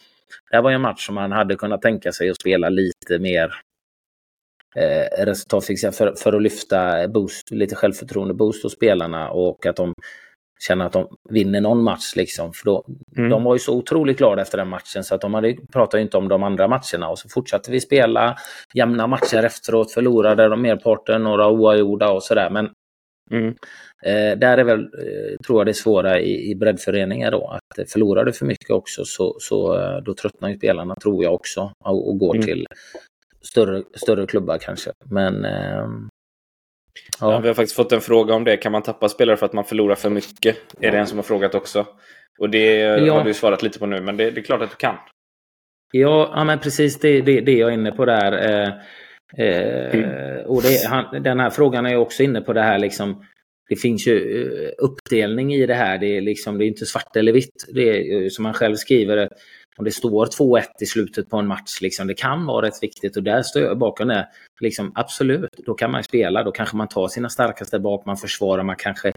det 0.52 0.62
var 0.62 0.72
en 0.72 0.82
match 0.82 1.06
som 1.06 1.16
man 1.16 1.32
hade 1.32 1.56
kunnat 1.56 1.82
tänka 1.82 2.12
sig 2.12 2.30
att 2.30 2.40
spela 2.40 2.70
lite 2.70 3.20
mer 3.20 3.54
eh, 4.76 5.26
resultatfixat 5.26 5.96
för, 5.96 6.14
för 6.18 6.34
att 6.34 6.42
lyfta 6.42 7.08
boost, 7.08 7.52
lite 7.52 7.76
självförtroende 7.76 8.34
boost 8.34 8.64
hos 8.64 8.74
spelarna 8.74 9.30
och 9.30 9.66
att 9.66 9.76
de 9.76 9.94
känna 10.60 10.86
att 10.86 10.94
de 10.94 11.08
vinner 11.30 11.62
någon 11.62 11.84
match. 11.84 12.16
Liksom. 12.16 12.54
För 12.54 12.66
då, 12.66 12.86
mm. 13.18 13.30
De 13.30 13.44
var 13.44 13.56
ju 13.56 13.60
så 13.60 13.78
otroligt 13.78 14.18
glada 14.18 14.42
efter 14.42 14.58
den 14.58 14.68
matchen 14.68 15.04
så 15.04 15.16
att 15.16 15.22
de 15.22 15.34
hade, 15.34 15.56
pratade 15.74 16.04
inte 16.04 16.18
om 16.18 16.28
de 16.28 16.44
andra 16.44 16.68
matcherna. 16.68 17.10
Och 17.10 17.20
så 17.20 17.30
fortsatte 17.30 17.72
vi 17.72 17.80
spela 17.80 18.36
jämna 18.74 19.08
matcher 19.08 19.44
efteråt, 19.44 19.92
förlorade 19.92 20.50
de 20.50 20.62
merparten, 20.62 21.24
några 21.24 21.50
oavgjorda 21.50 22.12
och 22.12 22.24
sådär. 22.24 22.50
Men 22.50 22.70
mm. 23.32 23.48
eh, 24.04 24.40
där 24.40 24.58
är 24.58 24.64
väl, 24.64 24.80
eh, 24.80 25.38
tror 25.46 25.60
jag 25.60 25.68
det 25.68 25.74
svåra 25.74 26.20
i, 26.20 26.52
i 26.52 26.56
breddföreningar 26.56 27.32
då. 27.32 27.48
Att 27.48 27.80
eh, 27.80 27.86
förlorar 27.86 28.26
du 28.26 28.34
för 28.34 28.46
mycket 28.46 28.70
också 28.70 29.06
så, 29.06 29.36
så 29.40 29.80
eh, 29.80 29.98
då 29.98 30.14
tröttnar 30.14 30.50
ju 30.50 30.58
spelarna, 30.58 30.96
tror 30.96 31.24
jag 31.24 31.34
också, 31.34 31.72
och, 31.86 32.10
och 32.10 32.18
går 32.18 32.36
mm. 32.36 32.48
till 32.48 32.66
större, 33.42 33.84
större 33.96 34.28
klubbar 34.28 34.58
kanske. 34.58 34.92
Men 35.06 35.46
ehm, 35.46 36.10
Ja. 37.22 37.32
ja. 37.32 37.40
vi 37.40 37.48
har 37.48 37.56
faktiskt 37.56 37.76
fått 37.76 37.92
en 37.92 38.02
fråga 38.02 38.34
om 38.34 38.44
det. 38.44 38.58
Kan 38.58 38.72
man 38.72 38.82
tappa 38.82 39.10
spelare 39.10 39.38
för 39.38 39.46
att 39.46 39.54
man 39.54 39.66
förlorar 39.66 39.96
för 39.96 40.10
mycket? 40.10 40.58
Är 40.82 40.92
det 40.92 40.98
en 40.98 41.08
som 41.08 41.18
har 41.18 41.24
frågat 41.24 41.56
också. 41.56 41.86
Och 42.40 42.50
det 42.50 42.76
ja. 42.82 43.18
har 43.18 43.24
du 43.24 43.34
svarat 43.34 43.64
lite 43.64 43.80
på 43.80 43.86
nu, 43.86 44.02
men 44.02 44.18
det, 44.18 44.32
det 44.32 44.42
är 44.42 44.44
klart 44.44 44.62
att 44.62 44.70
du 44.70 44.76
kan. 44.76 44.96
Ja, 45.92 46.32
ja 46.36 46.44
men 46.44 46.60
precis 46.60 47.00
det, 47.00 47.22
det, 47.22 47.42
det 47.42 47.52
jag 47.52 47.70
är 47.70 47.74
inne 47.74 47.92
på 47.92 48.06
där. 48.06 48.32
Eh, 48.32 48.74
eh, 49.46 49.96
mm. 49.96 50.46
Och 50.46 50.62
det, 50.62 50.88
han, 50.88 51.24
den 51.24 51.40
här 51.40 51.50
frågan 51.50 51.86
är 51.86 51.98
också 51.98 52.24
inne 52.24 52.42
på 52.42 52.54
det 52.54 52.62
här 52.62 52.80
liksom. 52.80 53.26
Det 53.70 53.76
finns 53.76 54.08
ju 54.08 54.42
eh, 54.42 54.72
uppdelning 54.78 55.54
i 55.54 55.66
det 55.66 55.74
här. 55.74 55.98
Det 55.98 56.18
är, 56.18 56.22
liksom, 56.22 56.58
det 56.58 56.66
är 56.66 56.68
inte 56.68 56.86
svart 56.86 57.16
eller 57.16 57.32
vitt. 57.32 57.66
Det 57.74 57.82
är 57.82 58.30
som 58.30 58.46
han 58.46 58.54
själv 58.54 58.76
skriver. 58.76 59.30
Om 59.78 59.86
det 59.86 59.92
står 59.92 60.26
2-1 60.26 60.64
i 60.82 60.86
slutet 60.86 61.30
på 61.30 61.38
en 61.38 61.48
match, 61.48 61.82
liksom, 61.82 62.08
det 62.08 62.14
kan 62.14 62.46
vara 62.46 62.66
rätt 62.68 62.84
viktigt 62.84 63.18
och 63.18 63.24
där 63.24 63.42
står 63.42 63.62
jag 63.62 63.78
bakom 63.78 64.08
det. 64.08 64.28
Liksom, 64.62 64.92
absolut, 64.96 65.50
då 65.66 65.74
kan 65.74 65.92
man 65.92 66.04
spela. 66.04 66.44
Då 66.44 66.52
kanske 66.52 66.78
man 66.78 66.88
tar 66.88 67.08
sina 67.08 67.30
starkaste 67.30 67.80
bak, 67.80 68.06
man 68.06 68.18
försvarar, 68.18 68.64
man 68.64 68.76
kanske 68.76 69.12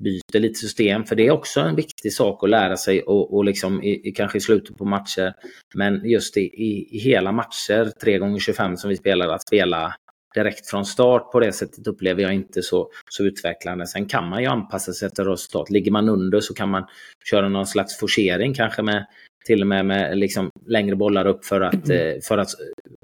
byter 0.00 0.38
lite 0.38 0.54
system. 0.54 1.04
För 1.04 1.16
det 1.16 1.26
är 1.26 1.30
också 1.30 1.60
en 1.60 1.76
viktig 1.76 2.12
sak 2.12 2.44
att 2.44 2.50
lära 2.50 2.76
sig 2.76 3.02
och, 3.02 3.34
och 3.34 3.44
liksom 3.44 3.82
i, 3.82 4.08
i, 4.08 4.12
kanske 4.12 4.38
i 4.38 4.40
slutet 4.40 4.78
på 4.78 4.84
matcher. 4.84 5.34
Men 5.74 6.04
just 6.04 6.36
i, 6.36 6.40
i, 6.40 6.96
i 6.96 6.98
hela 6.98 7.32
matcher, 7.32 7.92
3 8.02 8.18
gånger 8.18 8.38
25 8.38 8.76
som 8.76 8.90
vi 8.90 8.96
spelar, 8.96 9.28
att 9.28 9.46
spela 9.46 9.94
direkt 10.34 10.66
från 10.66 10.84
start 10.84 11.32
på 11.32 11.40
det 11.40 11.52
sättet 11.52 11.86
upplever 11.86 12.22
jag 12.22 12.34
inte 12.34 12.62
så, 12.62 12.90
så 13.10 13.24
utvecklande. 13.24 13.86
Sen 13.86 14.06
kan 14.06 14.28
man 14.28 14.42
ju 14.42 14.46
anpassa 14.46 14.92
sig 14.92 15.06
efter 15.06 15.24
resultat. 15.24 15.70
Ligger 15.70 15.90
man 15.90 16.08
under 16.08 16.40
så 16.40 16.54
kan 16.54 16.68
man 16.68 16.86
köra 17.30 17.48
någon 17.48 17.66
slags 17.66 17.98
forcering 17.98 18.54
kanske 18.54 18.82
med 18.82 19.06
till 19.44 19.60
och 19.60 19.66
med 19.66 19.86
med 19.86 20.18
liksom 20.18 20.50
längre 20.66 20.96
bollar 20.96 21.26
upp 21.26 21.44
för 21.44 21.60
att, 21.60 21.88
mm. 21.88 22.20
för 22.20 22.38
att 22.38 22.48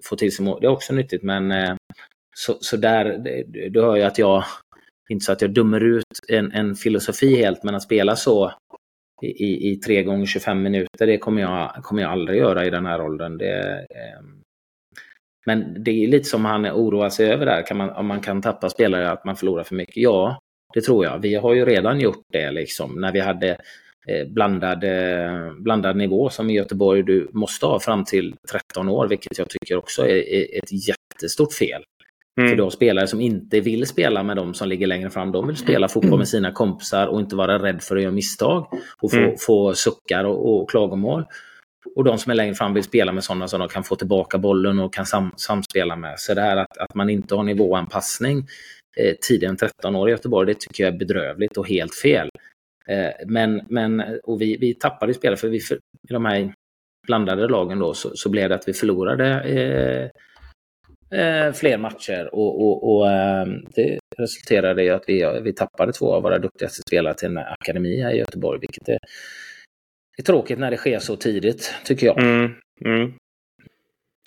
få 0.04 0.16
till 0.16 0.36
sig 0.36 0.44
mål. 0.44 0.60
Det 0.60 0.66
är 0.66 0.70
också 0.70 0.92
nyttigt 0.92 1.22
men 1.22 1.50
eh, 1.52 1.74
så, 2.36 2.56
så 2.60 2.76
där, 2.76 3.18
du 3.70 3.80
hör 3.80 3.96
ju 3.96 4.02
att 4.02 4.18
jag 4.18 4.44
inte 5.08 5.24
så 5.24 5.32
att 5.32 5.42
jag 5.42 5.54
dömer 5.54 5.80
ut 5.80 6.04
en, 6.28 6.52
en 6.52 6.74
filosofi 6.74 7.36
helt, 7.36 7.62
men 7.62 7.74
att 7.74 7.82
spela 7.82 8.16
så 8.16 8.52
i, 9.22 9.70
i 9.70 9.76
3 9.76 10.02
gånger 10.02 10.26
25 10.26 10.62
minuter, 10.62 11.06
det 11.06 11.18
kommer 11.18 11.42
jag, 11.42 11.74
kommer 11.82 12.02
jag 12.02 12.12
aldrig 12.12 12.38
göra 12.38 12.66
i 12.66 12.70
den 12.70 12.86
här 12.86 13.00
åldern. 13.00 13.38
Det, 13.38 13.86
eh, 13.90 14.22
men 15.46 15.84
det 15.84 15.90
är 15.90 16.08
lite 16.08 16.24
som 16.24 16.44
han 16.44 16.66
oroar 16.66 17.08
sig 17.08 17.32
över 17.32 17.46
där, 17.46 17.66
kan 17.66 17.76
man, 17.76 17.90
om 17.90 18.06
man 18.06 18.20
kan 18.20 18.42
tappa 18.42 18.70
spelare, 18.70 19.10
att 19.10 19.24
man 19.24 19.36
förlorar 19.36 19.64
för 19.64 19.74
mycket. 19.74 19.96
Ja, 19.96 20.38
det 20.74 20.80
tror 20.80 21.04
jag. 21.04 21.18
Vi 21.18 21.34
har 21.34 21.54
ju 21.54 21.64
redan 21.64 22.00
gjort 22.00 22.24
det 22.32 22.50
liksom, 22.50 23.00
när 23.00 23.12
vi 23.12 23.20
hade 23.20 23.50
eh, 24.08 24.28
blandad, 24.28 24.84
eh, 24.84 25.52
blandad 25.58 25.96
nivå 25.96 26.30
som 26.30 26.50
i 26.50 26.54
Göteborg 26.54 27.02
du 27.02 27.30
måste 27.32 27.66
ha 27.66 27.80
fram 27.80 28.04
till 28.04 28.34
13 28.50 28.88
år, 28.88 29.08
vilket 29.08 29.38
jag 29.38 29.48
tycker 29.48 29.76
också 29.76 30.02
är, 30.02 30.28
är 30.28 30.58
ett 30.58 30.88
jättestort 30.88 31.52
fel. 31.52 31.82
Mm. 32.40 32.50
För 32.50 32.56
du 32.56 32.62
har 32.62 32.70
spelare 32.70 33.06
som 33.06 33.20
inte 33.20 33.60
vill 33.60 33.86
spela 33.86 34.22
med 34.22 34.36
de 34.36 34.54
som 34.54 34.68
ligger 34.68 34.86
längre 34.86 35.10
fram. 35.10 35.32
De 35.32 35.46
vill 35.46 35.56
spela 35.56 35.88
fotboll 35.88 36.18
med 36.18 36.28
sina 36.28 36.52
kompisar 36.52 37.06
och 37.06 37.20
inte 37.20 37.36
vara 37.36 37.58
rädd 37.58 37.82
för 37.82 37.96
att 37.96 38.02
göra 38.02 38.12
misstag 38.12 38.66
och 39.02 39.10
få, 39.10 39.16
mm. 39.16 39.36
få 39.46 39.74
suckar 39.74 40.24
och, 40.24 40.60
och 40.60 40.70
klagomål. 40.70 41.24
Och 41.96 42.04
de 42.04 42.18
som 42.18 42.30
är 42.30 42.34
längre 42.34 42.54
fram 42.54 42.74
vill 42.74 42.84
spela 42.84 43.12
med 43.12 43.24
sådana 43.24 43.48
som 43.48 43.60
de 43.60 43.68
kan 43.68 43.84
få 43.84 43.96
tillbaka 43.96 44.38
bollen 44.38 44.78
och 44.78 44.94
kan 44.94 45.06
sam, 45.06 45.32
samspela 45.36 45.96
med. 45.96 46.20
Så 46.20 46.34
det 46.34 46.40
här 46.40 46.56
att, 46.56 46.78
att 46.78 46.94
man 46.94 47.10
inte 47.10 47.34
har 47.34 47.42
nivåanpassning 47.42 48.38
eh, 48.96 49.14
tidigare 49.28 49.50
än 49.50 49.56
13 49.56 49.96
år 49.96 50.08
i 50.08 50.12
Göteborg, 50.12 50.46
det 50.46 50.60
tycker 50.60 50.84
jag 50.84 50.94
är 50.94 50.98
bedrövligt 50.98 51.56
och 51.56 51.68
helt 51.68 51.94
fel. 51.94 52.28
Eh, 52.88 53.10
men, 53.26 53.62
men 53.68 54.02
och 54.22 54.40
vi, 54.40 54.56
vi 54.56 54.74
tappade 54.74 55.14
spelare, 55.14 55.36
för 55.36 55.48
vi, 55.48 55.60
för, 55.60 55.74
i 56.08 56.12
de 56.12 56.24
här 56.24 56.52
blandade 57.06 57.48
lagen 57.48 57.78
då, 57.78 57.94
så, 57.94 58.16
så 58.16 58.28
blev 58.28 58.48
det 58.48 58.54
att 58.54 58.68
vi 58.68 58.72
förlorade 58.72 59.40
eh, 59.40 60.10
eh, 61.20 61.52
fler 61.52 61.78
matcher 61.78 62.28
och, 62.32 62.62
och, 62.62 62.96
och 62.96 63.10
eh, 63.10 63.46
det 63.74 63.98
resulterade 64.18 64.84
i 64.84 64.90
att 64.90 65.04
vi, 65.06 65.40
vi 65.42 65.52
tappade 65.52 65.92
två 65.92 66.14
av 66.14 66.22
våra 66.22 66.38
duktigaste 66.38 66.82
spelare 66.82 67.14
till 67.14 67.28
en 67.28 67.38
akademi 67.38 68.02
här 68.02 68.12
i 68.12 68.18
Göteborg, 68.18 68.60
vilket 68.60 68.88
är, 68.88 68.98
är 70.16 70.22
tråkigt 70.22 70.58
när 70.58 70.70
det 70.70 70.76
sker 70.76 70.98
så 70.98 71.16
tidigt, 71.16 71.74
tycker 71.84 72.06
jag. 72.06 72.18
Mm, 72.18 72.52
mm. 72.84 73.12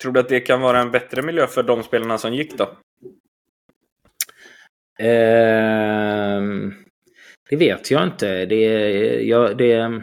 Tror 0.02 0.12
du 0.12 0.20
att 0.20 0.28
det 0.28 0.40
kan 0.40 0.60
vara 0.60 0.80
en 0.80 0.90
bättre 0.90 1.22
miljö 1.22 1.46
för 1.46 1.62
de 1.62 1.82
spelarna 1.82 2.18
som 2.18 2.34
gick 2.34 2.58
då? 2.58 2.64
Eh, 5.04 6.42
det 7.50 7.56
vet 7.56 7.90
jag 7.90 8.04
inte. 8.04 8.46
Det, 8.46 8.64
jag, 9.22 9.58
det, 9.58 10.02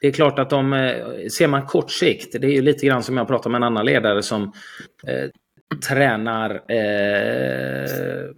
det 0.00 0.06
är 0.06 0.12
klart 0.12 0.38
att 0.38 0.50
de, 0.50 0.72
eh, 0.72 1.26
ser 1.28 1.48
man 1.48 1.66
kort 1.66 1.90
sikt, 1.90 2.32
det 2.40 2.46
är 2.46 2.52
ju 2.52 2.62
lite 2.62 2.86
grann 2.86 3.02
som 3.02 3.16
jag 3.16 3.28
pratade 3.28 3.50
med 3.52 3.58
en 3.58 3.62
annan 3.62 3.86
ledare 3.86 4.22
som 4.22 4.52
eh, 5.06 5.30
tränar 5.88 6.72
eh, 6.72 8.30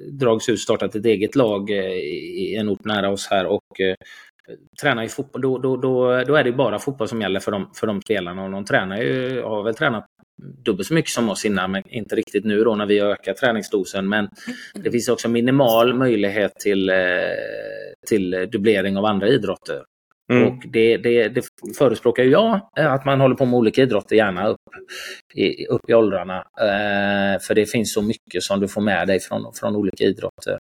Dragshus 0.00 0.62
startat 0.62 0.94
ett 0.94 1.06
eget 1.06 1.36
lag 1.36 1.70
eh, 1.70 1.94
i 1.94 2.56
en 2.56 2.68
ort 2.68 2.84
nära 2.84 3.10
oss 3.10 3.26
här 3.30 3.46
och 3.46 3.80
eh, 3.80 3.94
tränar 4.82 5.02
i 5.02 5.08
fotboll. 5.08 5.42
Då, 5.42 5.58
då, 5.58 5.76
då, 5.76 6.24
då 6.24 6.34
är 6.34 6.44
det 6.44 6.52
bara 6.52 6.78
fotboll 6.78 7.08
som 7.08 7.20
gäller 7.20 7.40
för 7.40 7.52
de, 7.52 7.70
för 7.74 7.86
de 7.86 8.02
spelarna 8.02 8.44
och 8.44 8.50
de 8.50 8.64
tränar 8.64 8.96
ju, 8.96 9.42
har 9.42 9.62
väl 9.62 9.74
tränat 9.74 10.06
dubbelt 10.64 10.88
så 10.88 10.94
mycket 10.94 11.10
som 11.10 11.30
oss 11.30 11.44
innan, 11.44 11.70
men 11.70 11.82
inte 11.88 12.16
riktigt 12.16 12.44
nu 12.44 12.64
då 12.64 12.74
när 12.74 12.86
vi 12.86 13.00
ökar 13.00 13.32
träningsdosen. 13.32 14.08
Men 14.08 14.28
det 14.74 14.90
finns 14.90 15.08
också 15.08 15.28
minimal 15.28 15.94
möjlighet 15.94 16.54
till, 16.54 16.88
eh, 16.88 16.96
till 18.08 18.48
dubblering 18.52 18.96
av 18.96 19.04
andra 19.04 19.28
idrotter. 19.28 19.82
Mm. 20.32 20.48
Och 20.48 20.64
det, 20.72 20.96
det, 20.96 21.28
det 21.28 21.42
förespråkar 21.78 22.22
jag, 22.22 22.60
eh, 22.78 22.92
att 22.92 23.04
man 23.04 23.20
håller 23.20 23.36
på 23.36 23.44
med 23.44 23.54
olika 23.54 23.82
idrotter, 23.82 24.16
gärna 24.16 24.48
upp 24.48 24.60
i, 25.34 25.66
upp 25.66 25.90
i 25.90 25.94
åldrarna. 25.94 26.36
Eh, 26.38 27.40
för 27.40 27.54
det 27.54 27.66
finns 27.66 27.92
så 27.92 28.02
mycket 28.02 28.42
som 28.42 28.60
du 28.60 28.68
får 28.68 28.80
med 28.80 29.08
dig 29.08 29.20
från, 29.20 29.52
från 29.54 29.76
olika 29.76 30.04
idrotter. 30.04 30.58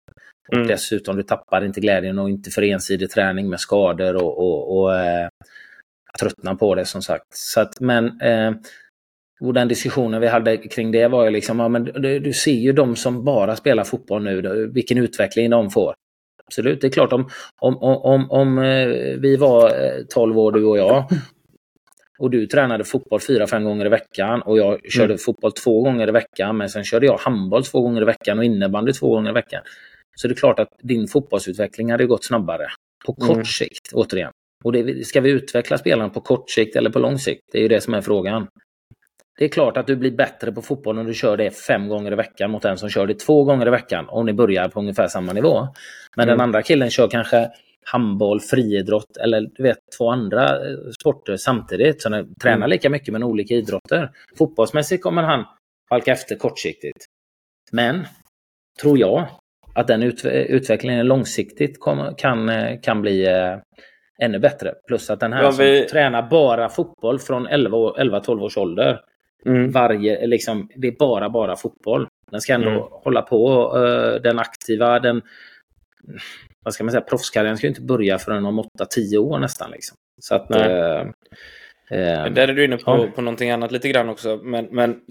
Och 0.48 0.56
mm. 0.56 0.68
dessutom, 0.68 1.16
du 1.16 1.24
tappar 1.24 1.66
inte 1.66 1.80
glädjen 1.80 2.20
och 2.20 2.30
inte 2.30 2.52
för 2.52 2.62
ensidig 2.62 3.10
träning 3.10 3.50
med 3.50 3.60
skador 3.60 4.16
och, 4.16 4.38
och, 4.38 4.78
och 4.78 4.96
eh, 4.96 5.28
tröttnar 6.20 6.56
på 6.56 6.76
det 6.76 6.86
som 6.86 7.02
sagt. 7.02 7.26
Så 7.30 7.62
att, 7.62 7.80
men 7.80 8.22
eh, 8.22 8.52
och 9.42 9.54
den 9.54 9.68
diskussionen 9.68 10.22
vi 10.22 10.28
hade 10.28 10.58
kring 10.58 10.92
det 10.92 11.08
var 11.08 11.26
ju 11.26 11.32
liksom, 11.32 11.60
ja, 11.60 11.68
men 11.68 11.84
du, 11.84 12.20
du 12.20 12.34
ser 12.34 12.52
ju 12.52 12.72
de 12.72 12.96
som 12.96 13.24
bara 13.24 13.56
spelar 13.56 13.84
fotboll 13.84 14.24
nu, 14.24 14.68
vilken 14.74 14.98
utveckling 14.98 15.50
de 15.50 15.70
får. 15.70 15.94
Absolut, 16.46 16.82
det 16.82 16.88
är 16.88 16.92
klart 16.92 17.14
om, 17.14 17.30
om, 17.62 17.78
om, 17.78 18.32
om 18.32 18.58
eh, 18.58 18.88
vi 19.20 19.38
var 19.40 19.72
12 20.10 20.32
eh, 20.32 20.38
år 20.38 20.52
du 20.52 20.66
och 20.66 20.78
jag 20.78 21.08
och 22.20 22.30
du 22.30 22.48
tränade 22.48 22.84
fotboll 22.84 23.20
fyra, 23.20 23.48
fem 23.48 23.64
gånger 23.64 23.86
i 23.86 23.90
veckan 23.90 24.42
och 24.42 24.58
jag 24.58 24.92
körde 24.92 25.06
mm. 25.06 25.18
fotboll 25.18 25.52
två 25.52 25.82
gånger 25.82 26.08
i 26.08 26.12
veckan 26.12 26.58
men 26.58 26.70
sen 26.70 26.84
körde 26.84 27.06
jag 27.06 27.18
handboll 27.18 27.66
två 27.66 27.82
gånger 27.82 28.02
i 28.02 28.06
veckan 28.06 28.38
och 28.38 28.46
innebandy 28.46 28.94
två 28.94 29.10
gånger 29.10 29.30
i 29.30 29.34
veckan. 29.34 29.62
Så 30.16 30.28
det 30.28 30.34
är 30.34 30.36
klart 30.36 30.60
att 30.60 30.70
din 30.84 31.08
fotbollsutveckling 31.08 31.92
hade 31.92 32.06
gått 32.06 32.26
snabbare. 32.26 32.68
På 33.06 33.14
kort 33.14 33.30
mm. 33.30 33.46
sikt, 33.46 33.94
återigen. 33.94 34.32
Och 34.64 34.72
det, 34.72 35.08
ska 35.08 35.22
vi 35.22 35.30
utveckla 35.30 35.78
spelarna 35.78 36.10
på 36.10 36.22
kort 36.22 36.50
sikt 36.50 36.76
eller 36.76 36.90
på 36.90 37.00
lång 37.00 37.20
sikt? 37.20 37.42
Det 37.52 37.58
är 37.58 37.62
ju 37.62 37.68
det 37.68 37.82
som 37.82 37.94
är 37.94 38.02
frågan. 38.02 38.48
Det 39.38 39.46
är 39.46 39.50
klart 39.50 39.78
att 39.78 39.88
du 39.88 39.96
blir 39.96 40.12
bättre 40.12 40.52
på 40.52 40.62
fotboll 40.62 41.00
om 41.00 41.06
du 41.06 41.14
kör 41.14 41.38
det 41.38 41.52
fem 41.52 41.88
gånger 41.88 42.12
i 42.12 42.16
veckan 42.16 42.52
mot 42.52 42.66
en 42.66 42.78
som 42.78 42.90
kör 42.90 43.08
det 43.08 43.20
två 43.20 43.44
gånger 43.44 43.68
i 43.68 43.70
veckan 43.70 44.06
om 44.10 44.26
ni 44.26 44.34
börjar 44.34 44.70
på 44.70 44.80
ungefär 44.80 45.08
samma 45.08 45.34
nivå. 45.34 45.68
Men 46.16 46.24
mm. 46.24 46.38
den 46.38 46.44
andra 46.44 46.62
killen 46.62 46.90
kör 46.90 47.08
kanske 47.08 47.52
handboll, 47.84 48.42
friidrott 48.42 49.18
eller 49.18 49.50
du 49.56 49.64
vet 49.64 49.78
två 49.98 50.10
andra 50.10 50.70
eh, 50.70 50.78
sporter 51.00 51.38
samtidigt. 51.38 52.02
Så 52.02 52.14
han 52.14 52.36
tränar 52.36 52.58
mm. 52.58 52.70
lika 52.70 52.90
mycket 52.90 53.12
men 53.14 53.24
olika 53.24 53.54
idrotter. 53.54 54.12
Fotbollsmässigt 54.38 55.04
kommer 55.04 55.24
han 55.24 55.46
halka 55.90 56.12
efter 56.12 56.36
kortsiktigt. 56.36 57.06
Men, 57.72 58.06
tror 58.82 59.00
jag, 59.00 59.28
att 59.76 59.88
den 59.88 60.04
ut 60.04 60.26
utvecklingen 60.26 61.08
långsiktigt 61.08 61.80
kom, 61.80 62.16
kan, 62.18 62.50
eh, 62.50 62.80
kan 62.82 63.02
bli 63.02 63.28
eh, 63.28 63.58
ännu 64.22 64.40
bättre. 64.40 64.74
Plus 64.88 65.10
att 65.10 65.20
den 65.20 65.34
här 65.34 65.44
ja, 65.44 65.52
vi... 65.60 65.80
som 65.80 65.90
tränar 65.90 66.30
bara 66.30 66.70
fotboll 66.70 67.20
från 67.20 67.48
11-12 67.48 68.42
års 68.42 68.58
ålder 68.58 69.00
Mm. 69.46 69.72
Varje, 69.72 70.28
liksom, 70.28 70.70
det 70.76 70.88
är 70.88 70.92
bara, 70.92 71.30
bara 71.30 71.56
fotboll. 71.56 72.08
Den 72.32 72.42
ska 72.42 72.54
ändå 72.54 72.70
mm. 72.70 72.82
hålla 72.82 73.22
på. 73.22 73.74
Uh, 73.78 74.22
den 74.22 74.40
aktiva, 74.40 75.00
den 75.00 75.22
vad 76.64 76.74
ska 76.74 76.84
man 76.84 76.92
säga, 76.92 77.02
proffskarriären 77.02 77.58
ska 77.58 77.68
ju 77.68 77.70
inte 77.70 77.82
börja 77.82 78.20
förrän 78.20 78.46
om 78.46 78.60
8-10 78.60 79.18
år 79.18 79.40
nästan. 79.40 79.72
Liksom. 79.72 79.98
Så 80.22 80.36
att, 80.36 80.52
uh, 80.52 80.58
uh, 80.58 82.34
Där 82.34 82.48
är 82.48 82.54
du 82.54 82.66
inne 82.66 82.78
på, 82.78 82.92
ja. 82.92 83.08
på 83.16 83.22
någonting 83.22 83.52
annat 83.52 83.72
lite 83.72 83.90
grann 83.90 84.10
också. 84.10 84.40
Men, 84.44 84.68
men 84.72 85.02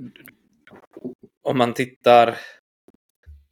om 1.42 1.59
man 1.59 1.74
tittar... 1.74 2.35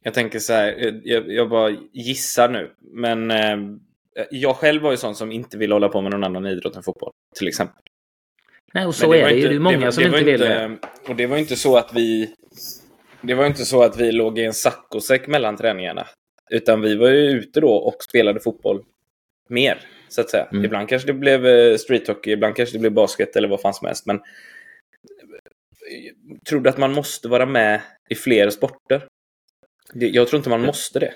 Jag 0.03 0.13
tänker 0.13 0.39
så 0.39 0.53
här, 0.53 1.01
jag, 1.03 1.31
jag 1.31 1.49
bara 1.49 1.77
gissar 1.93 2.49
nu. 2.49 2.71
Men 2.81 3.31
eh, 3.31 3.57
jag 4.31 4.55
själv 4.55 4.81
var 4.81 4.91
ju 4.91 4.97
sån 4.97 5.15
som 5.15 5.31
inte 5.31 5.57
ville 5.57 5.75
hålla 5.75 5.89
på 5.89 6.01
med 6.01 6.11
någon 6.11 6.23
annan 6.23 6.45
idrott 6.45 6.75
än 6.75 6.83
fotboll. 6.83 7.11
Till 7.35 7.47
exempel. 7.47 7.83
Nej, 8.73 8.85
och 8.85 8.95
så 8.95 9.11
det 9.11 9.21
är 9.21 9.27
det 9.27 9.35
ju. 9.35 9.47
Det 9.47 9.55
är 9.55 9.59
många 9.59 9.85
det, 9.85 9.91
som 9.91 10.03
det 10.03 10.07
inte 10.07 10.23
vill 10.23 10.39
det. 10.39 10.77
Och 11.07 11.15
det 11.15 11.27
var 11.27 11.37
inte 11.37 11.55
så 11.55 11.77
att 11.77 11.93
vi... 11.93 12.35
Det 13.21 13.33
var 13.33 13.45
inte 13.45 13.65
så 13.65 13.83
att 13.83 13.97
vi 13.97 14.11
låg 14.11 14.39
i 14.39 14.43
en 14.43 14.53
saccosäck 14.53 15.27
mellan 15.27 15.57
träningarna. 15.57 16.07
Utan 16.49 16.81
vi 16.81 16.95
var 16.95 17.09
ju 17.09 17.29
ute 17.29 17.61
då 17.61 17.73
och 17.73 18.03
spelade 18.03 18.39
fotboll 18.39 18.83
mer, 19.49 19.79
så 20.09 20.21
att 20.21 20.29
säga. 20.29 20.47
Mm. 20.51 20.65
Ibland 20.65 20.89
kanske 20.89 21.07
det 21.07 21.13
blev 21.13 21.45
eh, 21.45 21.77
streethockey, 21.77 22.31
ibland 22.31 22.55
kanske 22.55 22.75
det 22.75 22.79
blev 22.79 22.91
basket 22.91 23.35
eller 23.35 23.47
vad 23.47 23.61
fan 23.61 23.73
som 23.73 23.87
helst. 23.87 24.05
Men 24.05 24.15
eh, 24.15 24.21
tror 26.49 26.61
du 26.61 26.69
att 26.69 26.77
man 26.77 26.93
måste 26.93 27.27
vara 27.27 27.45
med 27.45 27.81
i 28.09 28.15
fler 28.15 28.49
sporter? 28.49 29.07
Jag 29.93 30.27
tror 30.27 30.37
inte 30.37 30.49
man 30.49 30.65
måste 30.65 30.99
det. 30.99 31.13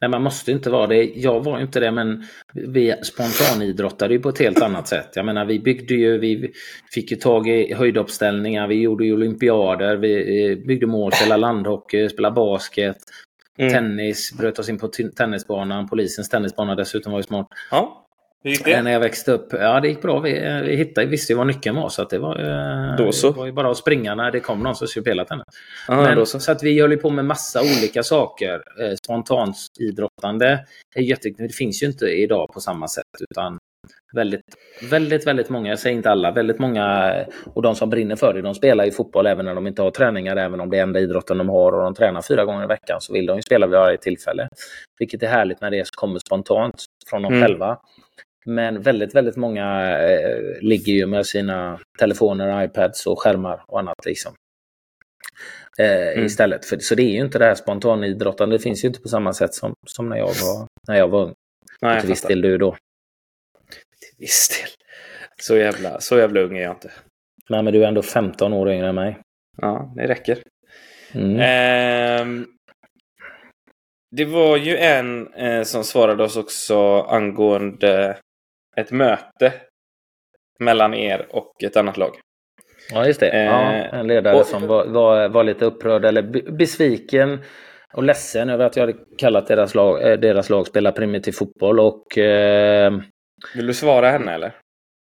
Nej, 0.00 0.10
man 0.10 0.22
måste 0.22 0.52
inte 0.52 0.70
vara 0.70 0.86
det. 0.86 1.04
Jag 1.04 1.44
var 1.44 1.60
inte 1.60 1.80
det, 1.80 1.90
men 1.90 2.24
vi 2.52 2.94
spontanidrottade 3.02 4.14
ju 4.14 4.20
på 4.20 4.28
ett 4.28 4.38
helt 4.38 4.62
annat 4.62 4.88
sätt. 4.88 5.10
Jag 5.14 5.26
menar, 5.26 5.44
vi 5.44 5.58
byggde 5.58 5.94
ju, 5.94 6.18
vi 6.18 6.52
fick 6.92 7.10
ju 7.10 7.16
tag 7.16 7.48
i 7.48 7.74
höjduppställningar, 7.74 8.68
vi 8.68 8.80
gjorde 8.80 9.04
ju 9.04 9.12
olympiader, 9.12 9.96
vi 9.96 10.62
byggde 10.66 10.86
mål, 10.86 11.12
spelade 11.12 11.40
landhockey, 11.40 12.08
spelade 12.08 12.34
basket, 12.34 12.96
mm. 13.58 13.72
tennis, 13.72 14.32
bröt 14.38 14.58
oss 14.58 14.68
in 14.68 14.78
på 14.78 14.88
tennisbanan. 15.16 15.88
Polisens 15.88 16.28
tennisbana 16.28 16.74
dessutom 16.74 17.12
var 17.12 17.18
ju 17.18 17.22
smart. 17.22 17.48
Ja. 17.70 18.01
Hur 18.42 18.50
gick 18.50 18.64
det? 18.64 18.82
När 18.82 18.92
jag 18.92 19.00
växte 19.00 19.32
upp, 19.32 19.48
ja 19.52 19.80
det 19.80 19.88
gick 19.88 20.02
bra. 20.02 20.20
Vi, 20.20 20.32
vi 20.66 20.76
hittade, 20.76 21.06
visste 21.06 21.32
ju 21.32 21.36
vad 21.36 21.46
nyckeln 21.46 21.76
var 21.76 21.88
så 21.88 22.02
att 22.02 22.10
det 22.10 22.18
var, 22.18 22.38
eh, 22.40 22.96
Då 22.96 23.12
så. 23.12 23.30
det 23.30 23.38
var 23.38 23.46
ju 23.46 23.52
bara 23.52 23.70
att 23.70 23.76
springa 23.76 24.14
när 24.14 24.30
det 24.30 24.40
kom 24.40 24.62
någon 24.62 24.74
som 24.74 24.88
skulle 24.88 25.04
spela. 25.04 25.26
Men, 25.88 26.26
så. 26.26 26.40
så. 26.40 26.52
att 26.52 26.62
vi 26.62 26.80
höll 26.80 26.96
på 26.96 27.10
med 27.10 27.24
massa 27.24 27.60
olika 27.60 28.02
saker. 28.02 28.54
Eh, 28.54 28.94
spontant 29.04 29.56
idrottande 29.80 30.66
är 30.94 31.02
jätteviktigt. 31.02 31.48
Det 31.48 31.54
finns 31.54 31.82
ju 31.82 31.86
inte 31.86 32.06
idag 32.06 32.52
på 32.52 32.60
samma 32.60 32.88
sätt 32.88 33.04
utan 33.30 33.58
väldigt, 34.12 34.40
väldigt, 34.90 35.26
väldigt 35.26 35.48
många, 35.48 35.68
jag 35.68 35.78
säger 35.78 35.96
inte 35.96 36.10
alla, 36.10 36.30
väldigt 36.30 36.58
många 36.58 37.14
och 37.54 37.62
de 37.62 37.74
som 37.74 37.90
brinner 37.90 38.16
för 38.16 38.34
det, 38.34 38.42
de 38.42 38.54
spelar 38.54 38.84
ju 38.84 38.90
fotboll 38.90 39.26
även 39.26 39.44
när 39.44 39.54
de 39.54 39.66
inte 39.66 39.82
har 39.82 39.90
träningar, 39.90 40.36
även 40.36 40.60
om 40.60 40.70
det 40.70 40.78
är 40.78 40.82
enda 40.82 41.00
idrotten 41.00 41.38
de 41.38 41.48
har 41.48 41.72
och 41.72 41.82
de 41.82 41.94
tränar 41.94 42.22
fyra 42.22 42.44
gånger 42.44 42.64
i 42.64 42.66
veckan 42.66 43.00
så 43.00 43.12
vill 43.12 43.26
de 43.26 43.36
ju 43.36 43.42
spela 43.42 43.66
vid 43.66 43.78
varje 43.78 43.98
tillfälle. 43.98 44.48
Vilket 44.98 45.22
är 45.22 45.26
härligt 45.26 45.60
när 45.60 45.70
det 45.70 45.84
kommer 45.96 46.18
spontant 46.18 46.84
från 47.10 47.22
dem 47.22 47.32
mm. 47.32 47.42
själva. 47.42 47.78
Men 48.44 48.82
väldigt, 48.82 49.14
väldigt 49.14 49.36
många 49.36 49.98
eh, 50.00 50.60
ligger 50.60 50.92
ju 50.92 51.06
med 51.06 51.26
sina 51.26 51.80
telefoner, 51.98 52.64
iPads 52.64 53.06
och 53.06 53.22
skärmar 53.22 53.64
och 53.68 53.78
annat 53.78 54.06
liksom. 54.06 54.34
Eh, 55.78 56.08
mm. 56.08 56.24
Istället. 56.24 56.64
För, 56.64 56.78
så 56.78 56.94
det 56.94 57.02
är 57.02 57.12
ju 57.12 57.20
inte 57.20 57.38
det 57.38 57.44
här 57.44 57.54
spontanidrottande. 57.54 58.56
Det 58.56 58.62
finns 58.62 58.84
ju 58.84 58.88
inte 58.88 59.00
på 59.00 59.08
samma 59.08 59.32
sätt 59.32 59.54
som, 59.54 59.72
som 59.86 60.08
när 60.08 60.16
jag 60.16 60.26
var, 60.26 60.66
när 60.88 60.96
jag 60.96 61.08
var 61.08 61.22
ung. 61.22 61.34
Nej, 61.80 62.00
till 62.00 62.08
viss 62.08 62.22
del 62.22 62.40
du 62.40 62.58
då. 62.58 62.70
Till 64.00 64.16
viss 64.18 64.48
del. 64.48 64.68
Så 65.40 65.56
jävla, 65.56 66.00
så 66.00 66.18
jävla 66.18 66.40
ung 66.40 66.56
är 66.56 66.62
jag 66.62 66.72
inte. 66.72 66.90
Nej, 67.48 67.62
men 67.62 67.72
du 67.72 67.84
är 67.84 67.88
ändå 67.88 68.02
15 68.02 68.52
år 68.52 68.70
yngre 68.70 68.88
än 68.88 68.94
mig. 68.94 69.18
Ja, 69.56 69.92
det 69.96 70.08
räcker. 70.08 70.42
Mm. 71.12 71.36
Eh, 71.36 72.46
det 74.16 74.24
var 74.24 74.56
ju 74.56 74.76
en 74.76 75.34
eh, 75.34 75.62
som 75.62 75.84
svarade 75.84 76.24
oss 76.24 76.36
också 76.36 77.00
angående 77.00 78.16
ett 78.76 78.90
möte 78.90 79.52
mellan 80.58 80.94
er 80.94 81.26
och 81.30 81.64
ett 81.64 81.76
annat 81.76 81.96
lag. 81.96 82.16
Ja, 82.90 83.06
just 83.06 83.20
det. 83.20 83.44
Ja, 83.44 83.72
eh, 83.72 83.94
en 83.94 84.06
ledare 84.06 84.36
och, 84.36 84.46
som 84.46 84.66
var, 84.66 84.86
var, 84.86 85.28
var, 85.28 85.44
lite 85.44 85.64
upprörd 85.64 86.04
eller 86.04 86.22
besviken 86.52 87.38
och 87.92 88.02
ledsen 88.02 88.50
över 88.50 88.64
att 88.64 88.76
jag 88.76 88.82
hade 88.86 88.98
kallat 89.18 89.46
deras 89.46 89.74
lag, 89.74 90.10
eh, 90.10 90.18
deras 90.18 90.50
lag 90.50 90.66
spela 90.66 90.92
primitiv 90.92 91.32
fotboll. 91.32 91.80
Och, 91.80 92.18
eh, 92.18 92.92
Vill 93.54 93.66
du 93.66 93.74
svara 93.74 94.10
henne 94.10 94.34
eller? 94.34 94.52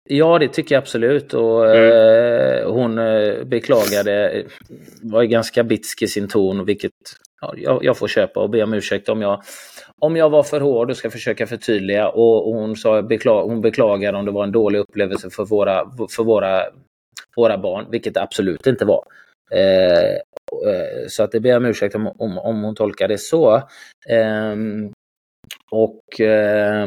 Ja, 0.08 0.38
det 0.38 0.48
tycker 0.48 0.74
jag 0.74 0.82
absolut. 0.82 1.34
Och, 1.34 1.76
mm. 1.76 2.58
eh, 2.58 2.70
hon 2.70 2.98
eh, 2.98 3.44
beklagade, 3.44 4.44
var 5.02 5.24
ganska 5.24 5.64
bitsk 5.64 6.02
i 6.02 6.06
sin 6.06 6.28
ton, 6.28 6.64
vilket 6.64 6.92
jag, 7.56 7.84
jag, 7.84 7.98
får 7.98 8.08
köpa 8.08 8.40
och 8.40 8.50
be 8.50 8.62
om 8.62 8.74
ursäkt 8.74 9.08
om 9.08 9.22
jag, 9.22 9.42
om 10.00 10.16
jag 10.16 10.30
var 10.30 10.42
för 10.42 10.60
hård 10.60 10.90
och 10.90 10.96
ska 10.96 11.10
försöka 11.10 11.46
förtydliga. 11.46 12.08
Och, 12.08 12.48
och 12.48 12.54
hon, 12.54 12.76
sa, 12.76 13.02
beklag, 13.02 13.42
hon 13.48 13.60
beklagar 13.60 14.12
om 14.12 14.24
det 14.24 14.30
var 14.30 14.44
en 14.44 14.52
dålig 14.52 14.78
upplevelse 14.78 15.30
för 15.30 15.44
våra, 15.44 15.90
för 16.16 16.24
våra, 16.24 16.62
våra 17.36 17.58
barn, 17.58 17.86
vilket 17.90 18.14
det 18.14 18.22
absolut 18.22 18.66
inte 18.66 18.84
var. 18.84 19.04
Eh, 19.52 20.10
eh 20.10 21.06
så 21.08 21.22
att 21.22 21.32
det 21.32 21.40
ber 21.40 21.50
jag 21.50 21.56
om 21.56 21.66
ursäkt 21.66 21.94
om, 21.94 22.06
om, 22.06 22.38
om 22.38 22.62
hon 22.62 22.74
tolkar 22.74 23.08
det 23.08 23.18
så. 23.18 23.56
Eh, 24.08 24.56
och 25.70 26.20
eh, 26.20 26.86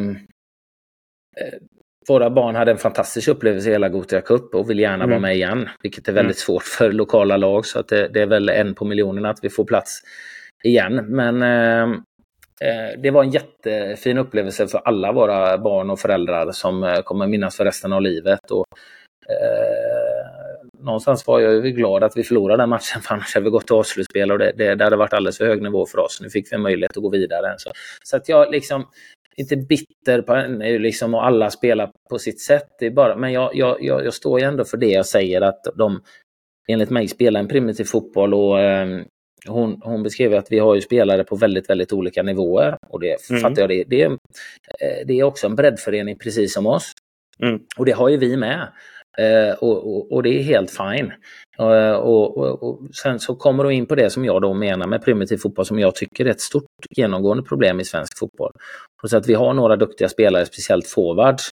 våra 2.10 2.30
barn 2.30 2.56
hade 2.56 2.72
en 2.72 2.78
fantastisk 2.78 3.28
upplevelse 3.28 3.70
i 3.70 3.72
hela 3.72 3.90
Gothia 3.90 4.22
Cup 4.22 4.56
och 4.56 4.70
vill 4.70 4.80
gärna 4.80 5.04
mm. 5.04 5.10
vara 5.10 5.20
med 5.20 5.36
igen. 5.36 5.70
Vilket 5.82 6.08
är 6.08 6.14
väldigt 6.14 6.38
mm. 6.38 6.46
svårt 6.46 6.64
för 6.64 6.92
lokala 6.92 7.38
lag 7.38 7.66
så 7.66 7.80
att 7.80 7.88
det, 7.88 8.08
det, 8.08 8.22
är 8.22 8.26
väl 8.26 8.50
en 8.50 8.76
på 8.76 8.86
miljonen 8.86 9.26
att 9.26 9.40
vi 9.42 9.50
får 9.50 9.66
plats 9.66 10.02
igen. 10.64 10.96
Men 10.96 11.42
ehm, 11.42 11.94
eh, 12.62 13.00
det 13.02 13.12
var 13.12 13.24
en 13.24 13.32
jättefin 13.32 14.18
upplevelse 14.18 14.68
för 14.68 14.82
alla 14.86 15.12
våra 15.12 15.58
barn 15.58 15.90
och 15.90 16.00
föräldrar 16.00 16.52
som 16.52 16.84
eh, 16.84 17.00
kommer 17.00 17.28
minnas 17.28 17.58
för 17.58 17.66
resten 17.66 17.94
av 17.94 18.02
livet. 18.02 18.52
Och, 18.52 18.66
eh, 19.30 20.40
någonstans 20.84 21.28
var 21.28 21.40
jag 21.40 21.66
ju 21.66 21.72
glad 21.72 22.04
att 22.04 22.18
vi 22.18 22.24
förlorade 22.24 22.64
den 22.64 22.70
matchen 22.70 23.02
för 23.04 23.14
annars 23.16 23.34
hade 23.34 23.44
vi 23.44 23.50
gått 23.50 23.68
till 23.68 23.76
avslutsspel 23.76 24.32
och 24.32 24.40
det, 24.40 24.54
det, 24.58 24.76
det 24.76 24.84
hade 24.84 24.96
varit 24.96 25.14
alldeles 25.14 25.38
för 25.38 25.46
hög 25.46 25.62
nivå 25.62 25.86
för 25.86 26.00
oss. 26.00 26.20
Nu 26.22 26.30
fick 26.30 26.52
vi 26.52 26.56
en 26.56 26.62
möjlighet 26.62 26.98
att 26.98 27.04
gå 27.04 27.10
vidare. 27.10 27.56
Så, 27.58 27.72
så 28.04 28.18
att 28.18 28.30
jag 28.30 28.52
liksom 28.52 28.86
inte 29.40 29.56
bitter 29.58 30.22
på 30.22 30.34
henne 30.34 30.70
eh, 30.70 30.80
liksom, 30.80 31.14
och 31.14 31.26
alla 31.26 31.50
spelar 31.50 31.92
på 32.10 32.20
sitt 32.20 32.42
sätt. 32.42 32.68
Det 32.80 32.86
är 32.86 32.92
bara, 32.92 33.16
men 33.16 33.34
jag, 33.34 33.56
jag, 33.56 33.84
jag, 33.84 34.06
jag 34.06 34.14
står 34.14 34.40
ju 34.40 34.46
ändå 34.46 34.66
för 34.66 34.78
det 34.78 34.90
jag 34.90 35.06
säger 35.06 35.42
att 35.42 35.64
de 35.76 36.02
enligt 36.68 36.90
mig 36.90 37.08
spelar 37.08 37.40
en 37.40 37.48
primitiv 37.48 37.84
fotboll 37.84 38.34
och 38.34 38.60
eh, 38.60 39.02
hon, 39.48 39.82
hon 39.82 40.04
beskrev 40.04 40.34
att 40.34 40.52
vi 40.52 40.60
har 40.60 40.76
ju 40.76 40.82
spelare 40.82 41.24
på 41.24 41.36
väldigt, 41.36 41.70
väldigt 41.70 41.94
olika 41.94 42.24
nivåer. 42.24 42.78
Och 42.90 43.00
det 43.00 43.30
mm. 43.30 43.42
fattar 43.42 43.62
jag, 43.62 43.70
det, 43.70 43.84
det, 43.84 44.04
eh, 44.04 45.06
det 45.06 45.20
är 45.20 45.24
också 45.24 45.48
en 45.48 45.56
breddförening 45.56 46.18
precis 46.18 46.54
som 46.54 46.68
oss. 46.68 46.92
Mm. 47.44 47.60
Och 47.78 47.86
det 47.86 47.92
har 47.92 48.10
ju 48.10 48.18
vi 48.18 48.38
med. 48.38 48.68
Eh, 49.18 49.54
och, 49.54 49.96
och, 49.96 50.12
och, 50.12 50.24
det 50.24 50.30
är 50.30 50.44
helt 50.44 50.72
fine. 50.72 51.12
Eh, 51.60 51.92
och, 51.92 52.38
och, 52.38 52.80
sen 53.04 53.20
så 53.20 53.36
kommer 53.36 53.64
du 53.64 53.74
in 53.74 53.86
på 53.86 53.96
det 53.96 54.10
som 54.10 54.26
jag 54.26 54.42
då 54.42 54.54
menar 54.54 54.88
med 54.88 55.04
primitiv 55.04 55.38
fotboll 55.38 55.66
som 55.66 55.80
jag 55.80 55.96
tycker 55.96 56.26
är 56.26 56.30
ett 56.30 56.42
stort 56.42 56.66
genomgående 56.90 57.44
problem 57.44 57.80
i 57.80 57.86
svensk 57.86 58.20
fotboll. 58.20 58.52
Och 59.04 59.10
så 59.10 59.18
att 59.18 59.30
vi 59.30 59.34
har 59.34 59.54
några 59.54 59.76
duktiga 59.76 60.10
spelare, 60.10 60.46
speciellt 60.46 60.88
forwards. 60.88 61.50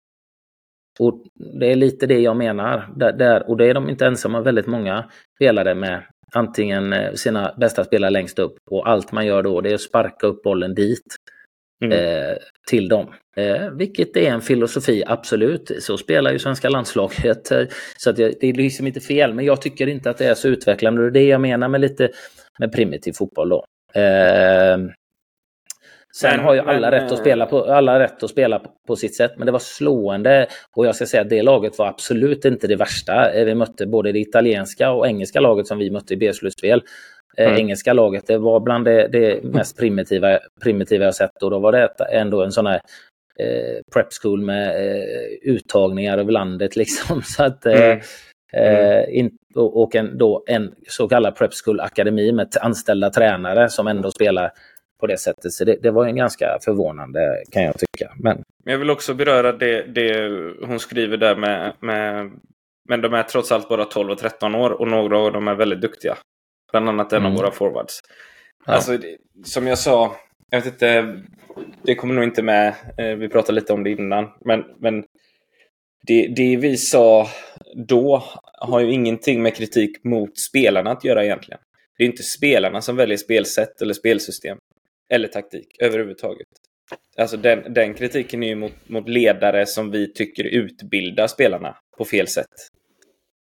Och 0.99 1.22
det 1.61 1.72
är 1.72 1.77
lite 1.77 2.07
det 2.07 2.20
jag 2.20 2.37
menar. 2.37 2.88
Där, 2.96 3.12
där, 3.12 3.51
och 3.51 3.57
det 3.57 3.66
är 3.66 3.75
de 3.75 3.88
inte 3.88 4.07
ensamma, 4.07 4.40
väldigt 4.40 4.66
många 4.66 5.11
spelare 5.37 5.75
med 5.75 6.03
antingen 6.37 6.92
eh, 6.92 7.12
sina 7.12 7.55
bästa 7.57 7.85
spelare 7.85 8.11
längst 8.11 8.38
upp 8.38 8.57
och 8.70 8.88
allt 8.88 9.12
man 9.12 9.27
gör 9.27 9.42
då 9.42 9.61
det 9.61 9.70
är 9.70 9.75
att 9.75 9.81
sparka 9.81 10.27
upp 10.27 10.42
bollen 10.42 10.75
dit. 10.75 11.16
Mm. 11.85 11.99
Eh, 11.99 12.37
till 12.68 12.88
dem. 12.88 13.07
Eh, 13.37 13.70
vilket 13.70 14.16
är 14.16 14.31
en 14.31 14.40
filosofi, 14.40 15.03
absolut. 15.07 15.70
Så 15.81 15.99
spelar 15.99 16.33
ju 16.33 16.38
svenska 16.38 16.68
landslaget. 16.68 17.51
Eh, 17.51 17.64
så 17.96 18.11
att 18.11 18.18
jag, 18.18 18.35
det 18.40 18.46
är 18.46 18.53
liksom 18.53 18.87
inte 18.87 19.01
fel, 19.01 19.35
men 19.35 19.44
jag 19.44 19.62
tycker 19.62 19.87
inte 19.87 20.11
att 20.11 20.18
det 20.18 20.27
är 20.27 20.35
så 20.35 20.49
utvecklande. 20.49 21.03
Det 21.03 21.09
är 21.09 21.11
det 21.11 21.29
jag 21.29 21.40
menar 21.40 21.68
med 21.68 21.81
lite 21.81 22.11
med 22.59 22.72
primitiv 22.72 23.12
fotboll 23.12 23.49
då. 23.49 23.64
Eh, 23.94 24.79
sen 26.20 26.31
men, 26.31 26.40
har 26.40 26.55
ju 26.55 26.61
alla, 26.61 26.90
men, 26.90 27.00
rätt 27.00 27.05
att 27.05 27.12
eh, 27.12 27.18
spela 27.18 27.46
på, 27.46 27.64
alla 27.64 27.98
rätt 27.98 28.22
att 28.22 28.31
spela 28.31 28.59
på, 28.59 28.70
på, 28.87 28.96
sitt 28.96 29.16
sätt, 29.16 29.33
men 29.37 29.46
det 29.46 29.52
var 29.52 29.59
slående. 29.59 30.46
Och 30.76 30.87
jag 30.87 30.96
ska 30.96 31.07
säga 31.07 31.20
att 31.20 31.31
det 31.31 31.42
laget 31.42 31.79
var 31.79 31.87
absolut 31.87 32.44
inte 32.44 32.66
det 32.66 32.76
värsta. 32.76 33.31
Vi 33.44 33.55
mötte 33.55 33.87
både 33.87 34.12
det 34.12 34.18
italienska 34.18 34.90
och 34.90 35.07
engelska 35.07 35.40
laget 35.40 35.66
som 35.66 35.79
vi 35.79 35.90
mötte 35.90 36.14
i 36.14 36.16
B-slutspel. 36.16 36.83
Eh, 37.37 37.46
mm. 37.46 37.59
engelska 37.59 37.92
laget. 37.92 38.26
Det 38.26 38.38
var 38.38 38.61
bland 38.61 38.85
det, 38.85 39.09
det, 39.09 39.44
mest 39.44 39.79
primitiva, 39.79 40.38
primitiva 40.62 41.05
jag 41.05 41.14
sett 41.14 41.42
och 41.42 41.50
då 41.50 41.59
var 41.59 41.72
det 41.72 41.88
ändå 42.12 42.42
en 42.42 42.52
sån 42.52 42.66
här 42.66 42.81
eh, 43.40 43.81
prep 43.94 44.09
school 44.22 44.42
med 44.42 44.68
eh, 44.68 45.52
uttagningar 45.52 46.18
över 46.18 46.33
landet 46.33 46.76
liksom. 46.76 47.22
Så 47.22 47.44
att, 47.44 47.66
eh, 47.66 47.85
mm. 47.85 48.00
Mm. 48.52 49.05
In, 49.11 49.31
och 49.55 49.94
en, 49.94 50.18
då 50.18 50.44
en 50.46 50.74
så 50.88 51.09
kallad 51.09 51.37
prep 51.37 51.50
school 51.64 51.81
akademi 51.81 52.33
med 52.33 52.48
anställda 52.61 53.11
tränare 53.11 53.68
som 53.68 53.87
ändå 53.87 54.11
spelar 54.11 54.52
på 55.00 55.06
det 55.06 55.18
sättet. 55.18 55.52
Så 55.52 55.64
det, 55.64 55.76
det, 55.82 55.90
var 55.90 56.06
en 56.06 56.16
ganska 56.16 56.59
förvånande 56.64 57.42
kan 57.52 57.62
jag 57.62 57.74
tycka. 57.78 58.12
Men 58.16 58.42
jag 58.64 58.78
vill 58.78 58.90
också 58.90 59.14
beröra 59.14 59.52
det, 59.52 59.82
det 59.82 60.28
hon 60.66 60.78
skriver 60.78 61.16
där 61.16 61.37
med, 61.37 61.72
med 61.80 62.30
men 62.88 63.00
de 63.00 63.14
är 63.14 63.22
trots 63.22 63.52
allt 63.52 63.68
bara 63.68 63.85
12 63.85 64.11
och 64.11 64.18
13 64.18 64.54
år 64.54 64.70
och 64.70 64.88
några 64.88 65.18
av 65.18 65.32
dem 65.32 65.48
är 65.48 65.54
väldigt 65.54 65.80
duktiga. 65.80 66.16
Bland 66.70 66.88
annat 66.88 67.12
en 67.12 67.18
mm. 67.18 67.32
av 67.32 67.38
våra 67.38 67.50
forwards. 67.50 68.00
Ja. 68.66 68.72
Alltså, 68.72 68.98
som 69.44 69.66
jag 69.66 69.78
sa, 69.78 70.16
jag 70.50 70.61
vet 70.61 70.72
inte, 70.72 71.16
det 71.82 71.94
kommer 71.94 72.14
nog 72.14 72.24
inte 72.24 72.42
med. 72.42 72.74
Eh, 72.98 73.16
vi 73.16 73.28
pratade 73.28 73.52
lite 73.52 73.72
om 73.72 73.85
det 73.85 73.90
innan. 73.90 74.28
Men, 74.44 74.64
men 74.78 75.04
det, 76.06 76.32
det 76.37 76.56
vi 76.56 76.76
sa 76.76 77.28
då 77.88 78.24
har 78.61 78.80
ju 78.80 78.92
ingenting 78.92 79.42
med 79.42 79.56
kritik 79.56 80.04
mot 80.04 80.38
spelarna 80.38 80.90
att 80.90 81.04
göra 81.04 81.24
egentligen. 81.24 81.61
Det 81.98 82.04
är 82.04 82.06
inte 82.09 82.22
spelarna 82.22 82.80
som 82.80 82.96
väljer 82.96 83.16
spelsätt 83.16 83.82
eller 83.82 83.94
spelsystem. 83.94 84.59
Eller 85.09 85.29
taktik 85.29 85.77
överhuvudtaget. 85.81 86.49
Alltså 87.16 87.37
den, 87.37 87.73
den 87.75 87.95
kritiken 87.95 88.42
är 88.42 88.49
ju 88.49 88.55
mot, 88.55 88.88
mot 88.88 89.09
ledare 89.09 89.66
som 89.66 89.90
vi 89.90 90.12
tycker 90.12 90.45
utbildar 90.45 91.27
spelarna 91.27 91.77
på 91.99 92.05
fel 92.05 92.29
sätt. 92.29 92.55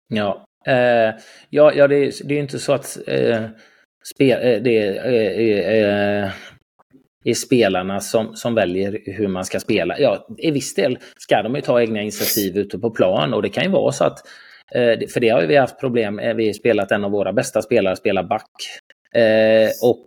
Ja, 0.07 0.45
Eh, 0.67 1.13
ja, 1.49 1.73
ja 1.73 1.87
det, 1.87 1.95
är, 1.95 2.27
det 2.27 2.35
är 2.35 2.39
inte 2.39 2.59
så 2.59 2.73
att 2.73 2.97
eh, 3.07 3.45
spel, 4.13 4.39
eh, 4.41 4.61
det 4.61 4.77
är, 4.77 5.05
eh, 5.05 5.49
eh, 5.49 6.23
eh, 6.23 6.31
är 7.25 7.33
spelarna 7.33 7.99
som, 7.99 8.35
som 8.35 8.55
väljer 8.55 8.99
hur 9.05 9.27
man 9.27 9.45
ska 9.45 9.59
spela. 9.59 9.99
Ja, 9.99 10.27
i 10.37 10.51
viss 10.51 10.75
del 10.75 10.97
ska 11.17 11.41
de 11.41 11.55
ju 11.55 11.61
ta 11.61 11.81
egna 11.81 12.01
initiativ 12.01 12.57
ute 12.57 12.79
på 12.79 12.91
plan 12.91 13.33
och 13.33 13.41
det 13.41 13.49
kan 13.49 13.63
ju 13.63 13.69
vara 13.69 13.91
så 13.91 14.03
att 14.03 14.19
för 15.13 15.19
det 15.19 15.29
har 15.29 15.41
vi 15.41 15.55
haft 15.55 15.79
problem. 15.79 16.15
Vi 16.15 16.45
har 16.45 16.53
spelat 16.53 16.91
en 16.91 17.03
av 17.03 17.11
våra 17.11 17.33
bästa 17.33 17.61
spelare 17.61 17.95
spelar 17.95 18.23
back. 18.23 18.51
och 19.83 20.05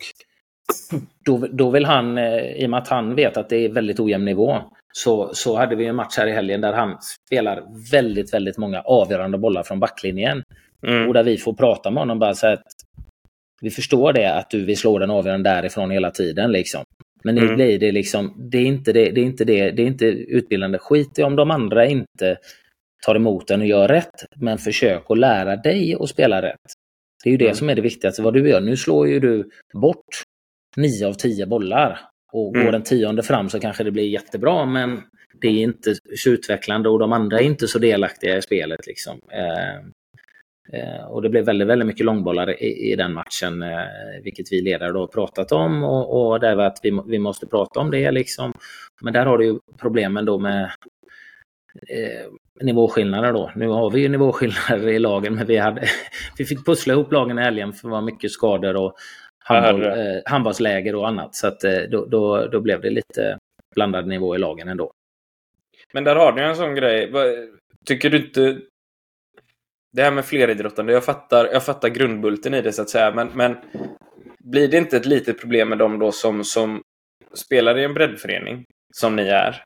då, 1.24 1.46
då 1.50 1.70
vill 1.70 1.84
han, 1.84 2.18
eh, 2.18 2.62
i 2.62 2.66
och 2.66 2.70
med 2.70 2.78
att 2.78 2.88
han 2.88 3.14
vet 3.14 3.36
att 3.36 3.48
det 3.48 3.56
är 3.56 3.68
väldigt 3.68 4.00
ojämn 4.00 4.24
nivå, 4.24 4.58
så, 4.92 5.30
så 5.34 5.56
hade 5.56 5.76
vi 5.76 5.86
en 5.86 5.96
match 5.96 6.16
här 6.16 6.26
i 6.26 6.32
helgen 6.32 6.60
där 6.60 6.72
han 6.72 6.98
spelar 7.26 7.62
väldigt, 7.92 8.34
väldigt 8.34 8.58
många 8.58 8.80
avgörande 8.80 9.38
bollar 9.38 9.62
från 9.62 9.80
backlinjen. 9.80 10.42
Mm. 10.86 11.08
Och 11.08 11.14
där 11.14 11.22
vi 11.22 11.38
får 11.38 11.52
prata 11.52 11.90
med 11.90 12.00
honom 12.00 12.18
bara 12.18 12.34
så 12.34 12.46
att 12.46 12.64
vi 13.60 13.70
förstår 13.70 14.12
det 14.12 14.34
att 14.34 14.50
du 14.50 14.64
vill 14.64 14.76
slå 14.76 14.98
den 14.98 15.10
avgörande 15.10 15.50
därifrån 15.50 15.90
hela 15.90 16.10
tiden 16.10 16.52
liksom. 16.52 16.84
Men 17.24 17.34
nu 17.34 17.40
mm. 17.40 17.54
blir 17.54 17.78
det 17.78 17.92
liksom, 17.92 18.48
det 18.50 18.58
är 18.58 18.66
inte 18.66 18.92
det, 18.92 19.10
det 19.10 19.20
är 19.20 19.24
inte 19.24 19.44
det, 19.44 19.70
det 19.70 19.82
är 19.82 19.86
inte 19.86 20.06
utbildande. 20.06 20.78
Skit 20.78 21.18
i 21.18 21.22
om 21.22 21.36
de 21.36 21.50
andra 21.50 21.86
inte 21.86 22.36
tar 23.06 23.14
emot 23.14 23.48
den 23.48 23.60
och 23.60 23.66
gör 23.66 23.88
rätt. 23.88 24.24
Men 24.36 24.58
försök 24.58 25.10
att 25.10 25.18
lära 25.18 25.56
dig 25.56 25.96
att 26.00 26.08
spela 26.08 26.42
rätt. 26.42 26.60
Det 27.24 27.30
är 27.30 27.32
ju 27.32 27.38
det 27.38 27.44
mm. 27.44 27.56
som 27.56 27.68
är 27.68 27.74
det 27.74 27.82
viktigaste. 27.82 28.22
Vad 28.22 28.34
du 28.34 28.48
gör, 28.48 28.60
nu 28.60 28.76
slår 28.76 29.08
ju 29.08 29.20
du 29.20 29.50
bort 29.74 30.22
nio 30.76 31.06
av 31.06 31.12
tio 31.12 31.46
bollar. 31.46 32.00
Och 32.32 32.52
går 32.52 32.60
mm. 32.60 32.72
den 32.72 32.82
tionde 32.82 33.22
fram 33.22 33.48
så 33.48 33.60
kanske 33.60 33.84
det 33.84 33.90
blir 33.90 34.08
jättebra, 34.08 34.66
men 34.66 35.02
det 35.40 35.48
är 35.48 35.62
inte 35.62 35.94
så 36.16 36.30
utvecklande 36.30 36.88
och 36.88 36.98
de 36.98 37.12
andra 37.12 37.38
är 37.38 37.44
inte 37.44 37.68
så 37.68 37.78
delaktiga 37.78 38.36
i 38.36 38.42
spelet. 38.42 38.86
Liksom. 38.86 39.20
Eh, 39.32 39.76
eh, 40.80 41.04
och 41.04 41.22
det 41.22 41.28
blev 41.28 41.44
väldigt, 41.44 41.68
väldigt 41.68 41.86
mycket 41.86 42.06
långbollar 42.06 42.62
i, 42.62 42.92
i 42.92 42.96
den 42.96 43.12
matchen, 43.12 43.62
eh, 43.62 44.22
vilket 44.22 44.52
vi 44.52 44.60
ledare 44.60 44.92
då 44.92 45.06
pratat 45.06 45.52
om. 45.52 45.84
Och, 45.84 46.30
och 46.30 46.40
det 46.40 46.54
var 46.54 46.64
att 46.64 46.80
vi, 46.82 47.00
vi 47.06 47.18
måste 47.18 47.46
prata 47.46 47.80
om 47.80 47.90
det. 47.90 48.10
Liksom. 48.10 48.52
Men 49.02 49.12
där 49.12 49.26
har 49.26 49.38
du 49.38 49.44
ju 49.44 49.58
problemen 49.80 50.24
då 50.24 50.38
med 50.38 50.70
eh, 51.88 52.30
nivåskillnader 52.60 53.32
då. 53.32 53.50
Nu 53.56 53.68
har 53.68 53.90
vi 53.90 54.00
ju 54.00 54.08
nivåskillnader 54.08 54.88
i 54.88 54.98
lagen, 54.98 55.34
men 55.34 55.46
vi, 55.46 55.56
hade, 55.56 55.82
vi 56.38 56.44
fick 56.44 56.66
pussla 56.66 56.94
ihop 56.94 57.12
lagen 57.12 57.38
i 57.38 57.42
helgen 57.42 57.72
för 57.72 57.88
det 57.88 57.92
var 57.92 58.02
mycket 58.02 58.30
skador 58.30 58.76
och 58.76 58.94
handboll, 59.46 59.84
eh, 59.84 60.22
handbollsläger 60.24 60.94
och 60.94 61.08
annat. 61.08 61.34
Så 61.34 61.46
att, 61.46 61.64
eh, 61.64 61.80
då, 61.90 62.06
då, 62.06 62.46
då 62.46 62.60
blev 62.60 62.80
det 62.80 62.90
lite 62.90 63.38
blandad 63.74 64.06
nivå 64.06 64.34
i 64.34 64.38
lagen 64.38 64.68
ändå. 64.68 64.92
Men 65.92 66.04
där 66.04 66.16
har 66.16 66.32
du 66.32 66.42
en 66.42 66.56
sån 66.56 66.74
grej. 66.74 67.12
Tycker 67.86 68.10
du 68.10 68.16
inte... 68.26 68.58
Det 69.92 70.02
här 70.02 70.10
med 70.10 70.24
fleridrottande, 70.24 70.92
jag 70.92 71.04
fattar, 71.04 71.48
jag 71.52 71.64
fattar 71.64 71.88
grundbulten 71.88 72.54
i 72.54 72.62
det 72.62 72.72
så 72.72 72.82
att 72.82 72.90
säga, 72.90 73.12
men, 73.14 73.28
men 73.34 73.56
blir 74.38 74.68
det 74.68 74.76
inte 74.76 74.96
ett 74.96 75.06
litet 75.06 75.40
problem 75.40 75.68
med 75.68 75.78
dem 75.78 75.98
då 75.98 76.12
som, 76.12 76.44
som 76.44 76.82
spelar 77.34 77.78
i 77.78 77.84
en 77.84 77.94
breddförening, 77.94 78.64
som 78.94 79.16
ni 79.16 79.22
är, 79.22 79.62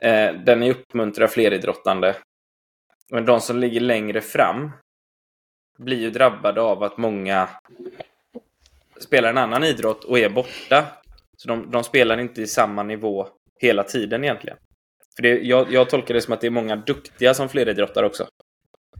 eh, 0.00 0.34
där 0.34 0.56
ni 0.56 0.70
uppmuntrar 0.70 1.26
fleridrottande, 1.26 2.16
men 3.10 3.24
de 3.24 3.40
som 3.40 3.58
ligger 3.58 3.80
längre 3.80 4.20
fram 4.20 4.70
blir 5.78 6.00
ju 6.00 6.10
drabbade 6.10 6.60
av 6.60 6.82
att 6.82 6.98
många 6.98 7.48
spelar 9.02 9.30
en 9.30 9.38
annan 9.38 9.64
idrott 9.64 10.04
och 10.04 10.18
är 10.18 10.28
borta. 10.28 10.84
Så 11.36 11.48
de, 11.48 11.70
de 11.70 11.84
spelar 11.84 12.20
inte 12.20 12.42
i 12.42 12.46
samma 12.46 12.82
nivå 12.82 13.26
hela 13.60 13.82
tiden 13.82 14.24
egentligen. 14.24 14.56
För 15.16 15.22
det, 15.22 15.40
jag, 15.40 15.72
jag 15.72 15.90
tolkar 15.90 16.14
det 16.14 16.20
som 16.20 16.34
att 16.34 16.40
det 16.40 16.46
är 16.46 16.50
många 16.50 16.76
duktiga 16.76 17.34
som 17.34 17.48
fleridrottare 17.48 18.06
också. 18.06 18.26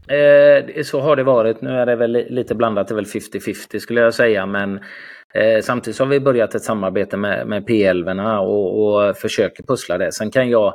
Eh, 0.07 0.83
så 0.83 0.99
har 0.99 1.15
det 1.15 1.23
varit. 1.23 1.61
Nu 1.61 1.69
är 1.69 1.85
det 1.85 1.95
väl 1.95 2.11
lite 2.11 2.55
blandat, 2.55 2.87
det 2.87 2.93
är 2.93 2.95
väl 2.95 3.05
50-50 3.05 3.79
skulle 3.79 4.01
jag 4.01 4.13
säga. 4.13 4.45
Men 4.45 4.79
eh, 5.33 5.61
samtidigt 5.61 5.99
har 5.99 6.05
vi 6.05 6.19
börjat 6.19 6.55
ett 6.55 6.63
samarbete 6.63 7.17
med, 7.17 7.47
med 7.47 7.67
P11 7.67 8.37
och, 8.37 8.83
och 8.83 9.17
försöker 9.17 9.63
pussla 9.63 9.97
det. 9.97 10.11
Sen 10.11 10.31
kan 10.31 10.49
jag 10.49 10.67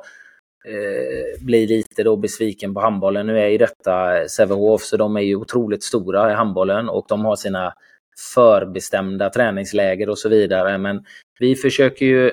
eh, 0.69 1.45
bli 1.45 1.67
lite 1.67 2.03
då 2.03 2.17
besviken 2.17 2.75
på 2.75 2.81
handbollen. 2.81 3.27
Nu 3.27 3.39
är 3.39 3.49
ju 3.49 3.59
detta 3.59 4.29
Sävehof, 4.29 4.83
så 4.83 4.97
de 4.97 5.17
är 5.17 5.21
ju 5.21 5.37
otroligt 5.37 5.83
stora 5.83 6.31
i 6.33 6.35
handbollen 6.35 6.89
och 6.89 7.07
de 7.09 7.25
har 7.25 7.37
sina 7.37 7.75
förbestämda 8.35 9.31
träningsläger 9.31 10.09
och 10.09 10.19
så 10.19 10.29
vidare. 10.29 10.79
Men 10.79 11.05
vi 11.39 11.55
försöker 11.55 12.07
ju 12.07 12.33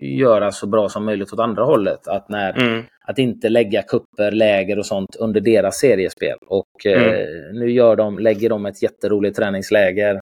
göra 0.00 0.52
så 0.52 0.66
bra 0.66 0.88
som 0.88 1.04
möjligt 1.04 1.32
åt 1.32 1.40
andra 1.40 1.64
hållet. 1.64 2.08
Att, 2.08 2.28
när, 2.28 2.62
mm. 2.62 2.84
att 3.04 3.18
inte 3.18 3.48
lägga 3.48 3.82
kupper, 3.82 4.30
läger 4.30 4.78
och 4.78 4.86
sånt 4.86 5.16
under 5.16 5.40
deras 5.40 5.78
seriespel. 5.78 6.38
Och 6.46 6.86
mm. 6.86 7.14
eh, 7.14 7.26
nu 7.52 7.70
gör 7.70 7.96
de, 7.96 8.18
lägger 8.18 8.50
de 8.50 8.66
ett 8.66 8.82
jätteroligt 8.82 9.36
träningsläger 9.36 10.20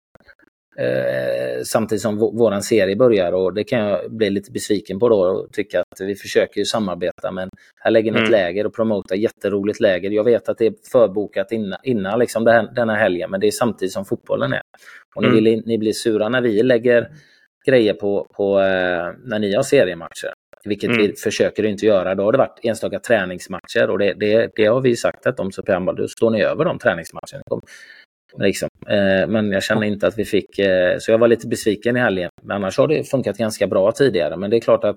eh, 0.78 1.62
samtidigt 1.64 2.02
som 2.02 2.18
våran 2.18 2.62
serie 2.62 2.96
börjar 2.96 3.32
och 3.32 3.54
det 3.54 3.64
kan 3.64 3.78
jag 3.78 4.12
bli 4.12 4.30
lite 4.30 4.52
besviken 4.52 4.98
på 4.98 5.08
då 5.08 5.16
och 5.16 5.52
tycka 5.52 5.80
att 5.80 6.00
vi 6.00 6.14
försöker 6.14 6.58
ju 6.58 6.64
samarbeta 6.64 7.30
men 7.30 7.48
här 7.80 7.90
lägger 7.90 8.12
ni 8.12 8.18
mm. 8.18 8.24
ett 8.24 8.30
läger 8.30 8.66
och 8.66 8.74
promotar 8.74 9.16
jätteroligt 9.16 9.80
läger. 9.80 10.10
Jag 10.10 10.24
vet 10.24 10.48
att 10.48 10.58
det 10.58 10.66
är 10.66 10.74
förbokat 10.92 11.52
innan, 11.52 11.78
innan 11.82 12.18
liksom 12.18 12.46
här, 12.46 12.74
denna 12.74 12.94
helgen 12.94 13.30
men 13.30 13.40
det 13.40 13.46
är 13.46 13.50
samtidigt 13.50 13.92
som 13.92 14.04
fotbollen 14.04 14.52
är. 14.52 14.62
Och 15.14 15.22
ni, 15.22 15.28
mm. 15.28 15.44
vill, 15.44 15.62
ni 15.66 15.78
blir 15.78 15.92
sura 15.92 16.28
när 16.28 16.40
vi 16.40 16.62
lägger 16.62 17.08
grejer 17.66 17.94
på, 17.94 18.26
på 18.36 18.60
eh, 18.60 19.12
när 19.24 19.38
ni 19.38 19.54
har 19.54 19.62
seriematcher. 19.62 20.32
Vilket 20.64 20.90
mm. 20.90 21.02
vi 21.02 21.12
försöker 21.12 21.64
inte 21.64 21.86
göra. 21.86 22.14
Då 22.14 22.24
har 22.24 22.32
det 22.32 22.38
varit 22.38 22.60
enstaka 22.62 22.98
träningsmatcher 22.98 23.90
och 23.90 23.98
det, 23.98 24.12
det, 24.12 24.50
det 24.56 24.64
har 24.64 24.80
vi 24.80 24.96
sagt 24.96 25.26
att 25.26 25.40
om 25.40 25.52
så 25.52 25.62
då 25.96 26.08
slår 26.08 26.30
ni 26.30 26.42
över 26.42 26.64
de 26.64 26.78
träningsmatcherna. 26.78 27.42
Liksom. 28.38 28.68
Eh, 28.88 29.28
men 29.28 29.52
jag 29.52 29.62
känner 29.62 29.86
inte 29.86 30.06
att 30.06 30.18
vi 30.18 30.24
fick, 30.24 30.58
eh, 30.58 30.98
så 30.98 31.10
jag 31.10 31.18
var 31.18 31.28
lite 31.28 31.48
besviken 31.48 31.96
i 31.96 32.00
helgen. 32.00 32.30
Men 32.42 32.56
annars 32.56 32.78
har 32.78 32.88
det 32.88 33.04
funkat 33.04 33.38
ganska 33.38 33.66
bra 33.66 33.92
tidigare. 33.92 34.36
Men 34.36 34.50
det 34.50 34.56
är 34.56 34.60
klart 34.60 34.84
att 34.84 34.96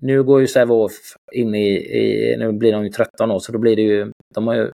nu 0.00 0.22
går 0.22 0.40
ju 0.40 0.46
Sävehof 0.46 0.92
in 1.32 1.54
i, 1.54 1.74
i, 1.76 2.36
nu 2.38 2.52
blir 2.52 2.72
de 2.72 2.84
ju 2.84 2.90
13 2.90 3.30
år, 3.30 3.38
så 3.38 3.52
då 3.52 3.58
blir 3.58 3.76
det 3.76 3.82
ju, 3.82 4.12
de 4.34 4.46
har 4.46 4.54
ju, 4.54 4.70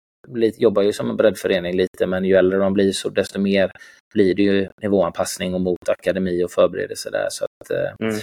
jobbar 0.57 0.81
ju 0.81 0.93
som 0.93 1.09
en 1.09 1.17
breddförening 1.17 1.75
lite, 1.75 2.07
men 2.07 2.25
ju 2.25 2.35
äldre 2.35 2.59
de 2.59 2.73
blir 2.73 2.91
så 2.91 3.09
desto 3.09 3.39
mer 3.39 3.71
blir 4.13 4.35
det 4.35 4.43
ju 4.43 4.67
nivåanpassning 4.81 5.53
och 5.53 5.61
mot 5.61 5.89
akademi 5.89 6.43
och 6.43 6.51
förberedelse 6.51 7.09
där. 7.09 7.27
Så 7.29 7.45
att, 7.45 7.71
eh, 7.71 8.07
mm. 8.07 8.19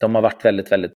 De 0.00 0.14
har 0.14 0.22
varit 0.22 0.44
väldigt, 0.44 0.72
väldigt 0.72 0.92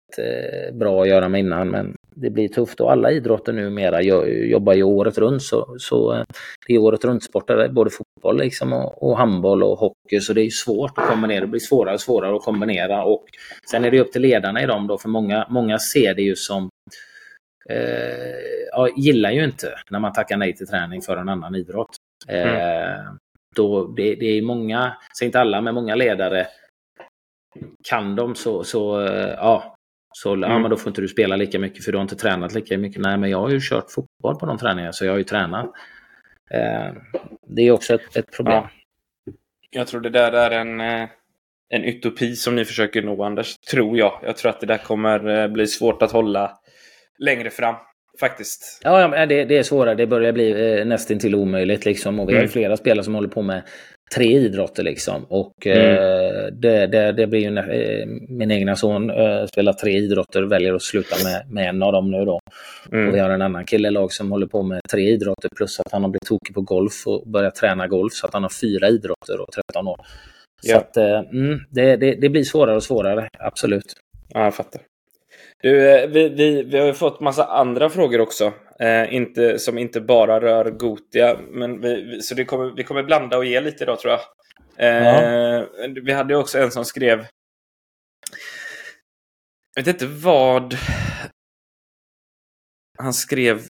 bra 0.73 1.03
att 1.03 1.09
göra 1.09 1.29
med 1.29 1.41
innan, 1.41 1.69
men 1.69 1.95
det 2.15 2.31
blir 2.31 2.49
tufft 2.49 2.81
och 2.81 2.93
alla 2.93 3.11
idrotter 3.11 3.53
numera 3.53 4.03
jobbar 4.03 4.75
ju 4.75 4.83
året 4.83 5.19
runt. 5.19 5.43
Så, 5.43 5.77
så 5.79 6.15
eh, 6.15 6.25
det 6.67 6.75
är 6.75 6.79
året 6.79 7.05
runt-sportare, 7.05 7.69
både 7.69 7.91
fotboll 7.91 8.39
liksom 8.39 8.73
och, 8.73 9.03
och, 9.03 9.19
handboll 9.19 9.63
och 9.63 9.79
hockey. 9.79 10.21
Så 10.21 10.33
det 10.33 10.43
är 10.43 10.51
svårt 10.51 10.99
att 10.99 11.09
kombinera. 11.09 11.41
Det 11.41 11.47
blir 11.47 11.61
svårare 11.61 11.95
och 11.95 12.01
svårare 12.01 12.37
att 12.37 12.45
kombinera. 12.45 13.05
Och 13.05 13.25
sen 13.71 13.85
är 13.85 13.91
det 13.91 14.01
upp 14.01 14.13
till 14.13 14.23
ledarna 14.23 14.63
i 14.63 14.67
dem 14.67 14.87
då, 14.87 14.99
för 14.99 15.09
många, 15.09 15.47
många 15.51 15.79
ser 15.79 16.15
det 16.15 16.23
ju 16.23 16.37
som 16.37 16.69
eh, 17.71 17.77
ja, 18.73 18.89
gillar 18.97 19.31
ju 19.31 19.45
inte 19.45 19.75
när 19.91 19.99
man 19.99 20.13
tackar 20.13 20.37
nej 20.37 20.57
till 20.57 20.67
träning 20.67 21.03
för 21.03 21.17
en 21.17 21.29
annan 21.29 21.55
idrott. 21.55 21.97
Eh, 22.29 23.01
mm. 23.01 23.19
då, 23.57 23.87
det, 23.87 24.15
det 24.15 24.27
är 24.27 24.43
många, 24.43 24.97
säg 25.19 25.27
inte 25.27 25.41
alla, 25.41 25.61
men 25.61 25.75
många 25.75 25.95
ledare 25.95 26.47
kan 27.89 28.17
de 28.17 28.35
så, 28.35 28.65
så 28.65 29.01
eh, 29.01 29.35
ja, 29.37 29.77
så 30.13 30.35
mm. 30.35 30.51
ja, 30.51 30.59
men 30.59 30.71
då 30.71 30.77
får 30.77 30.91
inte 30.91 31.01
du 31.01 31.09
spela 31.09 31.37
lika 31.37 31.59
mycket 31.59 31.85
för 31.85 31.93
du 31.93 31.99
har 31.99 32.03
inte 32.03 32.17
tränat 32.17 32.55
lika 32.55 32.79
mycket. 32.79 33.03
Nej, 33.03 33.19
men 33.19 33.31
jag 33.31 33.41
har 33.41 33.51
ju 33.51 33.61
kört 33.63 33.91
fotboll 33.91 34.37
på 34.37 34.47
de 34.47 34.59
träningarna 34.59 34.93
så 34.93 35.05
jag 35.05 35.13
har 35.13 35.19
ju 35.19 35.25
tränat. 35.25 35.67
Eh, 36.51 36.93
det 37.47 37.63
är 37.63 37.71
också 37.71 37.95
ett, 37.95 38.17
ett 38.17 38.37
problem. 38.37 38.63
Ja. 38.63 38.71
Jag 39.71 39.87
tror 39.87 40.01
det 40.01 40.11
där 40.11 40.33
är 40.33 40.51
en, 40.51 40.81
eh, 40.81 41.09
en 41.69 41.85
utopi 41.85 42.37
som 42.37 42.57
ni 42.57 42.65
försöker 42.65 43.03
nå, 43.03 43.25
Anders. 43.25 43.59
Tror 43.59 43.99
jag. 43.99 44.21
Jag 44.23 44.37
tror 44.37 44.51
att 44.51 44.61
det 44.61 44.67
där 44.67 44.79
kommer 44.79 45.29
eh, 45.29 45.49
bli 45.49 45.67
svårt 45.67 46.03
att 46.03 46.13
hålla 46.13 46.59
längre 47.19 47.51
fram. 47.51 47.75
Faktiskt. 48.21 48.81
Ja, 48.85 49.17
ja 49.17 49.27
det, 49.27 49.45
det 49.45 49.59
är 49.59 49.63
svårare. 49.63 49.95
Det 49.95 50.07
börjar 50.07 50.33
bli 50.33 50.79
eh, 50.79 50.87
nästintill 50.87 51.35
omöjligt. 51.35 51.85
Liksom. 51.85 52.21
Och 52.21 52.29
vi 52.29 52.33
mm. 52.33 52.43
har 52.43 52.49
flera 52.49 52.77
spelare 52.77 53.05
som 53.05 53.15
håller 53.15 53.29
på 53.29 53.43
med 53.43 53.63
tre 54.15 54.25
idrotter 54.25 54.83
liksom. 54.83 55.25
Och 55.25 55.67
mm. 55.67 55.79
eh, 55.79 56.47
det, 56.53 56.87
det, 56.87 57.13
det, 57.13 57.27
blir 57.27 57.41
ju 57.41 57.59
eh, 57.59 58.07
min 58.29 58.51
egna 58.51 58.77
son 58.77 59.11
eh, 59.11 59.47
spelar 59.47 59.73
tre 59.73 59.93
idrotter 59.93 60.43
väljer 60.43 60.75
att 60.75 60.83
sluta 60.83 61.17
med, 61.25 61.51
med 61.51 61.69
en 61.69 61.83
av 61.83 61.93
dem 61.93 62.11
nu 62.11 62.25
då. 62.25 62.41
Mm. 62.93 63.09
Och 63.09 63.15
vi 63.15 63.19
har 63.19 63.31
en 63.31 63.43
annan 63.43 63.65
kille 63.65 63.89
i 63.89 63.91
lag 63.91 64.13
som 64.13 64.33
håller 64.33 64.47
på 64.47 64.63
med 64.63 64.81
tre 64.91 65.03
idrotter 65.09 65.49
plus 65.57 65.81
att 65.81 65.93
han 65.93 66.03
har 66.03 66.11
blivit 66.11 66.27
tokig 66.27 66.55
på 66.55 66.61
golf 66.61 67.07
och 67.07 67.29
börjat 67.29 67.55
träna 67.55 67.87
golf 67.87 68.13
så 68.13 68.27
att 68.27 68.35
han 68.35 68.43
har 68.43 68.51
fyra 68.61 68.89
idrotter 68.89 69.41
och 69.41 69.53
13 69.53 69.89
år. 69.89 69.97
Så 70.67 70.77
att 70.77 70.97
eh, 70.97 71.19
mm, 71.19 71.61
det, 71.71 71.97
det, 71.97 72.15
det, 72.15 72.29
blir 72.29 72.45
svårare 72.45 72.77
och 72.77 72.83
svårare, 72.83 73.29
absolut. 73.39 73.95
Ja, 74.29 74.45
jag 74.45 74.55
fattar. 74.55 74.81
Du, 75.63 75.91
eh, 75.91 76.09
vi, 76.09 76.29
vi, 76.29 76.63
vi 76.63 76.79
har 76.79 76.87
ju 76.87 76.95
fått 76.95 77.21
massa 77.21 77.45
andra 77.45 77.91
frågor 77.91 78.21
också. 78.21 78.53
Eh, 78.79 79.15
inte, 79.15 79.59
som 79.59 79.79
inte 79.79 80.01
bara 80.01 80.41
rör 80.41 80.71
Gotia. 80.71 81.39
Men 81.51 81.81
vi, 81.81 82.23
så 82.23 82.35
det 82.35 82.45
kommer, 82.45 82.77
vi 82.77 82.85
kommer 82.85 83.03
blanda 83.03 83.37
och 83.37 83.45
ge 83.45 83.61
lite 83.61 83.85
idag 83.85 84.01
tror 84.01 84.13
jag. 84.13 84.21
Eh, 84.77 85.07
ja. 85.07 85.67
Vi 86.05 86.13
hade 86.13 86.37
också 86.37 86.59
en 86.59 86.71
som 86.71 86.85
skrev... 86.85 87.27
Jag 89.75 89.85
vet 89.85 89.95
inte 89.95 90.07
vad 90.07 90.77
han 92.99 93.13
skrev 93.13 93.61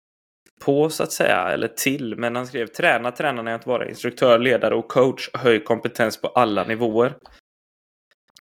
på 0.64 0.91
så 0.91 1.03
att 1.03 1.12
säga, 1.12 1.49
eller 1.49 1.68
till, 1.68 2.16
men 2.16 2.36
han 2.36 2.47
skrev 2.47 2.66
träna 2.66 3.11
tränarna 3.11 3.55
att 3.55 3.66
vara 3.66 3.88
instruktör, 3.88 4.38
ledare 4.38 4.74
och 4.74 4.88
coach, 4.88 5.30
höj 5.34 5.64
kompetens 5.64 6.20
på 6.20 6.28
alla 6.28 6.64
nivåer. 6.64 7.16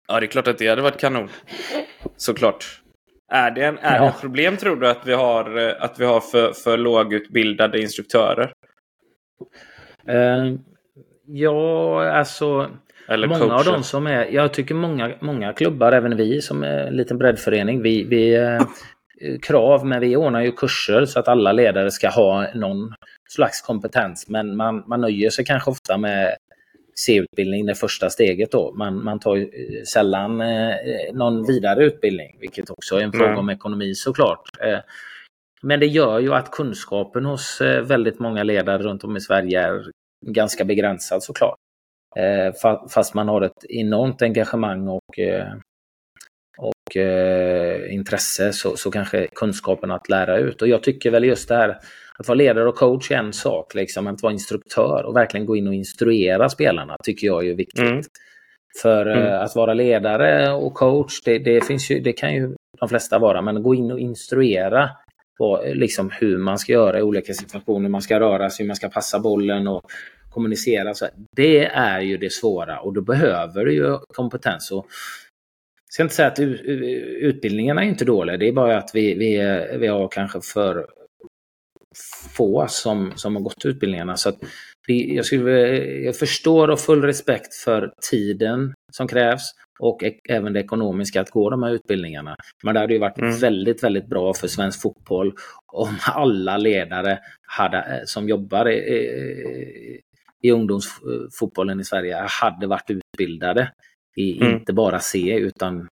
Ja, 0.08 0.20
det 0.20 0.26
är 0.26 0.28
klart 0.28 0.48
att 0.48 0.58
det 0.58 0.68
hade 0.68 0.82
varit 0.82 1.00
kanon. 1.00 1.28
Såklart. 2.16 2.82
Är 3.30 3.50
det, 3.50 3.64
en, 3.64 3.78
är 3.78 3.96
ja. 3.96 4.02
det 4.02 4.08
ett 4.08 4.20
problem 4.20 4.56
tror 4.56 4.76
du 4.76 4.88
att 4.88 5.06
vi 5.06 5.12
har, 5.12 5.58
eh, 5.58 5.74
att 5.78 6.00
vi 6.00 6.04
har 6.04 6.20
för, 6.20 6.52
för 6.52 6.76
lågutbildade 6.76 7.80
instruktörer? 7.80 8.52
Uh, 10.10 10.54
ja, 11.26 12.10
alltså 12.10 12.70
Eller 13.08 13.28
många 13.28 13.40
coacher. 13.40 13.54
av 13.54 13.64
dem 13.64 13.82
som 13.82 14.06
är, 14.06 14.26
jag 14.30 14.52
tycker 14.52 14.74
många, 14.74 15.12
många 15.20 15.52
klubbar, 15.52 15.92
även 15.92 16.16
vi 16.16 16.40
som 16.40 16.64
är 16.64 16.78
en 16.78 16.96
liten 16.96 17.18
breddförening, 17.18 17.82
vi, 17.82 18.04
vi 18.04 18.34
eh, 18.34 18.60
krav, 19.42 19.86
men 19.86 20.00
vi 20.00 20.16
ordnar 20.16 20.40
ju 20.40 20.52
kurser 20.52 21.04
så 21.04 21.18
att 21.18 21.28
alla 21.28 21.52
ledare 21.52 21.90
ska 21.90 22.08
ha 22.08 22.46
någon 22.54 22.94
slags 23.28 23.62
kompetens. 23.62 24.28
Men 24.28 24.56
man, 24.56 24.84
man 24.86 25.00
nöjer 25.00 25.30
sig 25.30 25.44
kanske 25.44 25.70
ofta 25.70 25.98
med 25.98 26.36
C-utbildning, 27.06 27.66
det 27.66 27.74
första 27.74 28.10
steget 28.10 28.52
då. 28.52 28.74
Man, 28.74 29.04
man 29.04 29.20
tar 29.20 29.36
eh, 29.36 29.46
sällan 29.92 30.40
eh, 30.40 30.74
någon 31.12 31.46
vidare 31.46 31.84
utbildning, 31.84 32.36
vilket 32.40 32.70
också 32.70 32.96
är 32.96 33.00
en 33.00 33.12
fråga 33.12 33.36
om 33.36 33.50
ekonomi 33.50 33.94
såklart. 33.94 34.48
Eh, 34.60 34.78
men 35.62 35.80
det 35.80 35.86
gör 35.86 36.18
ju 36.18 36.34
att 36.34 36.50
kunskapen 36.50 37.24
hos 37.24 37.60
eh, 37.60 37.82
väldigt 37.82 38.18
många 38.18 38.42
ledare 38.42 38.82
runt 38.82 39.04
om 39.04 39.16
i 39.16 39.20
Sverige 39.20 39.60
är 39.60 39.90
ganska 40.26 40.64
begränsad 40.64 41.22
såklart. 41.22 41.56
Eh, 42.16 42.52
fa- 42.62 42.88
fast 42.88 43.14
man 43.14 43.28
har 43.28 43.42
ett 43.42 43.64
enormt 43.68 44.22
engagemang 44.22 44.88
och, 44.88 45.18
eh, 45.18 45.52
och 46.58 46.96
eh, 46.96 47.94
intresse 47.94 48.52
så, 48.52 48.76
så 48.76 48.90
kanske 48.90 49.26
kunskapen 49.26 49.90
att 49.90 50.08
lära 50.08 50.38
ut. 50.38 50.62
Och 50.62 50.68
jag 50.68 50.82
tycker 50.82 51.10
väl 51.10 51.24
just 51.24 51.48
det 51.48 51.54
här 51.56 51.78
att 52.20 52.28
vara 52.28 52.36
ledare 52.36 52.68
och 52.68 52.74
coach 52.76 53.10
är 53.10 53.16
en 53.16 53.32
sak, 53.32 53.74
liksom, 53.74 54.06
att 54.06 54.22
vara 54.22 54.32
instruktör 54.32 55.04
och 55.06 55.16
verkligen 55.16 55.46
gå 55.46 55.56
in 55.56 55.66
och 55.66 55.74
instruera 55.74 56.48
spelarna 56.48 56.96
tycker 57.04 57.26
jag 57.26 57.46
är 57.46 57.54
viktigt. 57.54 57.80
Mm. 57.80 58.02
För 58.82 59.06
eh, 59.06 59.16
Mm. 59.16 59.42
att 59.42 59.56
vara 59.56 59.74
ledare 59.74 60.52
och 60.52 60.74
coach, 60.74 61.22
det, 61.24 61.38
det, 61.38 61.64
finns 61.64 61.90
ju, 61.90 62.00
det 62.00 62.12
kan 62.12 62.34
ju 62.34 62.54
de 62.80 62.88
flesta 62.88 63.18
vara, 63.18 63.42
men 63.42 63.62
gå 63.62 63.74
in 63.74 63.90
och 63.92 64.00
instruera 64.00 64.90
vad, 65.38 65.76
liksom 65.76 66.10
hur 66.10 66.38
man 66.38 66.58
ska 66.58 66.72
göra 66.72 66.98
i 66.98 67.02
olika 67.02 67.32
situationer, 67.34 67.82
hur 67.82 67.88
man 67.88 68.02
ska 68.02 68.20
röra 68.20 68.50
sig, 68.50 68.64
hur 68.64 68.68
man 68.68 68.76
ska 68.76 68.88
passa 68.88 69.18
bollen 69.18 69.68
och 69.68 69.82
kommunicera. 70.30 70.94
Så 70.94 71.06
det 71.36 71.64
är 71.66 72.00
ju 72.00 72.16
det 72.16 72.32
svåra 72.32 72.80
och 72.80 72.92
då 72.92 73.00
behöver 73.00 73.64
du 73.64 73.74
ju 73.74 73.98
kompetens. 74.14 74.70
Och 74.70 74.86
jag 75.86 75.92
ska 75.92 76.02
inte 76.02 76.14
säga 76.14 76.28
att 76.28 76.38
utbildningarna 77.20 77.84
är 77.84 77.88
inte 77.88 78.04
dåliga, 78.04 78.36
det 78.36 78.48
är 78.48 78.52
bara 78.52 78.78
att 78.78 78.90
vi, 78.94 79.14
vi, 79.14 79.38
vi 79.78 79.86
har 79.86 80.08
kanske 80.08 80.40
för 80.40 80.86
få 82.36 82.66
som, 82.68 83.12
som 83.16 83.36
har 83.36 83.42
gått 83.42 83.64
utbildningarna. 83.64 84.16
Så 84.16 84.30
det, 84.86 84.92
jag, 84.94 85.24
skulle, 85.26 85.50
jag 86.04 86.16
förstår 86.16 86.68
och 86.70 86.80
full 86.80 87.02
respekt 87.02 87.54
för 87.54 87.92
tiden 88.10 88.74
som 88.92 89.08
krävs 89.08 89.42
och 89.80 90.02
ek, 90.02 90.20
även 90.28 90.52
det 90.52 90.60
ekonomiska 90.60 91.20
att 91.20 91.30
gå 91.30 91.50
de 91.50 91.62
här 91.62 91.70
utbildningarna. 91.70 92.36
Men 92.64 92.74
det 92.74 92.80
hade 92.80 92.92
ju 92.92 92.98
varit 92.98 93.18
Mm. 93.18 93.38
väldigt, 93.38 93.82
väldigt 93.82 94.06
bra 94.06 94.34
för 94.34 94.48
svensk 94.48 94.82
fotboll 94.82 95.32
om 95.72 95.96
alla 96.06 96.56
ledare 96.56 97.18
hade, 97.46 97.78
eh, 97.78 98.00
som 98.04 98.28
jobbar 98.28 98.68
i, 98.68 98.74
i, 98.74 100.00
i 100.42 100.50
ungdomsfotbollen 100.50 101.80
i 101.80 101.84
Sverige 101.84 102.26
hade 102.28 102.66
varit 102.66 102.90
utbildade 102.90 103.72
i 104.16 104.40
Mm. 104.42 104.54
inte 104.54 104.72
bara 104.72 104.98
C 104.98 105.34
utan 105.38 105.88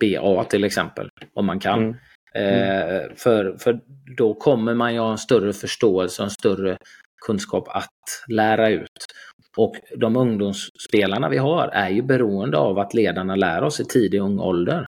BA 0.00 0.44
till 0.44 0.64
exempel, 0.64 1.08
om 1.34 1.46
man 1.46 1.60
kan. 1.60 1.82
Mm. 1.82 1.96
Eh, 2.34 3.02
för, 3.16 3.56
för 3.58 3.80
då 4.16 4.34
kommer 4.34 4.74
man 4.74 4.94
ju 4.94 5.00
ha 5.00 5.10
en 5.10 5.18
större 5.18 5.52
förståelse 5.52 6.22
och 6.22 6.26
en 6.26 6.30
större 6.30 6.76
kunskap 7.26 7.68
att 7.68 7.90
lära 8.28 8.70
ut. 8.70 9.06
Och 9.56 9.76
de 9.96 10.16
ungdomsspelarna 10.16 11.28
vi 11.28 11.36
har 11.36 11.68
är 11.68 11.88
ju 11.88 12.02
beroende 12.02 12.58
av 12.58 12.78
att 12.78 12.94
ledarna 12.94 13.36
lär 13.36 13.62
oss 13.62 13.80
i 13.80 13.84
tidig 13.84 14.20
ung 14.20 14.38
ålder. 14.38 14.86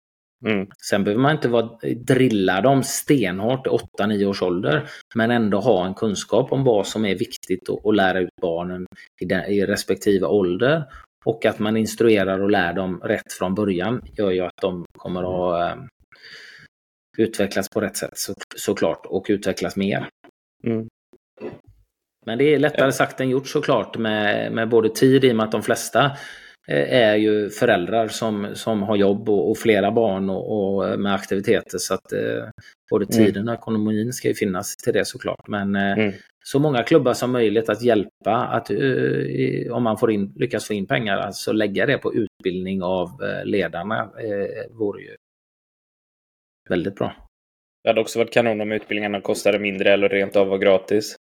Mm. 0.47 0.67
Sen 0.91 1.05
behöver 1.05 1.23
man 1.23 1.33
inte 1.33 1.49
vara, 1.49 1.71
drilla 1.97 2.61
dem 2.61 2.83
stenhårt 2.83 3.67
i 3.67 3.71
8-9 3.71 4.27
års 4.27 4.43
ålder, 4.43 4.89
men 5.15 5.31
ändå 5.31 5.61
ha 5.61 5.87
en 5.87 5.95
kunskap 5.95 6.53
om 6.53 6.65
vad 6.65 6.87
som 6.87 7.05
är 7.05 7.19
viktigt 7.19 7.71
att, 7.71 7.87
att 7.87 7.97
lära 7.97 8.21
ut 8.21 8.37
barnen 8.43 8.87
i, 9.21 9.25
den, 9.25 9.45
i 9.45 9.67
respektive 9.67 10.27
ålder. 10.27 10.85
Och 11.25 11.47
att 11.47 11.59
man 11.59 11.77
instruerar 11.77 12.41
och 12.41 12.51
lär 12.51 12.73
dem 12.73 13.01
rätt 13.05 13.33
från 13.33 13.55
början 13.55 14.03
gör 14.17 14.31
ju 14.31 14.41
att 14.41 14.61
de 14.63 14.85
kommer 14.99 15.21
att 15.21 15.27
ha, 15.27 15.71
eh, 15.71 15.77
utvecklas 17.19 17.69
på 17.69 17.81
rätt 17.81 17.97
sätt 17.97 18.19
så, 18.19 18.35
såklart 18.57 19.07
och 19.07 19.27
utvecklas 19.29 19.77
mer. 19.77 20.09
Mm. 20.67 20.87
Men 22.27 22.39
det 22.39 22.55
är 22.55 22.59
lättare 22.59 22.93
sagt 22.93 23.21
än 23.21 23.31
gjort 23.31 23.47
såklart 23.49 23.99
med, 23.99 24.53
med 24.53 24.69
både 24.69 24.89
tid 24.89 25.25
i 25.25 25.33
och 25.33 25.37
med 25.37 25.45
att 25.45 25.53
de 25.53 25.63
flesta 25.63 26.05
eh, 26.69 26.93
är 26.93 27.17
ju 27.17 27.51
föräldrar 27.51 28.09
som, 28.09 28.49
som 28.55 28.83
har 28.83 28.97
jobb 28.97 29.29
och, 29.29 29.51
och 29.51 29.59
flera 29.59 29.91
barn 29.91 30.31
och, 30.31 30.79
och 30.79 31.01
med 31.01 31.15
aktiviteter 31.15 31.79
så 31.79 31.95
att 31.95 32.13
eh, 32.13 32.45
både 32.91 33.07
Mm. 33.15 33.27
tiden 33.27 33.49
och 33.49 33.55
ekonomin 33.55 34.13
ska 34.13 34.29
ju 34.29 34.35
finnas 34.35 34.77
till 34.77 34.93
det 34.93 35.05
såklart. 35.05 35.49
Men 35.49 35.77
eh, 35.77 35.99
Mm. 35.99 36.13
så 36.45 36.59
många 36.59 36.83
klubbar 36.83 37.13
som 37.15 37.33
möjligt 37.33 37.69
att 37.69 37.83
hjälpa 37.83 38.37
att 38.37 38.71
eh, 38.71 39.73
om 39.73 39.83
man 39.83 39.99
får 39.99 40.13
in, 40.13 40.33
lyckas 40.37 40.67
få 40.67 40.75
in 40.75 40.87
pengar, 40.87 41.17
alltså 41.17 41.53
lägga 41.53 41.87
det 41.87 41.99
på 41.99 42.15
utbildning 42.15 42.83
av 42.83 43.09
eh, 43.23 43.45
ledarna 43.45 44.01
eh, 44.01 44.77
vore 44.79 45.03
ju 45.03 45.17
väldigt 46.71 46.95
bra. 46.95 47.13
Det 47.85 47.91
hade 47.91 48.01
också 48.01 48.19
varit 48.19 48.33
kanon 48.33 48.61
om 48.61 48.73
utbildningarna 48.73 49.21
kostade 49.21 49.59
mindre 49.59 49.93
eller 49.93 50.09
rent 50.09 50.37
av 50.37 50.47
var 50.49 50.59
gratis. 50.59 51.17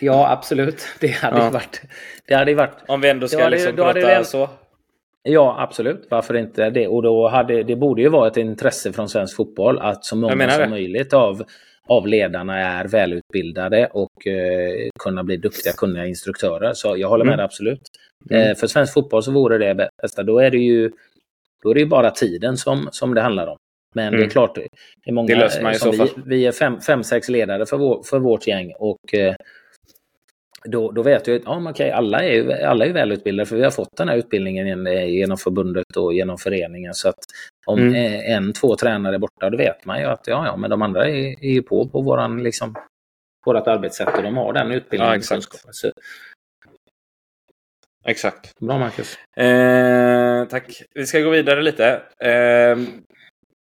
Ja, 0.00 0.30
absolut. 0.32 0.86
Det 1.00 1.06
hade 1.08 1.38
Ja. 1.38 1.50
varit... 1.50 1.82
Det 2.28 2.34
hade 2.34 2.50
ju 2.50 2.56
varit 2.56 2.76
Om 2.88 3.00
vi 3.00 3.08
ändå 3.08 3.28
ska 3.28 3.36
Då 3.38 3.42
hade- 3.44 3.56
liksom 3.56 3.76
prata 3.76 3.92
det- 4.18 4.24
så. 4.24 4.48
Ja, 5.22 5.56
absolut. 5.58 6.06
Varför 6.10 6.36
inte 6.36 6.70
det? 6.70 6.88
Och 6.88 7.02
då 7.02 7.28
hade, 7.28 7.62
det 7.62 7.76
borde 7.76 8.02
ju 8.02 8.08
vara 8.08 8.28
ett 8.28 8.36
intresse 8.36 8.92
från 8.92 9.08
svensk 9.08 9.36
fotboll 9.36 9.78
att 9.78 10.04
så 10.04 10.16
många 10.16 10.50
som 10.50 10.60
det. 10.60 10.68
möjligt 10.68 11.12
av, 11.12 11.42
av 11.88 12.06
ledarna 12.06 12.58
är 12.58 12.84
välutbildade 12.88 13.86
och 13.92 14.26
eh, 14.26 14.88
kunna 14.98 15.24
bli 15.24 15.36
duktiga, 15.36 15.72
kunniga 15.72 16.06
instruktörer. 16.06 16.72
Så 16.74 16.96
jag 16.96 17.08
håller 17.08 17.24
med 17.24 17.34
Mm. 17.34 17.44
absolut. 17.44 17.80
Mm. 18.30 18.42
Eh, 18.50 18.54
för 18.56 18.66
svensk 18.66 18.94
fotboll 18.94 19.22
så 19.22 19.32
vore 19.32 19.58
det 19.58 19.88
bästa. 20.02 20.22
Då 20.22 20.38
är 20.38 20.50
det 20.50 20.58
ju 20.58 20.90
då 21.64 21.70
är 21.70 21.74
det 21.74 21.80
ju 21.80 21.86
bara 21.86 22.10
tiden 22.10 22.56
som, 22.56 22.88
som 22.92 23.14
det 23.14 23.20
handlar 23.20 23.46
om. 23.46 23.56
Men 23.94 24.12
det 24.12 24.16
Mm. 24.16 24.26
är 24.26 24.30
klart, 24.30 24.54
det 24.54 24.68
är 25.04 25.12
många, 25.12 25.28
Det 25.28 25.34
löser 25.40 25.62
man 25.62 25.72
i 25.72 25.74
så 25.74 25.90
vi, 25.90 25.96
fall. 25.98 26.08
vi 26.26 26.46
är 26.46 26.52
fem, 26.52 26.80
fem, 26.80 27.04
sex 27.04 27.28
ledare 27.28 27.66
för, 27.66 27.76
vår, 27.76 28.02
för 28.02 28.18
vårt 28.18 28.46
gäng 28.46 28.72
och 28.78 29.14
eh, 29.14 29.34
då, 30.64 30.90
då 30.90 31.02
vet 31.02 31.26
jag 31.26 31.36
att 31.36 31.42
ja, 31.44 31.70
okej, 31.70 31.90
alla, 31.90 32.22
är 32.24 32.32
ju, 32.32 32.52
alla 32.52 32.84
är 32.86 32.92
välutbildade 32.92 33.46
för 33.46 33.56
vi 33.56 33.62
har 33.64 33.70
fått 33.70 33.96
den 33.96 34.08
här 34.08 34.16
utbildningen 34.16 34.66
gen- 34.66 35.10
genom 35.14 35.36
förbundet 35.36 35.96
och 35.96 36.14
genom 36.14 36.38
föreningen. 36.38 36.94
Så 36.94 37.08
att 37.08 37.18
om 37.66 37.78
Mm. 37.78 37.94
eh, 37.94 38.36
en, 38.36 38.52
två 38.52 38.76
tränare 38.76 39.14
är 39.14 39.18
borta, 39.18 39.50
då 39.50 39.56
vet 39.56 39.84
man 39.84 40.00
ju 40.00 40.04
att 40.06 40.26
ja, 40.26 40.46
ja, 40.46 40.56
men 40.56 40.70
de 40.70 40.82
andra 40.82 41.08
är, 41.08 41.44
är 41.44 41.50
ju 41.52 41.62
på 41.62 41.88
på 41.88 42.00
våran, 42.00 42.42
liksom, 42.42 42.74
vårat 43.46 43.68
arbetssätt 43.68 44.16
och 44.16 44.22
de 44.22 44.36
har 44.36 44.52
den 44.52 44.72
utbildningen. 44.72 45.12
Ja, 45.12 45.16
exakt. 45.18 45.74
Så, 45.74 45.92
Exakt. 48.06 48.58
bra 48.58 48.78
Marcus. 48.78 49.18
Eh, 49.36 50.48
tack. 50.48 50.82
Vi 50.94 51.06
ska 51.06 51.20
gå 51.20 51.30
vidare 51.30 51.62
lite. 51.62 52.02
Eh, 52.18 52.78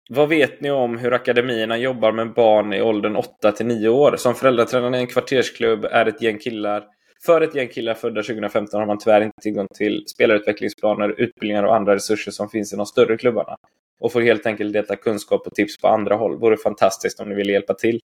vad 0.09 0.29
vet 0.29 0.61
ni 0.61 0.71
om 0.71 0.97
hur 0.97 1.13
akademierna 1.13 1.77
jobbar 1.77 2.11
med 2.11 2.33
barn 2.33 2.73
i 2.73 2.81
åldern 2.81 3.15
8 3.15 3.51
till 3.51 3.65
9 3.65 3.89
år? 3.89 4.15
Som 4.17 4.35
föräldratränare 4.35 4.97
i 4.97 4.99
en 4.99 5.07
kvartersklubb 5.07 5.85
är 5.85 6.05
ett 6.05 6.21
gäng 6.21 6.37
killar. 6.37 6.83
För 7.25 7.41
ett 7.41 7.55
gäng 7.55 7.67
killar 7.67 7.93
födda 7.93 8.23
2015 8.23 8.79
har 8.79 8.87
man 8.87 8.97
tyvärr 8.97 9.21
inte 9.21 9.41
tillgång 9.41 9.67
till 9.75 10.03
spelarutvecklingsplaner, 10.07 11.09
utbildningar 11.21 11.63
och 11.63 11.75
andra 11.75 11.95
resurser 11.95 12.31
som 12.31 12.49
finns 12.49 12.73
i 12.73 12.75
de 12.75 12.85
större 12.85 13.17
klubbarna. 13.17 13.55
Och 13.99 14.11
får 14.11 14.21
helt 14.21 14.45
enkelt 14.45 14.73
dela 14.73 14.95
kunskap 14.95 15.47
och 15.47 15.53
tips 15.53 15.77
på 15.77 15.87
andra 15.87 16.15
håll. 16.15 16.39
Vore 16.39 16.57
fantastiskt 16.57 17.19
om 17.19 17.29
ni 17.29 17.35
vill 17.35 17.49
hjälpa 17.49 17.73
till. 17.73 17.99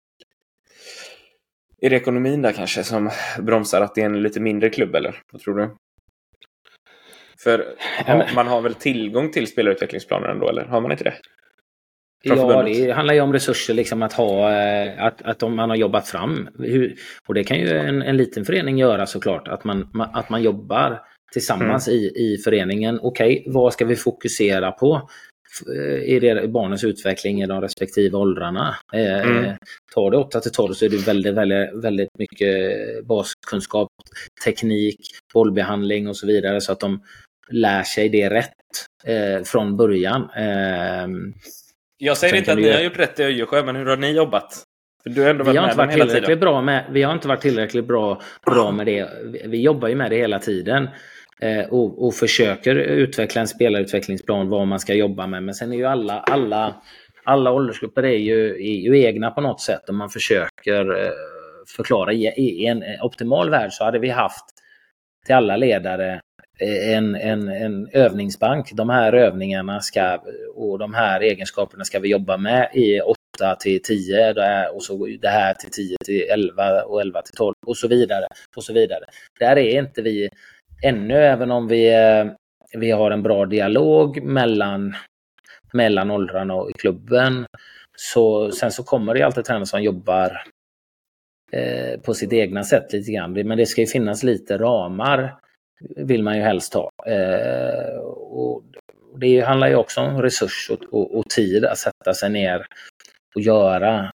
Är 1.81 1.91
det 1.91 1.97
ekonomin 1.97 2.43
där 2.43 2.53
kanske 2.53 2.85
som 2.85 3.11
bromsar 3.41 3.81
att 3.81 3.95
det 3.95 4.01
är 4.01 4.07
en 4.07 4.23
lite 4.23 4.41
mindre 4.41 4.71
klubb 4.71 4.95
eller? 4.95 5.23
Vad 5.33 5.43
tror 5.43 5.55
du? 5.59 5.77
För 7.39 7.75
har, 8.07 8.31
man 8.35 8.47
har 8.47 8.61
väl 8.61 8.75
tillgång 8.75 9.33
till 9.33 9.47
spelarutvecklingsplaner 9.47 10.29
ändå, 10.29 10.49
eller 10.49 10.65
har 10.65 10.81
man 10.81 10.91
inte 10.93 11.05
det? 11.05 11.15
Från 12.27 12.39
Ja, 12.39 12.49
förbundet. 12.49 12.87
det 12.87 12.93
handlar 12.93 13.15
ju 13.15 13.21
om 13.21 13.33
resurser, 13.33 13.75
liksom 13.75 14.03
att 14.03 14.13
ha, 14.13 14.53
eh, 14.53 15.05
att, 15.05 15.23
att 15.23 15.43
om 15.43 15.57
man 15.57 15.71
har 15.71 15.77
jobbat 15.77 16.09
fram. 16.09 16.49
Hur, 16.59 16.95
och 17.29 17.35
det 17.35 17.45
kan 17.45 17.59
ju 17.59 17.69
en, 17.69 18.03
en 18.03 18.17
liten 18.17 18.45
förening 18.45 18.79
göra 18.79 19.07
såklart, 19.07 19.49
att 19.49 19.65
man, 19.65 19.85
ma- 19.85 20.11
att 20.13 20.31
man 20.31 20.43
jobbar 20.43 21.03
tillsammans 21.33 21.89
i, 21.89 22.13
i 22.17 22.39
föreningen. 22.45 22.99
Okej, 23.03 23.45
vad 23.47 23.73
ska 23.73 23.85
vi 23.85 23.97
fokusera 23.97 24.73
på? 24.73 25.09
Eh, 25.77 26.03
I 26.15 26.21
det, 26.21 26.49
barnens 26.49 26.85
utveckling 26.85 27.43
i 27.43 27.47
de 27.47 27.61
respektive 27.61 28.17
åldrarna. 28.17 28.75
Eh, 28.95 29.21
Mm. 29.29 29.57
Tar 29.95 30.11
det 30.11 30.17
8 30.17 30.41
till 30.41 30.53
12 30.53 30.73
så 30.75 30.85
är 30.85 30.89
det 30.89 31.07
väldigt, 31.07 31.35
väldigt, 31.35 31.85
väldigt 31.85 32.09
mycket 32.19 32.51
baskunskap, 33.07 33.89
teknik, 34.45 35.01
bollbehandling 35.35 36.09
och 36.09 36.17
så 36.17 36.27
vidare 36.27 36.61
så 36.61 36.73
att 36.73 36.81
de 36.81 37.01
lär 37.51 37.83
sig 37.83 38.09
det 38.09 38.31
rätt 38.31 38.55
eh, 39.05 39.43
från 39.45 39.77
början. 39.77 40.31
Eh, 40.37 41.09
Jag 41.99 42.17
säger 42.17 42.35
inte 42.35 42.53
att 42.53 42.59
ni 42.59 42.73
har 42.73 42.81
gjort 42.81 42.99
rätt 42.99 43.21
i 43.21 43.23
Öjersjö, 43.23 43.63
men 43.63 43.77
hur 43.77 43.87
har 43.87 43.97
ni 43.97 44.13
jobbat? 44.17 44.63
Vi 45.05 45.25
har, 45.25 45.31
inte 45.31 45.77
varit 45.77 45.93
tillräckligt 45.93 46.41
bra 46.41 46.63
med, 46.63 46.85
vi 46.91 47.03
har 47.03 47.13
inte 47.13 47.29
varit 47.29 47.41
tillräckligt 47.41 47.87
bra, 47.87 48.21
bra 48.47 48.71
med 48.71 48.87
det. 48.87 49.09
Vi, 49.25 49.43
vi 49.47 49.63
jobbar 49.63 49.89
ju 49.89 49.95
med 49.95 50.11
det 50.11 50.17
hela 50.17 50.39
tiden. 50.39 50.89
Eh, 51.41 51.65
och, 51.65 52.07
och 52.07 52.15
försöker 52.15 52.75
utveckla 52.77 53.41
en 53.41 53.49
spelarutvecklingsplan 53.49 54.49
vad 54.49 54.67
man 54.67 54.81
ska 54.81 54.95
jobba 54.95 55.27
med. 55.27 55.43
Men 55.43 55.55
sen 55.55 55.73
är 55.73 55.77
ju 55.77 55.85
alla, 55.85 56.21
alla, 56.21 56.83
alla 57.25 57.53
åldersgrupper 57.53 58.03
är 58.03 58.17
ju, 58.19 58.51
är 58.51 58.81
ju 58.81 59.03
egna 59.03 59.31
på 59.31 59.41
något 59.41 59.61
sätt. 59.61 59.89
Och 59.89 59.95
man 59.95 60.09
försöker 60.09 61.05
eh, 61.05 61.11
förklara. 61.77 62.13
I, 62.13 62.27
I 62.27 62.67
en 62.67 62.83
optimal 63.03 63.51
värld 63.51 63.73
så 63.73 63.85
hade 63.85 63.99
vi 63.99 64.09
haft 64.09 64.45
till 65.27 65.35
alla 65.35 65.57
ledare 65.57 66.21
en, 66.61 67.15
en, 67.15 67.49
en 67.49 67.89
övningsbank. 67.93 68.73
De 68.73 68.91
här 68.91 69.13
övningarna 69.13 69.81
ska, 69.81 70.19
och 70.55 70.79
de 70.79 70.95
här 70.95 71.21
egenskaperna 71.21 71.85
ska 71.85 71.99
vi 71.99 72.09
jobba 72.09 72.37
med 72.37 72.71
i 72.75 73.01
8 73.01 73.57
till 73.61 73.83
10 73.83 74.69
och 74.75 74.83
så 74.83 75.07
det 75.21 75.29
här 75.29 75.55
till 75.55 75.71
10 75.71 75.97
till 76.05 76.23
11 76.31 76.83
och 76.83 77.01
11 77.01 77.23
till 77.23 77.37
12 77.37 77.55
och 77.67 77.77
så 77.77 77.89
vidare. 77.89 78.27
och 78.57 78.65
så 78.65 78.73
vidare. 78.73 79.05
Där 79.39 79.59
är 79.59 79.79
inte 79.79 80.03
vi 80.03 80.29
ännu, 80.83 81.15
även 81.15 81.51
om 81.51 81.69
vi, 81.69 81.93
vi 82.75 82.91
har 82.91 83.11
en 83.11 83.23
bra 83.23 83.47
dialog 83.47 84.23
mellan, 84.23 84.95
mellan 85.73 86.11
åldrarna 86.11 86.55
och 86.55 86.71
i 86.71 86.73
klubben. 86.73 87.47
Så, 87.97 88.51
sen 88.51 88.73
så 88.73 88.83
kommer 88.83 89.15
det 89.15 89.23
alltid 89.23 89.45
tränare 89.45 89.67
som 89.67 89.83
jobbar 89.83 90.43
eh, 91.53 92.01
på 92.01 92.15
sitt 92.15 92.33
egna 92.33 92.65
sätt 92.65 92.93
lite 92.93 93.13
grann. 93.13 93.33
Men 93.33 93.59
det 93.59 93.67
ska 93.67 93.81
ju 93.81 93.87
finnas 93.87 94.23
lite 94.23 94.59
ramar 94.59 95.37
vill 95.81 96.23
man 96.23 96.37
ju 96.37 96.43
helst 96.43 96.75
ha. 96.75 96.91
Eh, 97.07 97.97
och 98.07 98.63
det 99.17 99.41
handlar 99.41 99.69
ju 99.69 99.75
också 99.75 100.01
om 100.01 100.23
resurs 100.23 100.71
och, 100.71 100.83
och, 100.93 101.19
och, 101.19 101.29
tid 101.29 101.65
att 101.65 101.79
sätta 101.79 102.15
sig 102.15 102.31
ner 102.31 102.67
och 103.35 103.41
göra, 103.41 104.13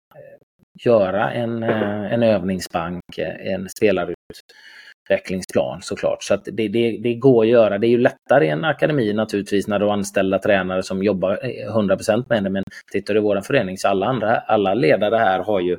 göra 0.83 1.31
en, 1.31 1.63
eh, 1.63 2.13
en 2.13 2.23
övningsbank, 2.23 3.03
en 3.39 3.69
spelarutvecklingsplan 3.69 5.81
såklart. 5.81 6.23
Så 6.23 6.33
att 6.33 6.45
det, 6.45 6.67
det, 6.67 6.99
det 7.03 7.13
går 7.13 7.43
att 7.43 7.49
göra. 7.49 7.77
Det 7.77 7.87
är 7.87 7.91
ju 7.91 7.97
lättare 7.97 8.45
i 8.45 8.49
en 8.49 8.65
akademi 8.65 9.13
naturligtvis 9.13 9.67
när 9.67 9.79
du 9.79 9.85
har 9.85 9.93
anställda 9.93 10.39
tränare 10.39 10.83
som 10.83 11.03
jobbar 11.03 11.31
eh, 11.31 11.75
100% 11.75 12.25
med 12.29 12.43
det. 12.43 12.49
Men 12.49 12.63
tittar 12.91 13.13
du 13.13 13.19
i 13.19 13.23
vår 13.23 13.41
förening 13.41 13.77
så 13.77 13.87
alla, 13.87 14.05
andra, 14.05 14.37
alla 14.37 14.73
ledare 14.73 15.15
här 15.15 15.39
har 15.39 15.59
ju 15.59 15.73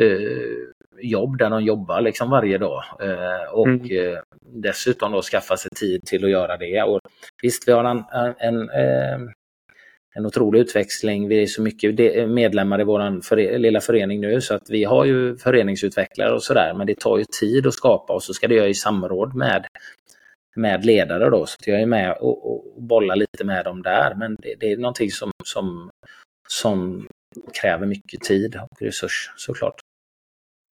eh, 0.00 0.77
jobb 1.02 1.38
där 1.38 1.50
de 1.50 1.64
jobbar 1.64 2.00
liksom 2.00 2.30
varje 2.30 2.58
dag. 2.58 2.84
Eh, 3.00 3.52
och 3.52 3.66
mm. 3.66 4.12
eh, 4.12 4.18
dessutom 4.40 5.12
då 5.12 5.22
skaffa 5.22 5.56
sig 5.56 5.70
tid 5.70 6.06
till 6.06 6.24
att 6.24 6.30
göra 6.30 6.56
det. 6.56 6.82
Och 6.82 7.00
visst, 7.42 7.68
vi 7.68 7.72
har 7.72 7.84
en, 7.84 8.04
en, 8.38 8.70
en, 8.70 9.32
en 10.14 10.26
otrolig 10.26 10.60
utväxling. 10.60 11.28
Vi 11.28 11.42
är 11.42 11.46
så 11.46 11.62
mycket 11.62 11.94
medlemmar 12.28 12.80
i 12.80 12.84
vår 12.84 13.22
före, 13.22 13.58
lilla 13.58 13.80
förening 13.80 14.20
nu 14.20 14.40
så 14.40 14.54
att 14.54 14.70
vi 14.70 14.84
har 14.84 15.04
ju 15.04 15.36
föreningsutvecklare 15.36 16.34
och 16.34 16.42
sådär. 16.42 16.74
Men 16.74 16.86
det 16.86 17.00
tar 17.00 17.18
ju 17.18 17.24
tid 17.40 17.66
att 17.66 17.74
skapa 17.74 18.12
och 18.12 18.22
så 18.22 18.34
ska 18.34 18.48
det 18.48 18.54
göra 18.54 18.68
i 18.68 18.74
samråd 18.74 19.34
med 19.34 19.66
med 20.58 20.84
ledare 20.84 21.30
då, 21.30 21.46
så 21.46 21.56
jag 21.66 21.80
är 21.80 21.86
med 21.86 22.16
och, 22.20 22.52
och 22.52 22.82
bollar 22.82 23.16
lite 23.16 23.44
med 23.44 23.64
dem 23.64 23.82
där. 23.82 24.14
Men 24.14 24.36
det, 24.38 24.54
det 24.60 24.72
är 24.72 24.76
någonting 24.76 25.10
som, 25.10 25.30
som, 25.44 25.90
som 26.48 27.06
kräver 27.60 27.86
mycket 27.86 28.20
tid 28.20 28.56
och 28.56 28.82
resurs 28.82 29.30
såklart. 29.36 29.80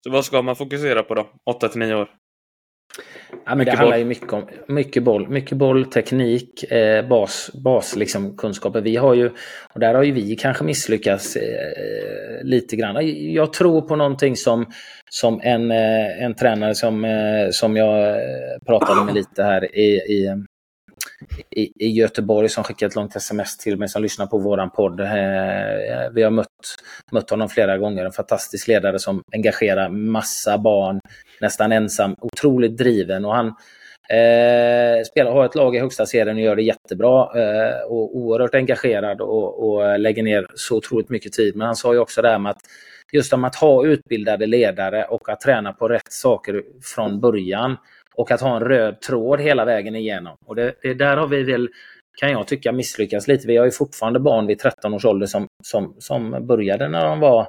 Så 0.05 0.11
vad 0.11 0.24
ska 0.24 0.42
man 0.42 0.57
fokusera 0.57 1.03
på 1.03 1.14
då? 1.14 1.26
8 1.51 1.68
till 1.68 1.78
9 1.78 1.94
år? 1.94 2.09
Ja, 3.46 3.55
det 3.55 3.70
handlar 3.70 3.96
ju 3.96 4.05
mycket 4.05 4.32
om 4.32 4.49
mycket 4.68 5.03
boll, 5.03 5.28
mycket 5.28 5.59
boll, 5.59 5.84
teknik, 5.84 6.72
eh, 6.72 7.09
bas, 7.09 7.51
bas 7.64 7.96
liksom, 7.96 8.36
kunskaper. 8.36 8.80
Vi 8.80 8.96
har 8.96 9.14
ju, 9.14 9.30
och 9.74 9.80
där 9.80 9.94
har 9.94 10.03
ju 10.03 10.12
vi 10.12 10.36
kanske 10.36 10.64
misslyckats 10.64 11.36
eh, 11.36 12.44
lite 12.44 12.76
grann. 12.76 12.96
Jag 13.32 13.53
tror 13.53 13.80
på 13.80 13.96
någonting 13.96 14.36
som, 14.36 14.66
som 15.11 15.40
en, 15.42 15.70
eh, 15.70 16.22
en 16.22 16.34
tränare 16.34 16.74
som, 16.74 17.05
eh, 17.05 17.51
som 17.51 17.76
jag 17.76 18.09
eh, 18.09 18.59
pratade 18.66 19.05
med 19.05 19.14
lite 19.14 19.42
här 19.42 19.76
i, 19.76 19.96
i 19.96 20.44
i, 21.51 21.86
i 21.86 21.89
Göteborg 21.89 22.49
som 22.49 22.64
skickade 22.64 22.89
ett 22.89 22.95
långt 22.95 23.16
sms 23.16 23.59
till 23.59 23.78
mig 23.78 23.89
som 23.89 24.03
lyssnar 24.03 24.26
på 24.26 24.39
våran 24.39 24.70
podd. 24.70 25.01
Eh, 25.01 25.07
vi 26.12 26.22
har 26.22 26.30
mött, 26.30 26.47
mött 27.12 27.30
honom 27.30 27.49
flera 27.49 27.78
gånger. 27.78 28.05
En 28.05 28.12
fantastisk 28.12 28.68
ledare 28.68 28.99
som 28.99 29.22
engagerar 29.32 29.89
massa 29.89 30.59
barn, 30.59 31.01
nästan 31.41 31.72
ensam, 31.72 32.16
otroligt 32.20 32.76
driven. 32.76 33.24
Och 33.24 33.34
han 33.34 33.47
eh, 34.11 35.05
spelar, 35.11 35.32
har 35.32 35.45
ett 35.45 35.55
lag 35.55 35.76
i 35.76 35.78
högsta 35.78 36.07
serien 36.07 36.36
och 36.36 36.43
gör 36.43 36.57
det 36.57 36.62
jättebra. 36.62 37.41
Eh, 37.41 37.80
och 37.82 38.16
oerhört 38.16 38.55
engagerad 38.55 39.20
och, 39.20 39.68
och 39.68 39.99
lägger 39.99 40.22
ner 40.22 40.47
så 40.55 40.76
otroligt 40.76 41.09
mycket 41.09 41.32
tid. 41.32 41.57
Men 41.57 41.66
han 41.66 41.76
sa 41.76 41.93
ju 41.93 41.99
också 41.99 42.22
det 42.22 42.30
här 42.30 42.39
med 42.39 42.51
att 42.51 42.61
just 43.12 43.32
om 43.32 43.45
att 43.45 43.57
ha 43.57 43.86
utbildade 43.86 44.47
ledare 44.47 45.05
och 45.05 45.28
att 45.28 45.41
träna 45.41 45.72
på 45.72 45.89
rätt 45.89 46.12
saker 46.12 46.62
från 46.95 47.20
början 47.20 47.76
och 48.19 48.31
att 48.31 48.41
ha 48.41 48.57
en 48.57 48.62
röd 48.62 49.01
tråd 49.01 49.41
hela 49.41 49.64
vägen 49.64 49.97
igenom. 49.97 50.37
Och 50.47 50.57
det, 50.57 50.75
det 50.83 50.95
där 50.95 51.16
har 51.16 51.27
vi 51.27 51.43
väl, 51.43 51.69
kan 52.21 52.31
jag 52.31 52.47
tycka, 52.47 52.73
misslyckats 52.73 53.29
lite. 53.29 53.47
Vi 53.47 53.57
har 53.57 53.64
ju 53.64 53.71
fortfarande 53.71 54.21
barn 54.21 54.47
vid 54.47 54.59
13 54.59 54.95
års 54.95 55.05
ålder 55.05 55.27
som, 55.27 55.47
som, 55.64 55.95
som 55.99 56.47
började 56.47 56.89
när 56.89 57.05
de 57.05 57.21
var 57.21 57.49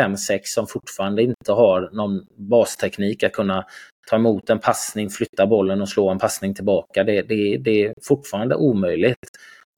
5-6 0.00 0.40
som 0.44 0.66
fortfarande 0.66 1.22
inte 1.22 1.52
har 1.52 1.90
någon 1.92 2.26
basteknik 2.36 3.22
att 3.22 3.32
kunna 3.32 3.64
ta 4.10 4.16
emot 4.16 4.50
en 4.50 4.58
passning, 4.58 5.10
flytta 5.10 5.46
bollen 5.46 5.82
och 5.82 5.88
slå 5.88 6.10
en 6.10 6.18
passning 6.18 6.54
tillbaka. 6.54 7.04
Det, 7.04 7.22
det, 7.22 7.56
det 7.56 7.84
är 7.84 7.94
fortfarande 8.02 8.54
omöjligt. 8.54 9.28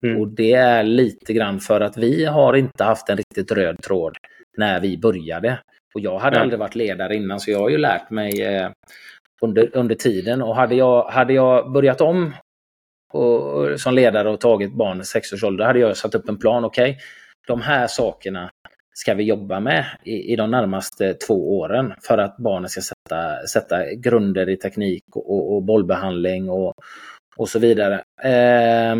Mm. 0.06 0.20
Och 0.20 0.28
det 0.28 0.52
är 0.52 0.82
lite 0.82 1.32
grann 1.32 1.60
för 1.60 1.80
att 1.80 1.96
vi 1.96 2.24
har 2.24 2.56
inte 2.56 2.84
haft 2.84 3.08
en 3.08 3.16
riktigt 3.16 3.52
röd 3.52 3.82
tråd 3.82 4.16
när 4.56 4.80
vi 4.80 4.98
började. 4.98 5.58
Och 5.94 6.00
jag 6.00 6.18
hade 6.18 6.36
mm. 6.36 6.42
aldrig 6.42 6.58
varit 6.58 6.74
ledare 6.74 7.16
innan 7.16 7.40
så 7.40 7.50
jag 7.50 7.58
har 7.58 7.70
ju 7.70 7.78
lärt 7.78 8.10
mig 8.10 8.42
eh, 8.42 8.70
under, 9.40 9.76
under 9.76 9.94
tiden. 9.94 10.42
Och 10.42 10.56
hade 10.56 10.74
jag, 10.74 11.04
hade 11.04 11.32
jag 11.32 11.72
börjat 11.72 12.00
om 12.00 12.32
och, 13.12 13.80
som 13.80 13.94
ledare 13.94 14.30
och 14.30 14.40
tagit 14.40 14.72
barn 14.72 15.00
i 15.00 15.04
sexårsåldern, 15.04 15.66
hade 15.66 15.78
jag 15.78 15.96
satt 15.96 16.14
upp 16.14 16.28
en 16.28 16.38
plan. 16.38 16.64
Okej, 16.64 16.90
okay, 16.90 17.02
de 17.46 17.60
här 17.60 17.86
sakerna 17.86 18.50
ska 18.94 19.14
vi 19.14 19.24
jobba 19.24 19.60
med 19.60 19.84
i, 20.04 20.32
i 20.32 20.36
de 20.36 20.50
närmaste 20.50 21.14
två 21.14 21.58
åren 21.58 21.92
för 22.02 22.18
att 22.18 22.36
barnen 22.36 22.68
ska 22.68 22.80
sätta, 22.80 23.46
sätta 23.46 23.94
grunder 23.94 24.48
i 24.48 24.56
teknik 24.56 25.04
och, 25.14 25.54
och 25.54 25.62
bollbehandling 25.62 26.50
och, 26.50 26.74
och 27.36 27.48
så 27.48 27.58
vidare. 27.58 27.94
Eh, 28.22 28.96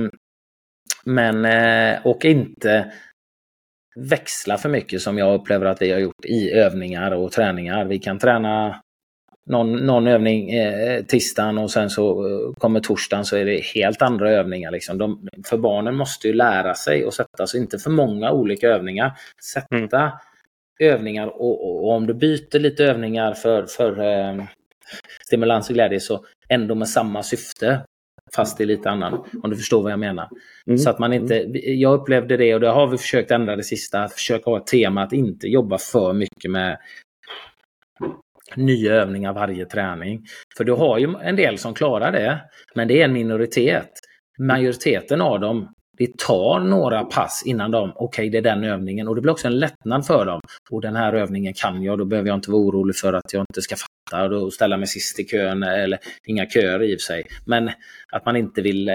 men, 1.04 1.44
eh, 1.44 2.06
och 2.06 2.24
inte 2.24 2.92
växla 3.96 4.58
för 4.58 4.68
mycket 4.68 5.02
som 5.02 5.18
jag 5.18 5.34
upplever 5.34 5.66
att 5.66 5.82
vi 5.82 5.92
har 5.92 5.98
gjort 5.98 6.24
i 6.24 6.50
övningar 6.50 7.10
och 7.10 7.32
träningar. 7.32 7.84
Vi 7.84 7.98
kan 7.98 8.18
träna 8.18 8.82
någon, 9.46 9.86
någon 9.86 10.06
övning 10.06 10.50
eh, 10.50 11.02
tisdagen 11.02 11.58
och 11.58 11.70
sen 11.70 11.90
så 11.90 12.28
eh, 12.28 12.54
kommer 12.58 12.80
torsdagen 12.80 13.24
så 13.24 13.36
är 13.36 13.44
det 13.44 13.60
helt 13.74 14.02
andra 14.02 14.30
övningar. 14.30 14.70
Liksom. 14.70 14.98
De, 14.98 15.28
för 15.46 15.58
barnen 15.58 15.96
måste 15.96 16.28
ju 16.28 16.34
lära 16.34 16.74
sig 16.74 17.04
och 17.04 17.14
sätta 17.14 17.46
sig, 17.46 17.60
inte 17.60 17.78
för 17.78 17.90
många 17.90 18.32
olika 18.32 18.68
övningar. 18.68 19.12
Sätta 19.52 20.00
mm. 20.00 20.10
övningar 20.80 21.26
och, 21.26 21.64
och, 21.64 21.84
och, 21.84 21.96
om 21.96 22.06
du 22.06 22.14
byter 22.14 22.58
lite 22.58 22.84
övningar 22.84 23.34
för, 23.34 23.66
för 23.66 24.00
eh, 24.00 24.44
stimulans 25.26 25.68
och 25.68 25.74
glädje 25.74 26.00
så 26.00 26.24
ändå 26.48 26.74
med 26.74 26.88
samma 26.88 27.22
syfte 27.22 27.80
fast 28.34 28.60
i 28.60 28.66
lite 28.66 28.90
annan, 28.90 29.24
om 29.42 29.50
du 29.50 29.56
förstår 29.56 29.82
vad 29.82 29.92
jag 29.92 29.98
menar. 29.98 30.28
Mm. 30.66 30.78
Så 30.78 30.90
att 30.90 30.98
man 30.98 31.12
inte, 31.12 31.34
jag 31.64 32.00
upplevde 32.00 32.36
det 32.36 32.54
och 32.54 32.60
det 32.60 32.68
har 32.68 32.86
vi 32.86 32.98
försökt 32.98 33.30
ändra 33.30 33.56
det 33.56 33.62
sista, 33.62 34.02
att 34.02 34.12
försöka 34.12 34.50
ha 34.50 34.58
ett 34.58 34.66
tema 34.66 35.02
att 35.02 35.12
inte 35.12 35.48
jobba 35.48 35.78
för 35.78 36.12
mycket 36.12 36.50
med 36.50 36.78
nya 38.56 38.94
övningar 38.94 39.32
varje 39.32 39.66
träning. 39.66 40.24
För 40.56 40.64
du 40.64 40.72
har 40.72 40.98
ju 40.98 41.14
en 41.22 41.36
del 41.36 41.58
som 41.58 41.74
klarar 41.74 42.12
det, 42.12 42.40
men 42.74 42.88
det 42.88 43.00
är 43.00 43.04
en 43.04 43.12
minoritet. 43.12 43.90
Majoriteten 44.38 45.20
av 45.20 45.40
dem, 45.40 45.68
det 45.98 46.18
tar 46.18 46.60
några 46.60 47.04
pass 47.04 47.42
innan 47.46 47.70
de, 47.70 47.92
okej 47.94 48.04
okay, 48.04 48.30
det 48.30 48.38
är 48.38 48.54
den 48.54 48.64
övningen 48.64 49.08
och 49.08 49.14
det 49.14 49.20
blir 49.20 49.32
också 49.32 49.46
en 49.46 49.58
lättnad 49.58 50.06
för 50.06 50.26
dem. 50.26 50.40
Och 50.70 50.80
den 50.80 50.96
här 50.96 51.12
övningen 51.12 51.52
kan 51.54 51.82
jag, 51.82 51.98
då 51.98 52.04
behöver 52.04 52.28
jag 52.28 52.36
inte 52.36 52.50
vara 52.50 52.62
orolig 52.62 52.96
för 52.96 53.12
att 53.12 53.32
jag 53.32 53.42
inte 53.50 53.62
ska 53.62 53.76
fatta 53.76 54.36
och 54.36 54.52
ställa 54.52 54.76
mig 54.76 54.86
sist 54.86 55.20
i 55.20 55.24
kön 55.24 55.62
eller 55.62 55.98
inga 56.26 56.46
köer 56.46 56.82
i 56.82 56.96
och 56.96 57.00
för 57.00 57.04
sig. 57.04 57.26
Men 57.46 57.70
att 58.12 58.24
man 58.24 58.36
inte 58.36 58.62
vill 58.62 58.88
eh, 58.88 58.94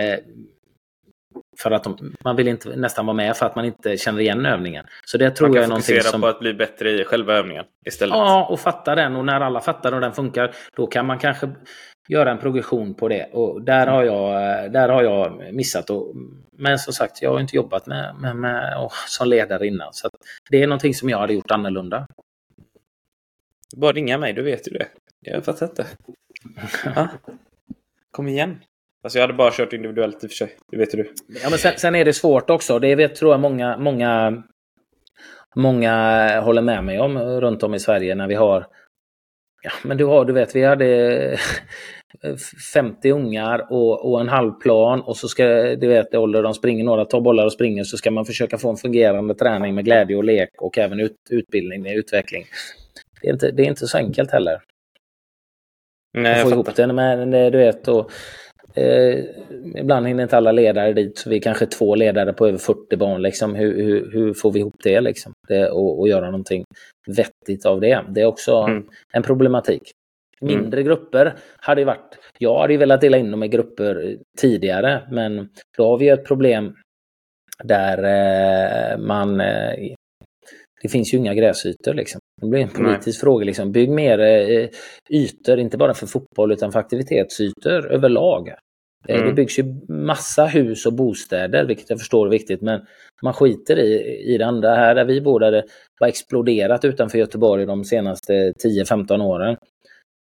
för 1.60 1.72
att 1.72 1.84
de, 1.84 2.16
man 2.24 2.36
vill 2.36 2.48
inte 2.48 2.76
nästan 2.76 3.06
vara 3.06 3.16
med 3.16 3.38
för 3.38 3.46
att 3.46 3.56
man 3.56 3.66
inte 3.66 3.98
känner 3.98 4.20
igen 4.20 4.46
övningen. 4.46 4.86
Så 5.06 5.18
det 5.18 5.32
tror 5.32 5.56
jag 5.56 5.64
är 5.64 5.68
någonting 5.68 6.02
som... 6.02 6.22
på 6.22 6.28
att 6.28 6.40
bli 6.40 6.54
bättre 6.54 6.92
i 6.92 7.04
själva 7.04 7.34
övningen 7.34 7.66
istället. 7.86 8.16
Ja, 8.16 8.46
och 8.46 8.60
fatta 8.60 8.96
den. 8.96 9.16
Och 9.16 9.26
när 9.26 9.42
alla 9.42 9.62
fattar 9.62 9.92
och 9.92 10.02
den 10.02 10.14
funkar, 10.14 10.56
då 10.76 10.88
kan 10.88 11.06
man 11.06 11.20
kanske 11.20 11.50
göra 12.08 12.32
en 12.32 12.38
progression 12.38 12.94
på 12.94 13.08
det. 13.08 13.30
Och 13.34 13.62
där 13.62 13.88
har 13.88 14.04
jag, 14.04 14.32
där 14.72 14.90
har 14.90 15.04
jag 15.04 15.54
missat. 15.54 15.90
Och, 15.90 16.16
men 16.58 16.80
som 16.80 16.94
sagt, 16.94 17.22
jag 17.22 17.32
har 17.32 17.40
inte 17.40 17.56
jobbat 17.56 17.88
med, 17.88 18.16
med, 18.16 18.36
med 18.36 18.78
och, 18.78 18.92
som 19.08 19.28
ledare 19.28 19.68
innan. 19.68 19.94
Så 19.94 20.10
det 20.50 20.64
är 20.64 20.68
någonting 20.68 20.94
som 20.94 21.10
jag 21.10 21.18
hade 21.18 21.34
gjort 21.34 21.52
annorlunda. 21.52 22.08
Bara 23.76 23.92
ringa 23.92 24.18
mig, 24.18 24.34
du 24.34 24.42
vet 24.42 24.68
ju 24.68 24.72
det. 24.72 24.88
Jag 25.22 25.46
fattar 25.46 25.66
inte. 25.66 25.86
Ja. 26.96 27.08
Kom 28.12 28.28
igen. 28.28 28.60
Alltså 29.06 29.20
jag 29.20 29.24
hade 29.24 29.34
bara 29.34 29.52
kört 29.52 29.74
individuellt 29.74 30.24
i 30.24 30.28
och 30.28 30.32
för 30.32 30.36
sig. 30.36 30.50
Det 30.72 30.78
vet 30.78 30.92
du. 30.92 31.14
Ja, 31.44 31.50
men 31.50 31.60
sen, 31.60 31.74
sen, 31.78 31.96
är 31.96 32.06
det 32.06 32.14
svårt 32.14 32.50
också. 32.50 32.80
Det 32.80 32.96
vet, 32.96 33.16
tror 33.16 33.32
jag 33.32 33.40
många, 33.40 33.78
många, 33.78 34.44
många 35.56 36.42
håller 36.42 36.62
med 36.62 36.84
mig 36.84 37.00
om 37.00 37.18
runt 37.18 37.64
om 37.64 37.74
i 37.74 37.80
Sverige 37.80 38.16
när 38.16 38.28
vi 38.28 38.36
har 38.36 38.68
Ja, 39.66 39.72
men 39.84 39.98
du 39.98 40.06
har, 40.06 40.26
du 40.26 40.34
vet, 40.34 40.56
vi 40.56 40.64
hade 40.64 41.38
50 42.74 43.12
ungar 43.12 43.68
och, 43.72 44.12
och 44.12 44.22
en 44.22 44.30
halv 44.30 44.52
plan 44.52 45.02
och 45.02 45.18
så 45.18 45.28
ska, 45.28 45.46
du 45.76 45.88
vet, 45.88 46.16
ålder 46.16 46.44
de 46.44 46.54
springer, 46.54 46.84
några 46.84 47.06
tar 47.06 47.22
bollar 47.22 47.46
och 47.46 47.54
springer, 47.54 47.84
så 47.84 47.98
ska 47.98 48.12
man 48.12 48.26
försöka 48.26 48.58
få 48.58 48.70
en 48.70 48.78
fungerande 48.78 49.36
träning 49.36 49.76
med 49.76 49.86
glädje 49.86 50.18
och 50.18 50.24
lek 50.24 50.50
och 50.58 50.78
även 50.78 51.00
ut, 51.00 51.16
utbildning, 51.30 51.88
utveckling. 51.88 52.46
Det 53.22 53.28
är, 53.28 53.34
inte, 53.34 53.52
det 53.52 53.64
är 53.64 53.68
inte 53.68 53.88
så 53.88 53.98
enkelt 53.98 54.32
heller. 54.32 54.62
Nej, 56.14 56.44
få 56.44 56.50
ihop 56.50 56.76
det. 56.76 56.94
Men 56.94 57.32
du 57.32 57.58
vet, 57.58 57.88
och, 57.88 58.12
eh, 58.76 59.20
ibland 59.76 60.08
hinner 60.08 60.24
inte 60.24 60.38
alla 60.38 60.52
ledare 60.52 60.94
dit, 60.94 61.18
så 61.18 61.30
vi 61.30 61.36
är 61.36 61.42
kanske 61.42 61.66
två 61.66 61.96
ledare 61.96 62.34
på 62.34 62.48
över 62.48 62.58
40 62.58 62.98
barn. 62.98 63.22
Liksom. 63.22 63.56
Hur, 63.56 63.84
hur, 63.84 64.12
hur 64.12 64.34
får 64.34 64.52
vi 64.52 64.60
ihop 64.60 64.76
det, 64.84 65.02
liksom? 65.02 65.34
det 65.48 65.70
och, 65.70 66.00
och, 66.00 66.08
göra 66.08 66.26
någonting 66.26 66.64
vettigt 67.08 67.66
av 67.66 67.82
det? 67.82 68.06
Det 68.10 68.22
är 68.22 68.26
också 68.26 68.56
mm. 68.56 68.84
en 69.14 69.24
problematik. 69.24 69.92
Mm. 70.42 70.54
Mindre 70.54 70.82
mm. 70.82 70.88
grupper 70.88 71.36
hade 71.58 71.82
ju 71.82 71.86
varit... 71.86 72.18
Jag 72.40 72.60
hade 72.60 72.74
ju 72.74 72.80
velat 72.80 73.02
dela 73.02 73.18
in 73.18 73.32
dem 73.32 73.44
i 73.44 73.48
grupper 73.48 74.18
tidigare, 74.38 75.02
men 75.12 75.50
då 75.78 75.90
har 75.90 75.98
vi 75.98 76.10
ett 76.10 76.26
problem 76.26 76.76
där 77.64 77.98
eh, 77.98 78.98
man... 78.98 79.42
Eh, 79.42 79.94
det 80.82 80.90
finns 80.90 81.14
ju 81.14 81.18
inga 81.18 81.34
gräsytor 81.34 81.94
liksom. 81.94 82.20
Det 82.42 82.48
blir 82.48 82.62
en 82.62 82.70
politisk 82.70 83.18
Nej. 83.18 83.22
fråga. 83.22 83.46
Liksom. 83.46 83.72
Bygg 83.72 83.90
mer 83.90 84.20
eh, 84.20 84.70
ytor, 85.10 85.60
inte 85.60 85.78
bara 85.78 85.94
för 85.94 86.08
fotboll 86.08 86.52
utan 86.52 86.72
för 86.72 86.80
aktivitetsytor 86.80 87.92
överlag. 87.92 88.50
Eh, 89.08 89.16
mm. 89.16 89.28
Det 89.28 89.34
byggs 89.34 89.60
ju 89.60 89.64
massa 89.88 90.46
hus 90.46 90.86
och 90.86 90.94
bostäder, 90.94 91.66
vilket 91.66 91.90
jag 91.90 92.00
förstår 92.00 92.26
är 92.26 92.32
viktigt, 92.32 92.62
men 92.62 92.82
man 93.24 93.34
skiter 93.34 93.80
i, 93.80 94.24
i 94.34 94.38
det 94.38 94.46
andra. 94.46 94.76
Här 94.76 94.96
där 94.96 95.06
vi 95.06 95.22
bor, 95.22 95.40
där 95.40 95.52
det 95.52 95.64
har 96.00 96.08
exploderat 96.08 96.86
utanför 96.86 97.18
Göteborg 97.18 97.66
de 97.66 97.84
senaste 97.84 98.34
10-15 98.34 99.22
åren. 99.22 99.58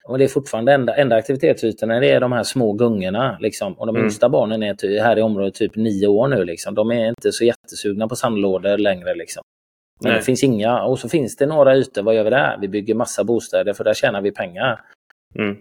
Och 0.04 0.18
det 0.18 0.24
är 0.24 0.28
fortfarande 0.28 0.72
enda, 0.72 0.96
enda 0.96 1.16
aktivitetsytorna, 1.16 2.00
det 2.00 2.10
är 2.10 2.20
de 2.20 2.32
här 2.32 2.42
små 2.42 2.72
gungorna. 2.72 3.38
Liksom. 3.40 3.72
Och 3.72 3.86
de 3.86 3.96
mm. 3.96 4.04
yngsta 4.04 4.28
barnen 4.28 4.62
är 4.62 5.00
här 5.02 5.18
i 5.18 5.22
området 5.22 5.54
typ 5.54 5.76
nio 5.76 6.06
år 6.06 6.28
nu. 6.28 6.44
Liksom. 6.44 6.74
De 6.74 6.90
är 6.90 7.08
inte 7.08 7.32
så 7.32 7.44
jättesugna 7.44 8.08
på 8.08 8.16
sandlådor 8.16 8.78
längre. 8.78 9.14
Liksom. 9.14 9.42
Men 10.02 10.12
Nej. 10.12 10.18
det 10.18 10.24
finns 10.24 10.44
inga, 10.44 10.82
och 10.82 10.98
så 10.98 11.08
finns 11.08 11.36
det 11.36 11.46
några 11.46 11.76
ytor, 11.76 12.02
vad 12.02 12.14
gör 12.14 12.24
vi 12.24 12.30
där? 12.30 12.58
Vi 12.60 12.68
bygger 12.68 12.94
massa 12.94 13.24
bostäder 13.24 13.72
för 13.72 13.84
där 13.84 13.94
tjänar 13.94 14.20
vi 14.20 14.32
pengar. 14.32 14.80
Mm. 15.34 15.56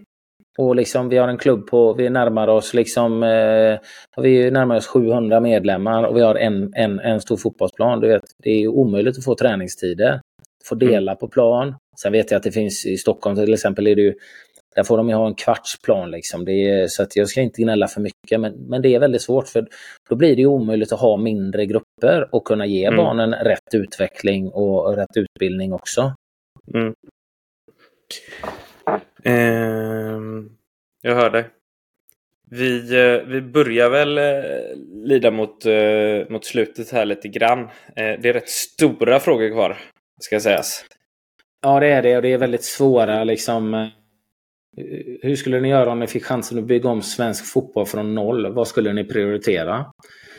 Och 0.59 0.75
liksom 0.75 1.09
vi 1.09 1.17
har 1.17 1.27
en 1.27 1.37
klubb 1.37 1.67
på, 1.67 1.93
vi 1.93 2.09
närmar 2.09 2.47
oss 2.47 2.73
liksom, 2.73 3.23
eh, 3.23 3.79
vi 4.17 4.51
närmar 4.51 4.75
oss 4.75 4.87
700 4.87 5.39
medlemmar 5.39 6.03
och 6.03 6.17
vi 6.17 6.21
har 6.21 6.35
en, 6.35 6.73
en, 6.75 6.99
en 6.99 7.21
stor 7.21 7.37
fotbollsplan. 7.37 7.99
Du 7.99 8.07
vet, 8.07 8.21
det 8.43 8.63
är 8.63 8.67
omöjligt 8.67 9.17
att 9.17 9.23
få 9.23 9.35
träningstider. 9.35 10.21
Få 10.65 10.75
mm. 10.75 10.87
dela 10.87 11.15
på 11.15 11.27
plan. 11.27 11.75
Sen 12.01 12.11
vet 12.11 12.31
jag 12.31 12.37
att 12.37 12.43
det 12.43 12.51
finns 12.51 12.85
i 12.85 12.97
Stockholm 12.97 13.35
till 13.35 13.53
exempel, 13.53 13.87
är 13.87 13.95
det 13.95 14.01
ju, 14.01 14.13
där 14.75 14.83
får 14.83 14.97
de 14.97 15.09
ju 15.09 15.15
ha 15.15 15.27
en 15.27 15.35
kvartsplan 15.35 16.11
liksom. 16.11 16.45
Det 16.45 16.69
är, 16.69 16.87
så 16.87 17.03
att 17.03 17.15
jag 17.15 17.27
ska 17.27 17.41
inte 17.41 17.61
gnälla 17.61 17.87
för 17.87 18.01
mycket, 18.01 18.39
men, 18.39 18.53
men 18.53 18.81
det 18.81 18.95
är 18.95 18.99
väldigt 18.99 19.21
svårt 19.21 19.47
för 19.47 19.67
då 20.09 20.15
blir 20.15 20.35
det 20.35 20.45
omöjligt 20.45 20.91
att 20.91 20.99
ha 20.99 21.17
mindre 21.17 21.65
grupper 21.65 22.29
och 22.31 22.45
kunna 22.45 22.65
ge 22.65 22.85
mm. 22.85 22.97
barnen 22.97 23.33
rätt 23.33 23.73
utveckling 23.73 24.49
och 24.49 24.95
rätt 24.95 25.17
utbildning 25.17 25.73
också. 25.73 26.13
Mm. 26.73 26.93
Eh, 29.23 30.19
jag 31.01 31.15
hör 31.15 31.29
dig. 31.29 31.45
Vi, 32.51 32.95
eh, 32.97 33.27
vi 33.27 33.41
börjar 33.41 33.89
väl 33.89 34.17
eh, 34.17 34.75
lida 35.03 35.31
mot, 35.31 35.65
eh, 35.65 36.29
mot 36.29 36.45
slutet 36.45 36.91
här 36.91 37.05
lite 37.05 37.27
grann. 37.27 37.59
Eh, 37.95 38.19
det 38.21 38.25
är 38.25 38.33
rätt 38.33 38.49
stora 38.49 39.19
frågor 39.19 39.49
kvar, 39.49 39.77
ska 40.21 40.39
sägas. 40.39 40.85
Ja, 41.61 41.79
det 41.79 41.87
är 41.87 42.01
det 42.01 42.15
och 42.15 42.21
det 42.21 42.33
är 42.33 42.37
väldigt 42.37 42.63
svåra 42.63 43.23
liksom. 43.23 43.73
Eh, 43.73 43.87
hur 45.21 45.35
skulle 45.35 45.59
ni 45.59 45.69
göra 45.69 45.91
om 45.91 45.99
ni 45.99 46.07
fick 46.07 46.23
chansen 46.23 46.57
att 46.57 46.63
bygga 46.63 46.89
om 46.89 47.01
svensk 47.01 47.45
fotboll 47.45 47.85
från 47.85 48.15
noll? 48.15 48.53
Vad 48.53 48.67
skulle 48.67 48.93
ni 48.93 49.03
prioritera? 49.03 49.85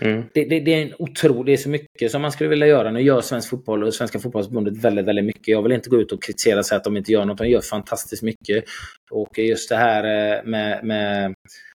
Mm. 0.01 0.23
Det, 0.35 0.45
det, 0.45 0.61
det, 0.61 0.75
är 0.75 0.83
en 0.83 0.95
otrolig, 0.99 1.47
det 1.47 1.53
är 1.53 1.63
så 1.63 1.69
mycket 1.69 2.11
som 2.11 2.23
man 2.23 2.33
skulle 2.33 2.51
vilja 2.51 2.67
göra. 2.67 2.91
Nu 2.91 3.01
gör 3.01 3.21
svensk 3.21 3.51
fotboll 3.51 3.85
och 3.85 3.95
Svenska 3.95 4.19
fotbollsförbundet 4.19 4.85
väldigt, 4.85 5.07
väldigt 5.07 5.25
mycket. 5.25 5.49
Jag 5.49 5.63
vill 5.63 5.73
inte 5.73 5.91
gå 5.91 6.01
ut 6.01 6.13
och 6.13 6.23
kritisera 6.23 6.59
och 6.59 6.67
säga 6.67 6.77
att 6.77 6.85
de 6.85 6.97
inte 6.97 7.13
gör 7.13 7.25
något. 7.25 7.39
De 7.39 7.49
gör 7.49 7.61
fantastiskt 7.61 8.23
mycket. 8.23 8.65
Och 9.11 9.39
just 9.39 9.69
det 9.69 9.77
här 9.77 10.05
eh, 10.05 10.45
med, 10.45 10.85
med 10.85 11.35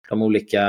de 0.10 0.22
olika 0.22 0.64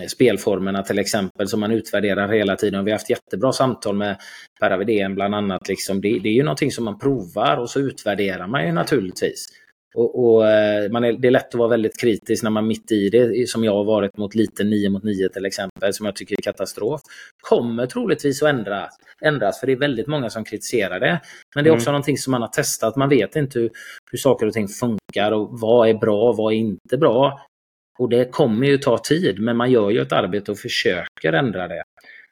eh, 0.00 0.06
spelformerna 0.06 0.82
till 0.82 0.98
exempel 0.98 1.48
som 1.48 1.60
man 1.60 1.72
utvärderar 1.72 2.28
hela 2.28 2.56
tiden. 2.56 2.84
Vi 2.84 2.90
har 2.90 2.98
haft 2.98 3.10
jättebra 3.10 3.52
samtal 3.52 3.96
med 3.96 4.16
Per 4.60 4.70
Avidén 4.70 5.14
bland 5.14 5.34
annat. 5.34 5.68
Liksom. 5.68 6.00
Det, 6.00 6.18
det, 6.18 6.28
är 6.28 6.34
ju 6.34 6.42
någonting 6.42 6.72
som 6.72 6.84
man 6.84 6.98
provar 6.98 7.56
och 7.56 7.70
så 7.70 7.80
utvärderar 7.80 8.46
man 8.46 8.66
ju 8.66 8.72
naturligtvis. 8.72 9.46
Och, 9.94 10.24
och 10.24 10.48
eh, 10.48 10.90
man 10.90 11.04
är, 11.04 11.12
det 11.12 11.28
är 11.28 11.32
lätt 11.32 11.48
att 11.48 11.54
vara 11.54 11.68
väldigt 11.68 12.00
kritisk 12.00 12.42
när 12.42 12.50
man 12.50 12.66
mitt 12.66 12.92
i 12.92 13.08
det, 13.08 13.48
som 13.48 13.64
jag 13.64 13.72
har 13.72 13.84
varit 13.84 14.16
mot 14.16 14.34
lite 14.34 14.64
9 14.64 14.90
mot 14.90 15.02
9 15.02 15.28
till 15.28 15.46
exempel, 15.46 15.92
som 15.92 16.06
jag 16.06 16.16
tycker 16.16 16.36
är 16.38 16.42
katastrof. 16.42 17.00
Kommer 17.40 17.86
troligtvis 17.86 18.42
att 18.42 18.48
ändras, 18.48 18.90
ändras 19.22 19.60
för 19.60 19.66
det 19.66 19.72
är 19.72 19.76
väldigt 19.76 20.06
många 20.06 20.30
som 20.30 20.44
kritiserar 20.44 21.00
det. 21.00 21.20
Men 21.54 21.64
det 21.64 21.70
är 21.70 21.74
också 21.74 21.88
mm. 21.88 21.92
någonting 21.92 22.18
som 22.18 22.30
man 22.30 22.42
har 22.42 22.48
testat. 22.48 22.96
Man 22.96 23.08
vet 23.08 23.36
inte 23.36 23.58
hur, 23.58 23.70
hur 24.10 24.18
saker 24.18 24.46
och 24.46 24.52
ting 24.52 24.68
funkar 24.68 25.32
och 25.32 25.48
vad 25.60 25.88
är 25.88 25.94
bra 25.94 26.28
och 26.28 26.36
vad 26.36 26.52
är 26.52 26.56
inte 26.56 26.96
bra. 26.98 27.40
Och 27.98 28.08
det 28.08 28.32
kommer 28.32 28.66
ju 28.66 28.78
ta 28.78 28.98
tid, 28.98 29.40
men 29.40 29.56
man 29.56 29.70
gör 29.70 29.90
ju 29.90 30.00
ett 30.00 30.12
arbete 30.12 30.50
och 30.50 30.58
försöker 30.58 31.32
ändra 31.32 31.68
det. 31.68 31.82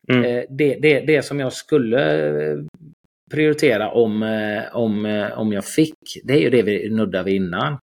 Mm. 0.08 0.24
Eh, 0.24 0.44
det, 0.48 0.74
det, 0.74 1.00
det 1.00 1.22
som 1.22 1.40
jag 1.40 1.52
skulle 1.52 1.98
prioritera 3.32 3.90
om, 3.90 4.22
eh, 4.22 4.76
om, 4.76 5.06
eh, 5.06 5.38
om 5.38 5.52
jag 5.52 5.64
fick, 5.64 5.94
det 6.24 6.32
är 6.32 6.40
ju 6.40 6.50
det 6.50 6.62
vi 6.62 6.90
nuddade 6.90 7.24
vid 7.24 7.34
innan. 7.34 7.78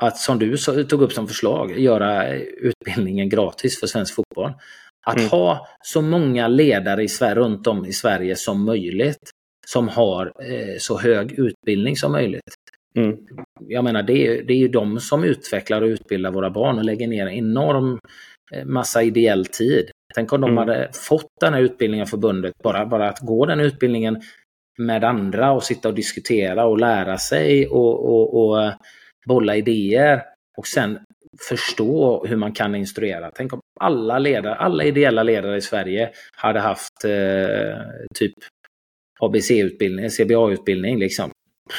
Att 0.00 0.16
som 0.16 0.38
du 0.38 0.56
tog 0.84 1.02
upp 1.02 1.12
som 1.12 1.28
förslag, 1.28 1.78
göra 1.78 2.34
utbildningen 2.38 3.28
gratis 3.28 3.80
för 3.80 3.86
svensk 3.86 4.14
fotboll. 4.14 4.52
Att 5.06 5.18
mm. 5.18 5.28
ha 5.28 5.66
så 5.82 6.02
många 6.02 6.48
ledare 6.48 7.02
i 7.02 7.08
Sverige, 7.08 7.34
runt 7.34 7.66
om 7.66 7.86
i 7.86 7.92
Sverige 7.92 8.36
som 8.36 8.64
möjligt 8.64 9.30
som 9.66 9.88
har 9.88 10.26
eh, 10.26 10.78
så 10.78 10.98
hög 10.98 11.32
utbildning 11.32 11.96
som 11.96 12.12
möjligt. 12.12 12.54
Mm. 12.98 13.16
Jag 13.68 13.84
menar, 13.84 14.02
det 14.02 14.26
är, 14.26 14.42
det 14.42 14.52
är 14.52 14.58
ju 14.58 14.68
de 14.68 15.00
som 15.00 15.24
utvecklar 15.24 15.82
och 15.82 15.86
utbildar 15.86 16.30
våra 16.30 16.50
barn 16.50 16.78
och 16.78 16.84
lägger 16.84 17.08
ner 17.08 17.26
enorm 17.26 17.92
eh, 17.92 17.98
massa 18.64 19.02
ideell 19.02 19.46
tid. 19.46 19.90
Tänk 20.14 20.32
om 20.32 20.40
de 20.40 20.50
mm. 20.50 20.58
hade 20.58 20.88
fått 20.92 21.30
den 21.40 21.54
här 21.54 21.60
utbildningen 21.60 22.06
förbundet, 22.06 22.54
bara, 22.62 22.86
bara 22.86 23.08
att 23.08 23.20
gå 23.20 23.46
den 23.46 23.60
utbildningen 23.60 24.22
med 24.78 25.04
andra 25.04 25.52
och 25.52 25.62
sitta 25.62 25.88
och 25.88 25.94
diskutera 25.94 26.66
och 26.66 26.78
lära 26.78 27.18
sig 27.18 27.66
och, 27.66 28.04
och, 28.04 28.44
och 28.44 28.72
bolla 29.26 29.56
idéer 29.56 30.22
och 30.56 30.66
sen 30.66 30.98
förstå 31.48 32.24
hur 32.26 32.36
man 32.36 32.52
kan 32.52 32.74
instruera. 32.74 33.30
Tänk 33.34 33.52
om 33.52 33.60
alla 33.80 34.18
ledare, 34.18 34.54
alla 34.54 34.84
ideella 34.84 35.22
ledare 35.22 35.56
i 35.56 35.60
Sverige 35.60 36.10
hade 36.36 36.60
haft 36.60 37.04
eh, 37.04 37.78
typ 38.14 38.34
ABC-utbildning, 39.20 40.08
CBA-utbildning 40.10 40.98
liksom. 40.98 41.30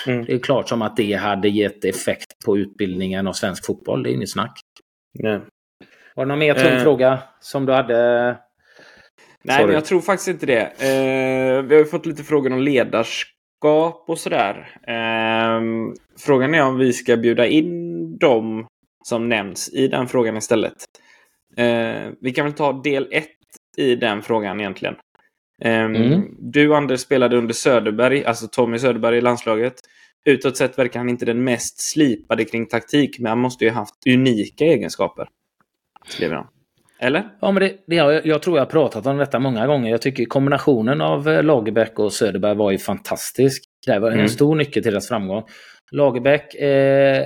Mm. 0.07 0.25
Det 0.25 0.33
är 0.33 0.39
klart 0.39 0.69
som 0.69 0.81
att 0.81 0.97
det 0.97 1.13
hade 1.13 1.49
gett 1.49 1.85
effekt 1.85 2.45
på 2.45 2.57
utbildningen 2.57 3.27
av 3.27 3.33
svensk 3.33 3.65
fotboll, 3.65 4.03
det 4.03 4.09
är 4.09 4.13
inget 4.13 4.31
snack. 4.31 4.59
Nej. 5.19 5.41
Var 6.15 6.25
det 6.25 6.29
någon 6.29 6.39
mer 6.39 6.53
tung 6.53 6.73
eh. 6.73 6.83
fråga 6.83 7.19
som 7.39 7.65
du 7.65 7.73
hade? 7.73 8.27
Nej, 9.43 9.55
Sorry. 9.55 9.65
men 9.65 9.75
jag 9.75 9.85
tror 9.85 10.01
faktiskt 10.01 10.27
inte 10.27 10.45
det. 10.45 10.61
Eh, 10.61 11.61
vi 11.61 11.75
har 11.75 11.79
ju 11.79 11.85
fått 11.85 12.05
lite 12.05 12.23
frågor 12.23 12.53
om 12.53 12.59
ledarskap 12.59 14.05
och 14.07 14.19
sådär. 14.19 14.77
Eh, 14.87 15.61
frågan 16.19 16.55
är 16.55 16.63
om 16.63 16.77
vi 16.77 16.93
ska 16.93 17.17
bjuda 17.17 17.47
in 17.47 18.17
dem 18.17 18.67
som 19.03 19.29
nämns 19.29 19.73
i 19.73 19.87
den 19.87 20.07
frågan 20.07 20.37
istället. 20.37 20.75
Eh, 21.57 22.11
vi 22.21 22.31
kan 22.31 22.45
väl 22.45 22.53
ta 22.53 22.73
del 22.73 23.07
ett 23.11 23.29
i 23.77 23.95
den 23.95 24.21
frågan 24.21 24.59
egentligen. 24.59 24.95
Ehm, 25.61 25.95
mm. 25.95 26.21
Du 26.39 26.75
Anders 26.75 26.99
spelade 26.99 27.37
under 27.37 27.53
Söderberg, 27.53 28.25
alltså 28.25 28.47
Tommy 28.47 28.79
Söderberg 28.79 29.17
i 29.17 29.21
landslaget. 29.21 29.73
Utåt 30.25 30.57
sett 30.57 30.79
verkar 30.79 30.99
han 30.99 31.09
inte 31.09 31.25
den 31.25 31.43
mest 31.43 31.91
slipade 31.91 32.45
kring 32.45 32.65
taktik, 32.67 33.19
men 33.19 33.29
han 33.29 33.39
måste 33.39 33.65
ju 33.65 33.71
ha 33.71 33.79
haft 33.79 34.07
unika 34.07 34.65
egenskaper 34.65 35.27
skriver 36.07 36.35
han. 36.35 36.47
Eller? 36.99 37.29
Ja, 37.41 37.51
men 37.51 37.63
det, 37.63 37.73
det, 37.87 37.95
jag, 37.95 38.25
jag 38.25 38.41
tror 38.41 38.57
jag 38.57 38.65
har 38.65 38.71
pratat 38.71 39.05
om 39.05 39.17
detta 39.17 39.39
många 39.39 39.67
gånger. 39.67 39.91
Jag 39.91 40.01
tycker 40.01 40.25
kombinationen 40.25 41.01
av 41.01 41.29
eh, 41.29 41.43
Lagerbäck 41.43 41.99
och 41.99 42.13
Söderberg 42.13 42.55
var 42.55 42.71
ju 42.71 42.77
fantastisk. 42.77 43.63
Det 43.85 43.99
var 43.99 44.11
en 44.11 44.17
mm. 44.17 44.29
stor 44.29 44.55
nyckel 44.55 44.83
till 44.83 44.91
deras 44.91 45.07
framgång. 45.07 45.43
Lagerbäck, 45.91 46.55
eh, 46.55 47.23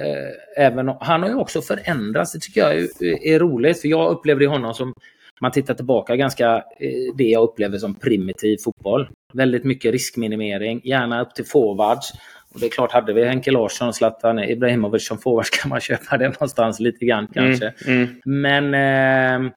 även, 0.58 0.88
han 1.00 1.22
har 1.22 1.30
ju 1.30 1.36
också 1.36 1.62
förändrats. 1.62 2.34
Det 2.34 2.40
tycker 2.40 2.62
jag 2.62 2.76
är, 2.76 2.88
är 3.28 3.40
roligt, 3.40 3.82
för 3.82 3.88
jag 3.88 4.12
upplevde 4.12 4.48
honom 4.48 4.74
som 4.74 4.94
man 5.42 5.52
tittar 5.52 5.74
tillbaka 5.74 6.16
ganska 6.16 6.56
eh, 6.56 7.16
det 7.18 7.24
jag 7.24 7.44
upplever 7.44 7.78
som 7.78 7.96
primitiv 7.96 8.58
fotboll. 8.64 9.10
Väldigt 9.34 9.64
mycket 9.64 9.92
riskminimering, 9.92 10.82
gärna 10.84 11.22
upp 11.22 11.36
till 11.36 11.46
forwards. 11.46 12.14
Och 12.54 12.60
det 12.60 12.66
är 12.66 12.70
klart, 12.70 12.91
hade 12.91 13.14
vi 13.14 13.26
Henke 13.26 13.52
Larsson 13.52 13.88
och 13.88 13.95
Zlatan 13.95 14.39
Ibrahimovic 14.39 15.08
som 15.08 15.18
forwards 15.18 15.50
kan 15.50 15.70
man 15.70 15.80
köpa 15.82 16.18
det 16.18 16.30
någonstans 16.30 16.80
lite 16.80 17.06
grann 17.06 17.28
kanske. 17.34 17.74
Mm, 17.88 18.04
mm. 18.04 18.16
Men 18.26 18.74
eh, 18.74 19.52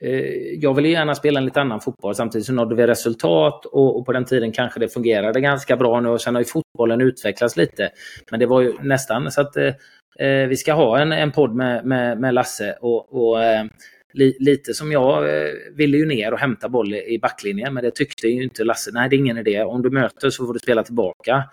eh, 0.00 0.24
jag 0.60 0.74
ville 0.74 0.88
gärna 0.88 1.14
spela 1.14 1.38
en 1.38 1.44
lite 1.44 1.60
annan 1.60 1.80
fotboll. 1.80 2.14
Samtidigt 2.14 2.46
så 2.46 2.52
nådde 2.52 2.74
vi 2.74 2.86
resultat 2.86 3.64
och, 3.64 3.96
och, 3.98 4.06
på 4.06 4.12
den 4.12 4.24
tiden 4.24 4.52
kanske 4.52 4.80
det 4.80 4.88
fungerade 4.88 5.40
ganska 5.40 5.76
bra 5.76 6.00
nu. 6.00 6.08
Och 6.08 6.20
sen 6.20 6.34
har 6.34 6.42
ju 6.42 6.44
fotbollen 6.44 7.00
utvecklats 7.00 7.56
lite. 7.56 7.90
Men 8.30 8.40
det 8.40 8.46
var 8.46 8.60
ju 8.60 8.72
nästan 8.82 9.30
så 9.30 9.40
att 9.40 9.56
eh, 9.56 9.74
eh 10.18 10.46
vi 10.48 10.56
ska 10.56 10.72
ha 10.72 10.98
en, 10.98 11.12
en 11.12 11.32
podd 11.32 11.54
med, 11.54 11.86
med, 11.86 12.20
med 12.20 12.34
Lasse. 12.34 12.76
och, 12.80 13.14
och 13.14 13.42
eh, 13.44 13.64
li, 14.12 14.36
lite 14.40 14.74
som 14.74 14.92
jag 14.92 15.28
eh, 15.28 15.52
ville 15.74 15.96
ju 15.96 16.06
ner 16.06 16.32
och 16.32 16.38
hämta 16.38 16.68
boll 16.68 16.94
i 16.94 17.18
backlinjen, 17.22 17.74
men 17.74 17.84
det 17.84 17.90
tyckte 17.90 18.28
ju 18.28 18.42
inte 18.42 18.64
Lasse. 18.64 18.90
Nej, 18.92 19.08
det 19.08 19.16
är 19.16 19.18
ingen 19.18 19.38
idé. 19.38 19.62
Om 19.62 19.82
du 19.82 19.90
möter 19.90 20.30
så 20.30 20.46
får 20.46 20.52
du 20.52 20.58
spela 20.58 20.82
tillbaka. 20.82 21.44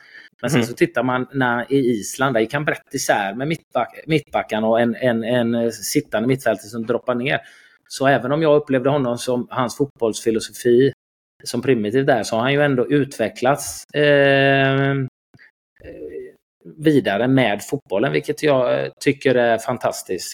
Men 0.46 0.50
sen 0.50 0.60
mm. 0.60 0.68
så 0.68 0.74
tittar 0.74 1.04
man 1.04 1.28
när, 1.34 1.74
i 1.74 1.78
Island, 1.78 2.36
där 2.36 2.41
gick 2.41 2.54
han 2.54 2.66
brett 2.66 2.93
isär 2.93 3.34
med 3.34 3.48
mittback, 3.48 4.04
mittbackarna 4.08 4.68
och 4.68 4.82
en, 4.82 4.96
en, 4.96 5.24
en 5.24 5.72
sittande 5.72 6.28
mittfältare 6.28 6.68
som 6.68 6.86
droppar 6.86 7.16
ner. 7.16 7.39
Så 7.88 8.08
även 8.08 8.32
om 8.32 8.41
jag 8.41 8.56
upplevde 8.56 8.89
honom 8.89 9.18
som 9.18 9.48
hans 9.50 9.78
fotbollsfilosofi 9.78 10.93
som 11.43 11.62
primitiv 11.62 12.06
där 12.06 12.24
så 12.24 12.36
har 12.36 12.41
han 12.41 12.54
ju 12.54 12.62
ändå 12.62 12.88
utvecklats 12.88 13.84
eh, 13.93 14.93
vidare 16.78 17.28
med 17.28 17.64
fotbollen, 17.64 18.12
vilket 18.12 18.43
jag 18.43 18.91
tycker 19.00 19.36
är 19.36 19.58
fantastiskt. 19.58 20.34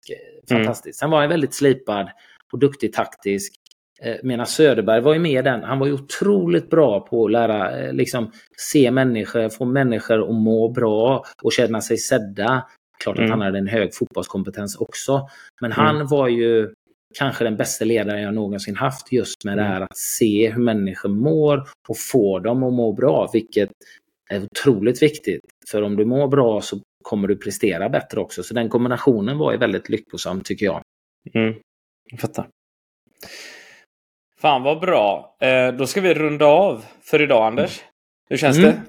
Mm. 0.51 0.63
fantastiskt. 0.63 0.99
Sen 0.99 1.09
var 1.09 1.19
han 1.19 1.29
väldigt 1.29 1.53
slipad 1.53 2.09
och 2.53 2.59
duktig 2.59 2.93
taktisk. 2.93 3.53
Eh, 4.03 4.15
medan 4.23 4.45
Söderberg 4.45 5.01
var 5.01 5.13
ju 5.13 5.19
med 5.19 5.43
den. 5.43 5.63
Han 5.63 5.79
var 5.79 5.87
ju 5.87 5.93
otroligt 5.93 6.69
bra 6.69 6.99
på 6.99 7.25
att 7.25 7.31
lära, 7.31 7.79
eh, 7.79 7.93
liksom 7.93 8.31
se 8.57 8.91
människor, 8.91 9.49
få 9.49 9.65
människor 9.65 10.29
att 10.29 10.35
må 10.35 10.69
bra 10.69 11.25
och 11.43 11.53
känna 11.53 11.81
sig 11.81 11.97
sedda. 11.97 12.67
Klart 13.03 13.15
att 13.15 13.19
mm. 13.19 13.31
han 13.31 13.41
hade 13.41 13.57
en 13.57 13.67
hög 13.67 13.95
fotbollskompetens 13.95 14.75
också. 14.75 15.27
Men 15.61 15.71
mm. 15.71 15.85
han 15.85 16.07
var 16.07 16.27
ju 16.27 16.73
kanske 17.19 17.43
den 17.43 17.57
bästa 17.57 17.85
ledaren 17.85 18.21
jag 18.21 18.33
någonsin 18.33 18.75
haft 18.75 19.11
just 19.11 19.43
med 19.45 19.53
mm. 19.53 19.65
det 19.65 19.71
här 19.71 19.81
att 19.81 19.97
se 19.97 20.51
hur 20.51 20.61
människor 20.61 21.09
mår 21.09 21.67
och 21.87 21.97
få 21.97 22.39
dem 22.39 22.63
att 22.63 22.73
må 22.73 22.93
bra, 22.93 23.29
vilket 23.33 23.69
är 24.29 24.43
otroligt 24.43 25.01
viktigt. 25.01 25.41
För 25.71 25.81
om 25.81 25.95
du 25.95 26.05
mår 26.05 26.27
bra 26.27 26.61
så 26.61 26.79
kommer 27.03 27.27
du 27.27 27.35
prestera 27.35 27.89
bättre 27.89 28.19
också. 28.19 28.43
Så 28.43 28.53
den 28.53 28.69
kombinationen 28.69 29.37
var 29.37 29.51
ju 29.51 29.57
väldigt 29.57 29.89
lyckosam 29.89 30.41
tycker 30.41 30.65
jag. 30.65 30.81
Mm. 31.33 31.53
Jag 32.11 32.19
fattar. 32.19 32.47
Fan 34.41 34.63
vad 34.63 34.79
bra. 34.79 35.35
Eh, 35.41 35.73
då 35.73 35.85
ska 35.87 36.01
vi 36.01 36.13
runda 36.13 36.45
av 36.45 36.85
för 37.03 37.21
idag 37.21 37.45
Anders. 37.45 37.81
Hur 38.29 38.37
känns 38.37 38.57
mm. 38.57 38.71
det? 38.71 38.81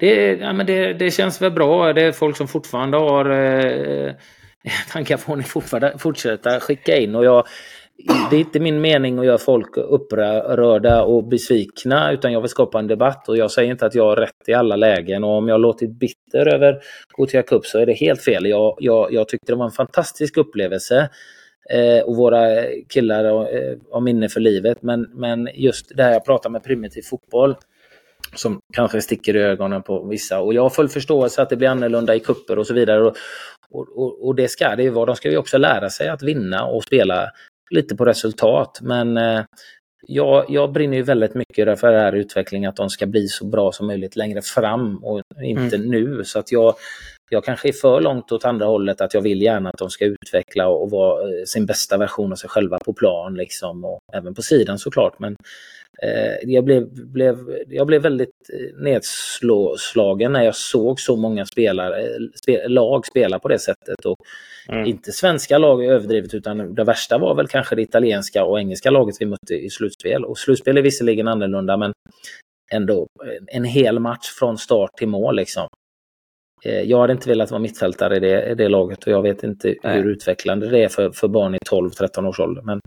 Det, 0.00 0.32
ja, 0.32 0.52
men 0.52 0.66
det, 0.66 0.92
det, 0.92 1.10
känns 1.10 1.42
väl 1.42 1.50
bra. 1.50 1.92
Det 1.92 2.02
är 2.02 2.12
folk 2.12 2.36
som 2.36 2.48
fortfarande 2.48 2.96
har 2.96 3.30
eh, 3.30 4.12
tankar 4.92 5.16
får 5.16 5.36
ni 5.36 5.42
fortfarande 5.42 5.98
fortsätta 5.98 6.60
skicka 6.60 6.96
in. 6.96 7.14
Och 7.14 7.24
jag, 7.24 7.46
det 8.30 8.36
är 8.36 8.40
inte 8.40 8.60
min 8.60 8.80
mening 8.80 9.18
att 9.18 9.26
göra 9.26 9.38
folk 9.38 9.76
upprörda 9.76 11.02
och 11.02 11.28
besvikna 11.28 12.12
utan 12.12 12.32
jag 12.32 12.40
vill 12.40 12.50
skapa 12.50 12.78
en 12.78 12.86
debatt 12.86 13.28
och 13.28 13.36
jag 13.36 13.50
säger 13.50 13.70
inte 13.70 13.86
att 13.86 13.94
jag 13.94 14.04
har 14.04 14.16
rätt 14.16 14.48
i 14.48 14.54
alla 14.54 14.76
lägen 14.76 15.24
och 15.24 15.36
om 15.36 15.48
jag 15.48 15.60
låtit 15.60 15.90
bitter 15.98 16.54
över 16.54 16.78
Gothia 17.12 17.42
Cup 17.42 17.66
så 17.66 17.78
är 17.78 17.86
det 17.86 17.92
helt 17.92 18.22
fel. 18.22 18.46
Jag, 18.46 18.76
jag, 18.78 19.12
jag 19.12 19.28
tyckte 19.28 19.52
det 19.52 19.56
var 19.56 19.64
en 19.64 19.70
fantastisk 19.70 20.36
upplevelse 20.36 21.08
eh, 21.72 22.04
och 22.04 22.16
våra 22.16 22.64
killar 22.88 23.24
eh, 23.24 23.76
har 23.90 24.00
minne 24.00 24.28
för 24.28 24.40
livet 24.40 24.82
men, 24.82 25.10
men 25.14 25.48
just 25.54 25.96
det 25.96 26.02
här 26.02 26.12
jag 26.12 26.24
pratar 26.24 26.50
med 26.50 26.64
primitiv 26.64 27.02
fotboll 27.02 27.56
som 28.34 28.60
kanske 28.72 29.00
sticker 29.00 29.36
i 29.36 29.40
ögonen 29.40 29.82
på 29.82 30.04
vissa. 30.04 30.40
Och 30.40 30.54
jag 30.54 30.62
har 30.62 30.70
full 30.70 30.88
förståelse 30.88 31.42
att 31.42 31.50
det 31.50 31.56
blir 31.56 31.68
annorlunda 31.68 32.14
i 32.14 32.20
kupper 32.20 32.58
och 32.58 32.66
så 32.66 32.74
vidare. 32.74 33.02
Och, 33.02 33.16
och, 33.70 34.26
och 34.26 34.34
det 34.34 34.48
ska 34.48 34.76
det 34.76 34.82
ju 34.82 34.90
vara. 34.90 35.06
De 35.06 35.16
ska 35.16 35.30
ju 35.30 35.36
också 35.36 35.58
lära 35.58 35.90
sig 35.90 36.08
att 36.08 36.22
vinna 36.22 36.64
och 36.64 36.84
spela 36.84 37.30
lite 37.70 37.96
på 37.96 38.04
resultat. 38.04 38.78
Men 38.82 39.16
eh, 39.16 39.42
jag, 40.06 40.44
jag 40.48 40.72
brinner 40.72 40.96
ju 40.96 41.02
väldigt 41.02 41.34
mycket 41.34 41.80
för 41.80 41.92
den 41.92 42.00
här 42.00 42.12
utvecklingen, 42.12 42.68
att 42.68 42.76
de 42.76 42.90
ska 42.90 43.06
bli 43.06 43.28
så 43.28 43.44
bra 43.44 43.72
som 43.72 43.86
möjligt 43.86 44.16
längre 44.16 44.42
fram 44.42 45.04
och 45.04 45.22
inte 45.42 45.76
mm. 45.76 45.90
nu. 45.90 46.24
Så 46.24 46.38
att 46.38 46.52
jag, 46.52 46.74
jag 47.30 47.44
kanske 47.44 47.68
är 47.68 47.72
för 47.72 48.00
långt 48.00 48.32
åt 48.32 48.44
andra 48.44 48.66
hållet, 48.66 49.00
att 49.00 49.14
jag 49.14 49.20
vill 49.20 49.42
gärna 49.42 49.70
att 49.70 49.78
de 49.78 49.90
ska 49.90 50.04
utveckla 50.04 50.68
och 50.68 50.90
vara 50.90 51.22
eh, 51.22 51.44
sin 51.44 51.66
bästa 51.66 51.96
version 51.96 52.32
av 52.32 52.36
sig 52.36 52.50
själva 52.50 52.78
på 52.78 52.92
plan 52.92 53.34
liksom 53.34 53.84
och 53.84 54.00
även 54.12 54.34
på 54.34 54.42
sidan 54.42 54.78
såklart. 54.78 55.18
Men 55.18 55.36
Eh, 56.02 56.50
jag, 56.50 56.64
blev, 56.64 56.88
blev, 56.92 57.36
jag 57.68 57.86
blev 57.86 58.02
väldigt 58.02 58.50
eh, 58.52 58.82
nedslagen 58.82 60.32
när 60.32 60.42
jag 60.42 60.54
såg 60.54 61.00
så 61.00 61.16
många 61.16 61.46
spelare, 61.46 62.04
spe, 62.42 62.68
lag 62.68 63.06
spela 63.06 63.38
på 63.38 63.48
det 63.48 63.58
sättet. 63.58 64.04
Och 64.04 64.16
mm. 64.68 64.86
Inte 64.86 65.12
svenska 65.12 65.58
lag 65.58 65.84
överdrivet 65.84 66.34
utan 66.34 66.74
det 66.74 66.84
värsta 66.84 67.18
var 67.18 67.34
väl 67.34 67.48
kanske 67.48 67.76
det 67.76 67.82
italienska 67.82 68.44
och 68.44 68.60
engelska 68.60 68.90
laget 68.90 69.16
vi 69.20 69.26
mötte 69.26 69.54
i 69.54 69.70
slutspel. 69.70 70.24
Och 70.24 70.38
slutspel 70.38 70.76
är 70.76 70.82
visserligen 70.82 71.28
annorlunda 71.28 71.76
men 71.76 71.92
ändå 72.72 73.06
en 73.46 73.64
hel 73.64 73.98
match 73.98 74.28
från 74.38 74.58
start 74.58 74.90
till 74.98 75.08
mål 75.08 75.36
liksom. 75.36 75.68
Eh, 76.64 76.80
jag 76.80 77.00
hade 77.00 77.12
inte 77.12 77.28
velat 77.28 77.50
vara 77.50 77.60
mittfältare 77.60 78.16
i 78.16 78.20
det, 78.20 78.50
i 78.50 78.54
det 78.54 78.68
laget 78.68 79.04
och 79.04 79.12
jag 79.12 79.22
vet 79.22 79.42
inte 79.42 79.74
Nej. 79.84 79.96
hur 79.96 80.10
utvecklande 80.10 80.68
det 80.68 80.84
är 80.84 80.88
för, 80.88 81.10
för 81.10 81.28
barn 81.28 81.54
i 81.54 81.58
12-13 81.58 82.28
års 82.28 82.40
ålder. 82.40 82.62
Men 82.62 82.80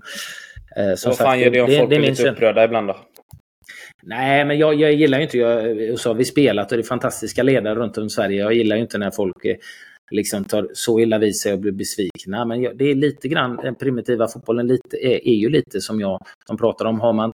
Eh, 0.75 0.95
Vad 1.05 1.17
fan 1.17 1.39
gör 1.39 1.49
det 1.49 1.61
om 1.61 1.69
det, 1.69 1.77
folk 1.77 1.89
det, 1.89 1.99
blir 1.99 2.09
lite 2.09 2.29
upprörda 2.29 2.63
ibland 2.63 2.87
då? 2.87 2.97
Nej, 4.03 4.45
men 4.45 4.57
jag, 4.57 4.73
jag 4.73 4.93
gillar 4.93 5.17
ju 5.17 5.23
inte... 5.23 5.37
Jag, 5.37 5.99
så 5.99 6.09
har 6.09 6.15
vi 6.15 6.25
spelat 6.25 6.71
och 6.71 6.77
det 6.77 6.81
är 6.81 6.85
fantastiska 6.85 7.43
ledare 7.43 7.75
runt 7.75 7.97
om 7.97 8.05
i 8.05 8.09
Sverige. 8.09 8.39
Jag 8.39 8.53
gillar 8.53 8.75
ju 8.75 8.81
inte 8.81 8.97
när 8.97 9.11
folk 9.11 9.45
eh, 9.45 9.55
liksom 10.11 10.43
tar 10.43 10.69
så 10.73 10.99
illa 10.99 11.17
vid 11.17 11.35
sig 11.35 11.53
och 11.53 11.59
blir 11.59 11.71
besvikna. 11.71 12.45
Men 12.45 12.61
jag, 12.61 12.77
det 12.77 12.91
är 12.91 12.95
lite 12.95 13.27
grann, 13.27 13.55
den 13.55 13.75
primitiva 13.75 14.27
fotbollen 14.27 14.67
lite, 14.67 14.97
är, 14.97 15.27
är 15.27 15.35
ju 15.35 15.49
lite 15.49 15.81
som 15.81 15.99
jag 15.99 16.19
som 16.47 16.57
pratar 16.57 16.85
om. 16.85 16.99
Har 16.99 17.13
man 17.13 17.31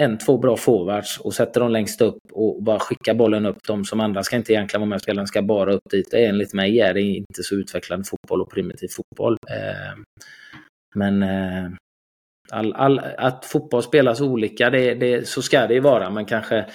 en, 0.00 0.18
två 0.18 0.38
bra 0.38 0.56
forwards 0.56 1.18
och 1.18 1.34
sätter 1.34 1.60
dem 1.60 1.70
längst 1.70 2.00
upp 2.00 2.18
och 2.32 2.62
bara 2.62 2.78
skickar 2.78 3.14
bollen 3.14 3.46
upp. 3.46 3.58
De 3.66 3.84
som 3.84 4.00
andra 4.00 4.22
ska 4.22 4.36
inte 4.36 4.52
egentligen 4.52 4.80
vara 4.80 4.88
med 4.88 4.96
och 4.96 5.02
spela, 5.02 5.26
ska 5.26 5.42
bara 5.42 5.72
upp 5.72 5.90
dit. 5.90 6.14
Enligt 6.14 6.54
mig 6.54 6.80
är 6.80 6.94
det 6.94 7.00
inte 7.00 7.42
så 7.42 7.54
utvecklande 7.54 8.04
fotboll 8.04 8.42
och 8.42 8.50
primitiv 8.50 8.88
fotboll. 8.88 9.36
Eh, 9.50 9.98
men 10.94 11.22
eh, 11.22 11.70
all, 12.50 12.72
all, 12.72 12.98
att 13.18 13.44
fotboll 13.44 13.82
spelas 13.82 14.20
olika, 14.20 14.70
det, 14.70 14.94
det, 14.94 15.28
så 15.28 15.42
ska 15.42 15.66
det 15.66 15.74
ju 15.74 15.80
vara. 15.80 16.10
Men 16.10 16.24
kanske, 16.24 16.66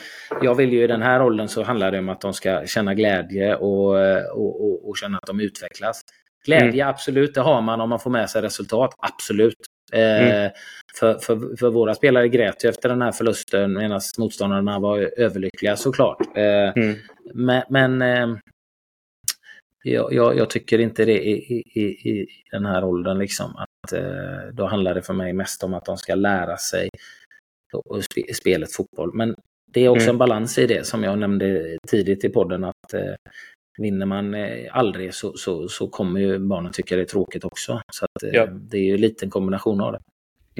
jag 0.41 0.55
vill 0.55 0.73
ju 0.73 0.83
i 0.83 0.87
den 0.87 1.01
här 1.01 1.19
rollen 1.19 1.47
så 1.47 1.63
handlar 1.63 1.91
det 1.91 1.99
om 1.99 2.09
att 2.09 2.21
de 2.21 2.33
ska 2.33 2.65
känna 2.65 2.93
glädje 2.93 3.55
och, 3.55 3.95
och, 4.31 4.61
och, 4.65 4.89
och 4.89 4.97
känna 4.97 5.17
att 5.17 5.27
de 5.27 5.39
utvecklas. 5.39 6.01
Glädje, 6.45 6.83
mm. 6.83 6.89
absolut, 6.89 7.33
det 7.33 7.41
har 7.41 7.61
man 7.61 7.81
om 7.81 7.89
man 7.89 7.99
får 7.99 8.09
med 8.09 8.29
sig 8.29 8.41
resultat. 8.41 8.93
Absolut. 8.97 9.74
Eh, 9.93 10.27
mm. 10.27 10.51
för, 10.99 11.13
för, 11.19 11.55
för 11.55 11.69
våra 11.69 11.95
spelare 11.95 12.27
grät 12.27 12.65
ju 12.65 12.69
efter 12.69 12.89
den 12.89 13.01
här 13.01 13.11
förlusten 13.11 13.73
medan 13.73 14.01
motståndarna 14.17 14.79
var 14.79 14.99
överlyckliga 15.17 15.75
såklart. 15.75 16.37
Eh, 16.37 16.83
mm. 16.83 16.95
Men, 17.33 17.63
men 17.69 18.01
eh, 18.01 18.37
jag, 19.83 20.13
jag, 20.13 20.37
jag, 20.37 20.49
tycker 20.49 20.79
inte 20.79 21.05
det 21.05 21.27
i, 21.27 21.61
i, 21.75 21.81
i, 21.81 22.27
den 22.51 22.65
här 22.65 22.83
åldern. 22.83 23.17
Liksom, 23.17 23.55
att, 23.55 23.93
eh, 23.93 24.53
då 24.53 24.65
handlar 24.65 24.95
det 24.95 25.01
för 25.01 25.13
mig 25.13 25.33
mest 25.33 25.63
om 25.63 25.73
att 25.73 25.85
de 25.85 25.97
ska 25.97 26.15
lära 26.15 26.57
sig 26.57 26.89
spelet 28.33 28.73
fotboll. 28.73 29.13
Men 29.13 29.35
det 29.71 29.81
är 29.81 29.89
också 29.89 30.03
mm. 30.03 30.13
en 30.13 30.17
balans 30.17 30.57
i 30.57 30.67
det 30.67 30.85
som 30.85 31.03
jag 31.03 31.19
nämnde 31.19 31.77
tidigt 31.87 32.23
i 32.23 32.29
podden. 32.29 32.63
att 32.63 32.93
eh, 32.93 33.13
Vinner 33.77 34.05
man 34.05 34.33
eh, 34.33 34.77
aldrig 34.77 35.13
så, 35.13 35.33
så, 35.37 35.67
så 35.67 35.87
kommer 35.87 36.19
ju 36.19 36.39
barnen 36.39 36.71
tycka 36.71 36.95
det 36.95 37.01
är 37.01 37.05
tråkigt 37.05 37.43
också. 37.43 37.81
Så 37.93 38.05
att, 38.05 38.23
eh, 38.23 38.29
ja. 38.33 38.45
det 38.45 38.77
är 38.77 38.97
ju 38.97 39.11
en 39.21 39.29
kombination 39.29 39.81
av 39.81 39.91
det. 39.91 39.99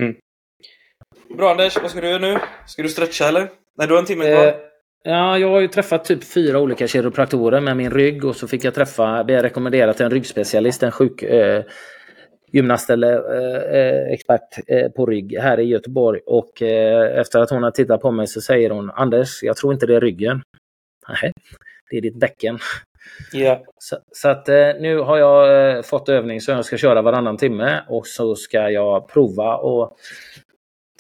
Mm. 0.02 0.16
Bra 1.38 1.52
Anders, 1.52 1.78
vad 1.82 1.92
ska 1.92 2.02
du 2.02 2.08
göra 2.08 2.20
nu? 2.20 2.38
Ska 2.68 2.84
du 2.84 2.90
stretcha 2.90 3.28
eller? 3.28 3.50
Nej, 3.78 3.88
du 3.88 3.94
har 3.94 4.00
en 4.00 4.06
timme 4.06 4.26
kvar. 4.26 4.48
Eh, 4.48 4.54
Ja, 5.08 5.38
jag 5.38 5.50
har 5.50 5.60
ju 5.60 5.68
träffat 5.68 6.06
typ 6.06 6.24
fyra 6.24 6.60
olika 6.60 6.88
kiropraktorer 6.88 7.62
med 7.62 7.78
min 7.78 7.92
rygg 7.92 8.26
och 8.26 8.36
så 8.36 8.48
fick 8.48 8.64
jag 8.64 8.74
träffa, 8.74 9.24
blev 9.24 9.42
rekommenderat 9.42 10.02
en 10.02 10.12
ryggspecialist, 10.12 10.84
en 10.84 10.92
sjuk 10.92 11.24
eh, 11.24 11.64
gymnast 12.52 12.90
eller 12.90 13.14
eh, 13.14 13.80
eh, 13.80 14.14
expert 14.14 14.60
eh, 14.68 14.90
på 14.92 15.06
rygg 15.06 15.38
här 15.40 15.60
i 15.60 15.64
Göteborg. 15.64 16.22
Och 16.26 16.62
eh, 16.62 17.20
efter 17.20 17.40
att 17.40 17.50
hon 17.50 17.64
har 17.64 17.72
tittat 17.72 18.02
på 18.02 18.12
mig 18.12 18.28
så 18.28 18.42
säger 18.42 18.70
hon 18.70 18.92
Anders, 18.92 19.44
jag 19.44 19.58
tror 19.58 19.74
inte 19.74 19.86
det 19.86 19.96
är 19.96 20.02
ryggen. 20.02 20.42
Nej, 21.08 21.32
det 21.90 21.98
är 21.98 22.02
ditt 22.02 22.20
bäcken. 22.20 22.60
Yeah. 23.34 23.62
Så, 23.78 23.98
så, 24.12 24.30
att 24.30 24.50
eh, 24.50 24.56
nu 24.80 24.98
har 24.98 25.18
jag 25.18 25.76
eh, 25.78 25.82
fått 25.82 26.10
övning 26.10 26.42
så 26.42 26.52
jag 26.52 26.66
ska 26.66 26.78
köra 26.78 27.02
varannan 27.02 27.38
timme 27.38 27.82
och 27.90 28.08
så 28.08 28.36
ska 28.36 28.70
jag 28.70 29.08
prova 29.08 29.58
och 29.58 29.98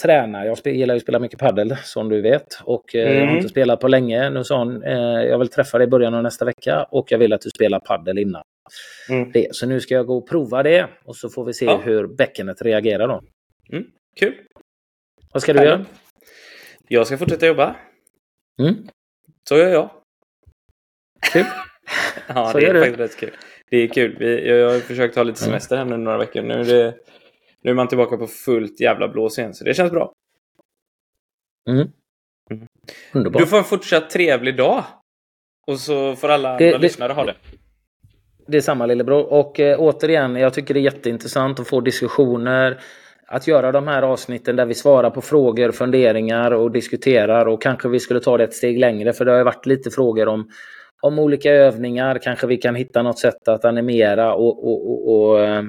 träna. 0.01 0.45
Jag 0.45 0.57
gillar 0.63 0.93
ju 0.93 0.97
att 0.97 1.03
spela 1.03 1.19
mycket 1.19 1.39
padel 1.39 1.75
som 1.83 2.09
du 2.09 2.21
vet. 2.21 2.59
Och 2.63 2.95
mm. 2.95 3.17
jag 3.17 3.27
har 3.27 3.35
inte 3.35 3.49
spelat 3.49 3.79
på 3.79 3.87
länge. 3.87 4.29
Nu 4.29 4.43
sa 4.43 4.57
hon, 4.57 4.83
eh, 4.83 4.93
jag 5.23 5.39
vill 5.39 5.49
träffa 5.49 5.77
dig 5.77 5.87
i 5.87 5.89
början 5.89 6.13
av 6.13 6.23
nästa 6.23 6.45
vecka 6.45 6.83
och 6.83 7.11
jag 7.11 7.17
vill 7.17 7.33
att 7.33 7.41
du 7.41 7.49
spelar 7.49 7.79
padel 7.79 8.17
innan. 8.17 8.43
Mm. 9.09 9.31
Det. 9.31 9.55
Så 9.55 9.65
nu 9.65 9.81
ska 9.81 9.93
jag 9.93 10.05
gå 10.05 10.17
och 10.17 10.29
prova 10.29 10.63
det 10.63 10.89
och 11.05 11.15
så 11.15 11.29
får 11.29 11.45
vi 11.45 11.53
se 11.53 11.65
ja. 11.65 11.81
hur 11.83 12.07
bäckenet 12.07 12.61
reagerar 12.61 13.07
då. 13.07 13.21
Mm. 13.71 13.85
Kul! 14.19 14.33
Vad 15.33 15.41
ska 15.41 15.53
du 15.53 15.59
Härligt. 15.59 15.73
göra? 15.73 15.85
Jag 16.87 17.07
ska 17.07 17.17
fortsätta 17.17 17.47
jobba. 17.47 17.75
Mm. 18.59 18.75
Så 19.49 19.57
gör 19.57 19.69
jag. 19.69 19.89
Kul! 21.33 21.45
ja, 22.27 22.51
så 22.51 22.59
det 22.59 22.65
är 22.65 22.79
faktiskt 22.79 22.99
rätt 22.99 23.17
kul. 23.17 23.31
Det 23.69 23.77
är 23.77 23.87
kul. 23.87 24.15
Vi, 24.19 24.49
jag 24.49 24.71
har 24.71 24.79
försökt 24.79 25.15
ha 25.15 25.23
lite 25.23 25.39
semester 25.39 25.77
här 25.77 25.85
nu 25.85 25.97
några 25.97 26.17
veckor. 26.17 26.41
Nu 26.41 26.53
är 26.53 26.65
det 26.65 26.93
nu 27.63 27.71
är 27.71 27.75
man 27.75 27.87
tillbaka 27.87 28.17
på 28.17 28.27
fullt 28.27 28.79
jävla 28.79 29.07
blås 29.07 29.39
igen, 29.39 29.53
så 29.53 29.63
det 29.63 29.73
känns 29.73 29.91
bra. 29.91 30.13
Mm. 31.69 31.87
Mm. 32.51 32.67
Underbart. 33.13 33.41
Du 33.41 33.47
får 33.47 33.57
en 33.57 33.63
fortsatt 33.63 34.09
trevlig 34.09 34.57
dag. 34.57 34.83
Och 35.67 35.79
så 35.79 36.15
får 36.15 36.29
alla 36.29 36.57
det, 36.57 36.65
andra 36.65 36.77
det, 36.77 36.81
lyssnare 36.81 37.13
ha 37.13 37.25
det. 37.25 37.35
Det 38.47 38.57
är 38.57 38.61
samma 38.61 38.85
lillebror. 38.85 39.33
Och 39.33 39.59
eh, 39.59 39.79
återigen, 39.79 40.35
jag 40.35 40.53
tycker 40.53 40.73
det 40.73 40.79
är 40.79 40.81
jätteintressant 40.81 41.59
att 41.59 41.67
få 41.67 41.81
diskussioner 41.81 42.79
att 43.27 43.47
göra 43.47 43.71
de 43.71 43.87
här 43.87 44.01
avsnitten 44.01 44.55
där 44.55 44.65
vi 44.65 44.73
svarar 44.73 45.09
på 45.09 45.21
frågor, 45.21 45.71
funderingar 45.71 46.51
och 46.51 46.71
diskuterar 46.71 47.45
och 47.45 47.61
kanske 47.61 47.89
vi 47.89 47.99
skulle 47.99 48.19
ta 48.19 48.37
det 48.37 48.43
ett 48.43 48.53
steg 48.53 48.79
längre 48.79 49.13
för 49.13 49.25
det 49.25 49.31
har 49.31 49.37
ju 49.37 49.43
varit 49.43 49.65
lite 49.65 49.91
frågor 49.91 50.27
om, 50.27 50.49
om 51.01 51.19
olika 51.19 51.51
övningar. 51.51 52.17
Kanske 52.23 52.47
vi 52.47 52.57
kan 52.57 52.75
hitta 52.75 53.01
något 53.01 53.19
sätt 53.19 53.47
att 53.47 53.65
animera 53.65 54.33
och, 54.35 54.67
och, 54.67 54.89
och, 54.91 55.29
och 55.31 55.39
eh, 55.45 55.63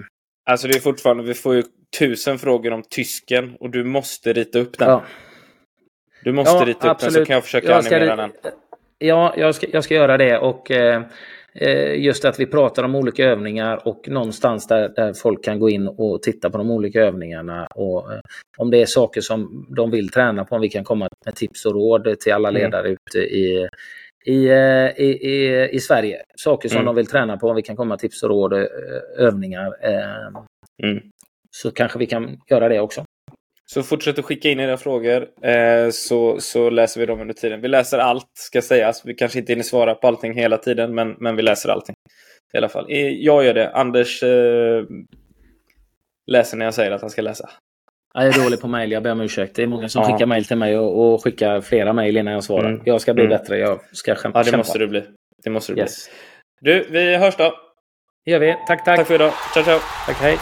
Alltså 0.50 0.68
det 0.68 0.74
är 0.74 0.80
fortfarande, 0.80 1.22
vi 1.22 1.34
får 1.34 1.54
ju 1.54 1.62
tusen 1.98 2.38
frågor 2.38 2.72
om 2.72 2.82
tysken 2.82 3.56
och 3.60 3.70
du 3.70 3.84
måste 3.84 4.32
rita 4.32 4.58
upp 4.58 4.78
den. 4.78 4.88
ja, 4.88 5.02
Du 6.24 6.32
måste 6.32 6.56
Ja, 6.56 6.64
rita 6.64 6.90
upp 6.92 6.98
den 6.98 7.12
så 7.12 7.24
kan 7.24 7.34
jag 7.34 7.44
försöka 7.44 7.66
Jag 7.70 7.84
ska- 7.84 7.96
animera 7.96 8.16
den. 8.16 8.32
Ja, 8.98 9.34
jag 9.36 9.54
ska, 9.54 9.66
jag 9.72 9.84
ska 9.84 9.94
göra 9.94 10.16
det 10.16 10.38
och 10.38 10.70
eh, 10.70 11.02
eh, 11.54 11.94
just 12.04 12.24
att 12.24 12.40
vi 12.40 12.46
pratar 12.46 12.82
om 12.82 12.94
olika 12.94 13.24
övningar 13.24 13.88
och 13.88 14.08
någonstans 14.08 14.66
där, 14.66 14.88
där 14.88 15.12
folk 15.12 15.44
kan 15.44 15.58
gå 15.58 15.70
in 15.70 15.88
och 15.88 16.22
titta 16.22 16.50
på 16.50 16.58
de 16.58 16.70
olika 16.70 17.00
övningarna 17.00 17.66
och 17.74 18.12
eh, 18.12 18.20
om 18.58 18.70
det 18.70 18.82
är 18.82 18.86
saker 18.86 19.20
som 19.20 19.66
de 19.76 19.90
vill 19.90 20.08
träna 20.08 20.44
på, 20.44 20.54
om 20.54 20.60
vi 20.60 20.68
kan 20.68 20.84
komma 20.84 21.08
med 21.24 21.34
tips 21.34 21.66
och 21.66 21.72
råd 21.72 22.20
till 22.20 22.32
alla 22.32 22.48
Mm. 22.48 22.62
ledare 22.62 22.88
ute 22.88 23.18
i, 23.18 23.68
i, 24.26 24.46
eh, 24.48 25.00
i, 25.04 25.18
i, 25.22 25.68
i 25.72 25.80
Sverige. 25.80 26.22
Saker 26.36 26.68
som 26.68 26.76
Mm. 26.76 26.86
de 26.86 26.94
vill 26.96 27.06
träna 27.06 27.36
på, 27.36 27.48
om 27.48 27.56
vi 27.56 27.62
kan 27.62 27.76
komma 27.76 27.88
med 27.88 27.98
tips 27.98 28.22
och 28.22 28.28
råd, 28.28 28.52
eh, 28.52 28.66
övningar. 29.18 29.66
Eh, 29.82 30.42
Mm. 30.82 31.02
så 31.50 31.70
kanske 31.70 31.98
vi 31.98 32.06
kan 32.06 32.38
göra 32.50 32.68
det 32.68 32.80
också. 32.80 33.04
Så 33.66 33.82
fortsätt 33.82 34.18
att 34.18 34.24
skicka 34.24 34.48
in 34.48 34.60
era 34.60 34.76
frågor 34.76 35.28
eh, 35.42 35.90
så, 35.90 36.40
så 36.40 36.70
läser 36.70 37.00
vi 37.00 37.06
dem 37.06 37.20
under 37.20 37.34
tiden. 37.34 37.60
Vi 37.60 37.68
läser 37.68 37.98
allt 37.98 38.30
ska 38.38 38.62
sägas. 38.62 39.02
Vi 39.06 39.14
kanske 39.14 39.38
inte 39.38 39.52
hinner 39.52 39.62
svara 39.64 39.94
på 39.94 40.06
allting 40.06 40.34
hela 40.34 40.58
tiden 40.58 40.94
men, 40.94 41.16
men 41.18 41.36
vi 41.36 41.42
läser 41.42 41.68
allting. 41.68 41.94
I 42.54 42.56
alla 42.56 42.68
fall. 42.68 42.86
Jag 43.18 43.44
gör 43.44 43.54
det. 43.54 43.70
Anders 43.70 44.22
eh, 44.22 44.84
läser 46.26 46.56
när 46.56 46.64
jag 46.64 46.74
säger 46.74 46.90
att 46.90 47.00
han 47.00 47.10
ska 47.10 47.22
läsa. 47.22 47.50
Jag 48.18 48.26
är 48.26 48.44
dålig 48.44 48.60
på 48.60 48.68
mejl, 48.68 48.92
jag 48.92 49.02
ber 49.02 49.12
om 49.12 49.20
ursäkt. 49.20 49.56
Det 49.56 49.62
är 49.62 49.66
många 49.66 49.88
som 49.88 50.02
Ja. 50.02 50.12
skickar 50.12 50.26
mejl 50.26 50.44
till 50.44 50.56
mig 50.56 50.78
och, 50.78 51.14
och 51.14 51.24
skickar 51.24 51.60
flera 51.60 51.92
mejl 51.92 52.16
innan 52.16 52.34
jag 52.34 52.44
svarar. 52.44 52.68
Mm. 52.68 52.80
Jag 52.84 53.00
ska 53.00 53.14
bli 53.14 53.24
Mm. 53.24 53.38
bättre, 53.38 53.58
jag 53.58 53.80
ska 53.92 54.14
kämpa. 54.14 54.38
Ja, 54.44 54.50
det 54.50 54.56
måste 54.56 54.78
du 54.78 54.86
bli. 54.86 55.02
Det 55.44 55.50
måste 55.50 55.72
du 55.72 55.74
bli. 55.74 55.82
Yes. 55.82 56.10
Du, 56.60 56.86
vi 56.90 57.16
hörs 57.16 57.36
då. 57.36 57.54
Det 58.24 58.30
gör 58.30 58.38
vi. 58.38 58.56
Tack, 58.66 58.84
tack. 58.84 58.96
Tack 58.96 59.06
för 59.06 59.14
idag. 59.14 59.32
Ciao, 59.54 59.64
ciao. 59.64 59.78
Tack, 60.06 60.16
hej. 60.16 60.36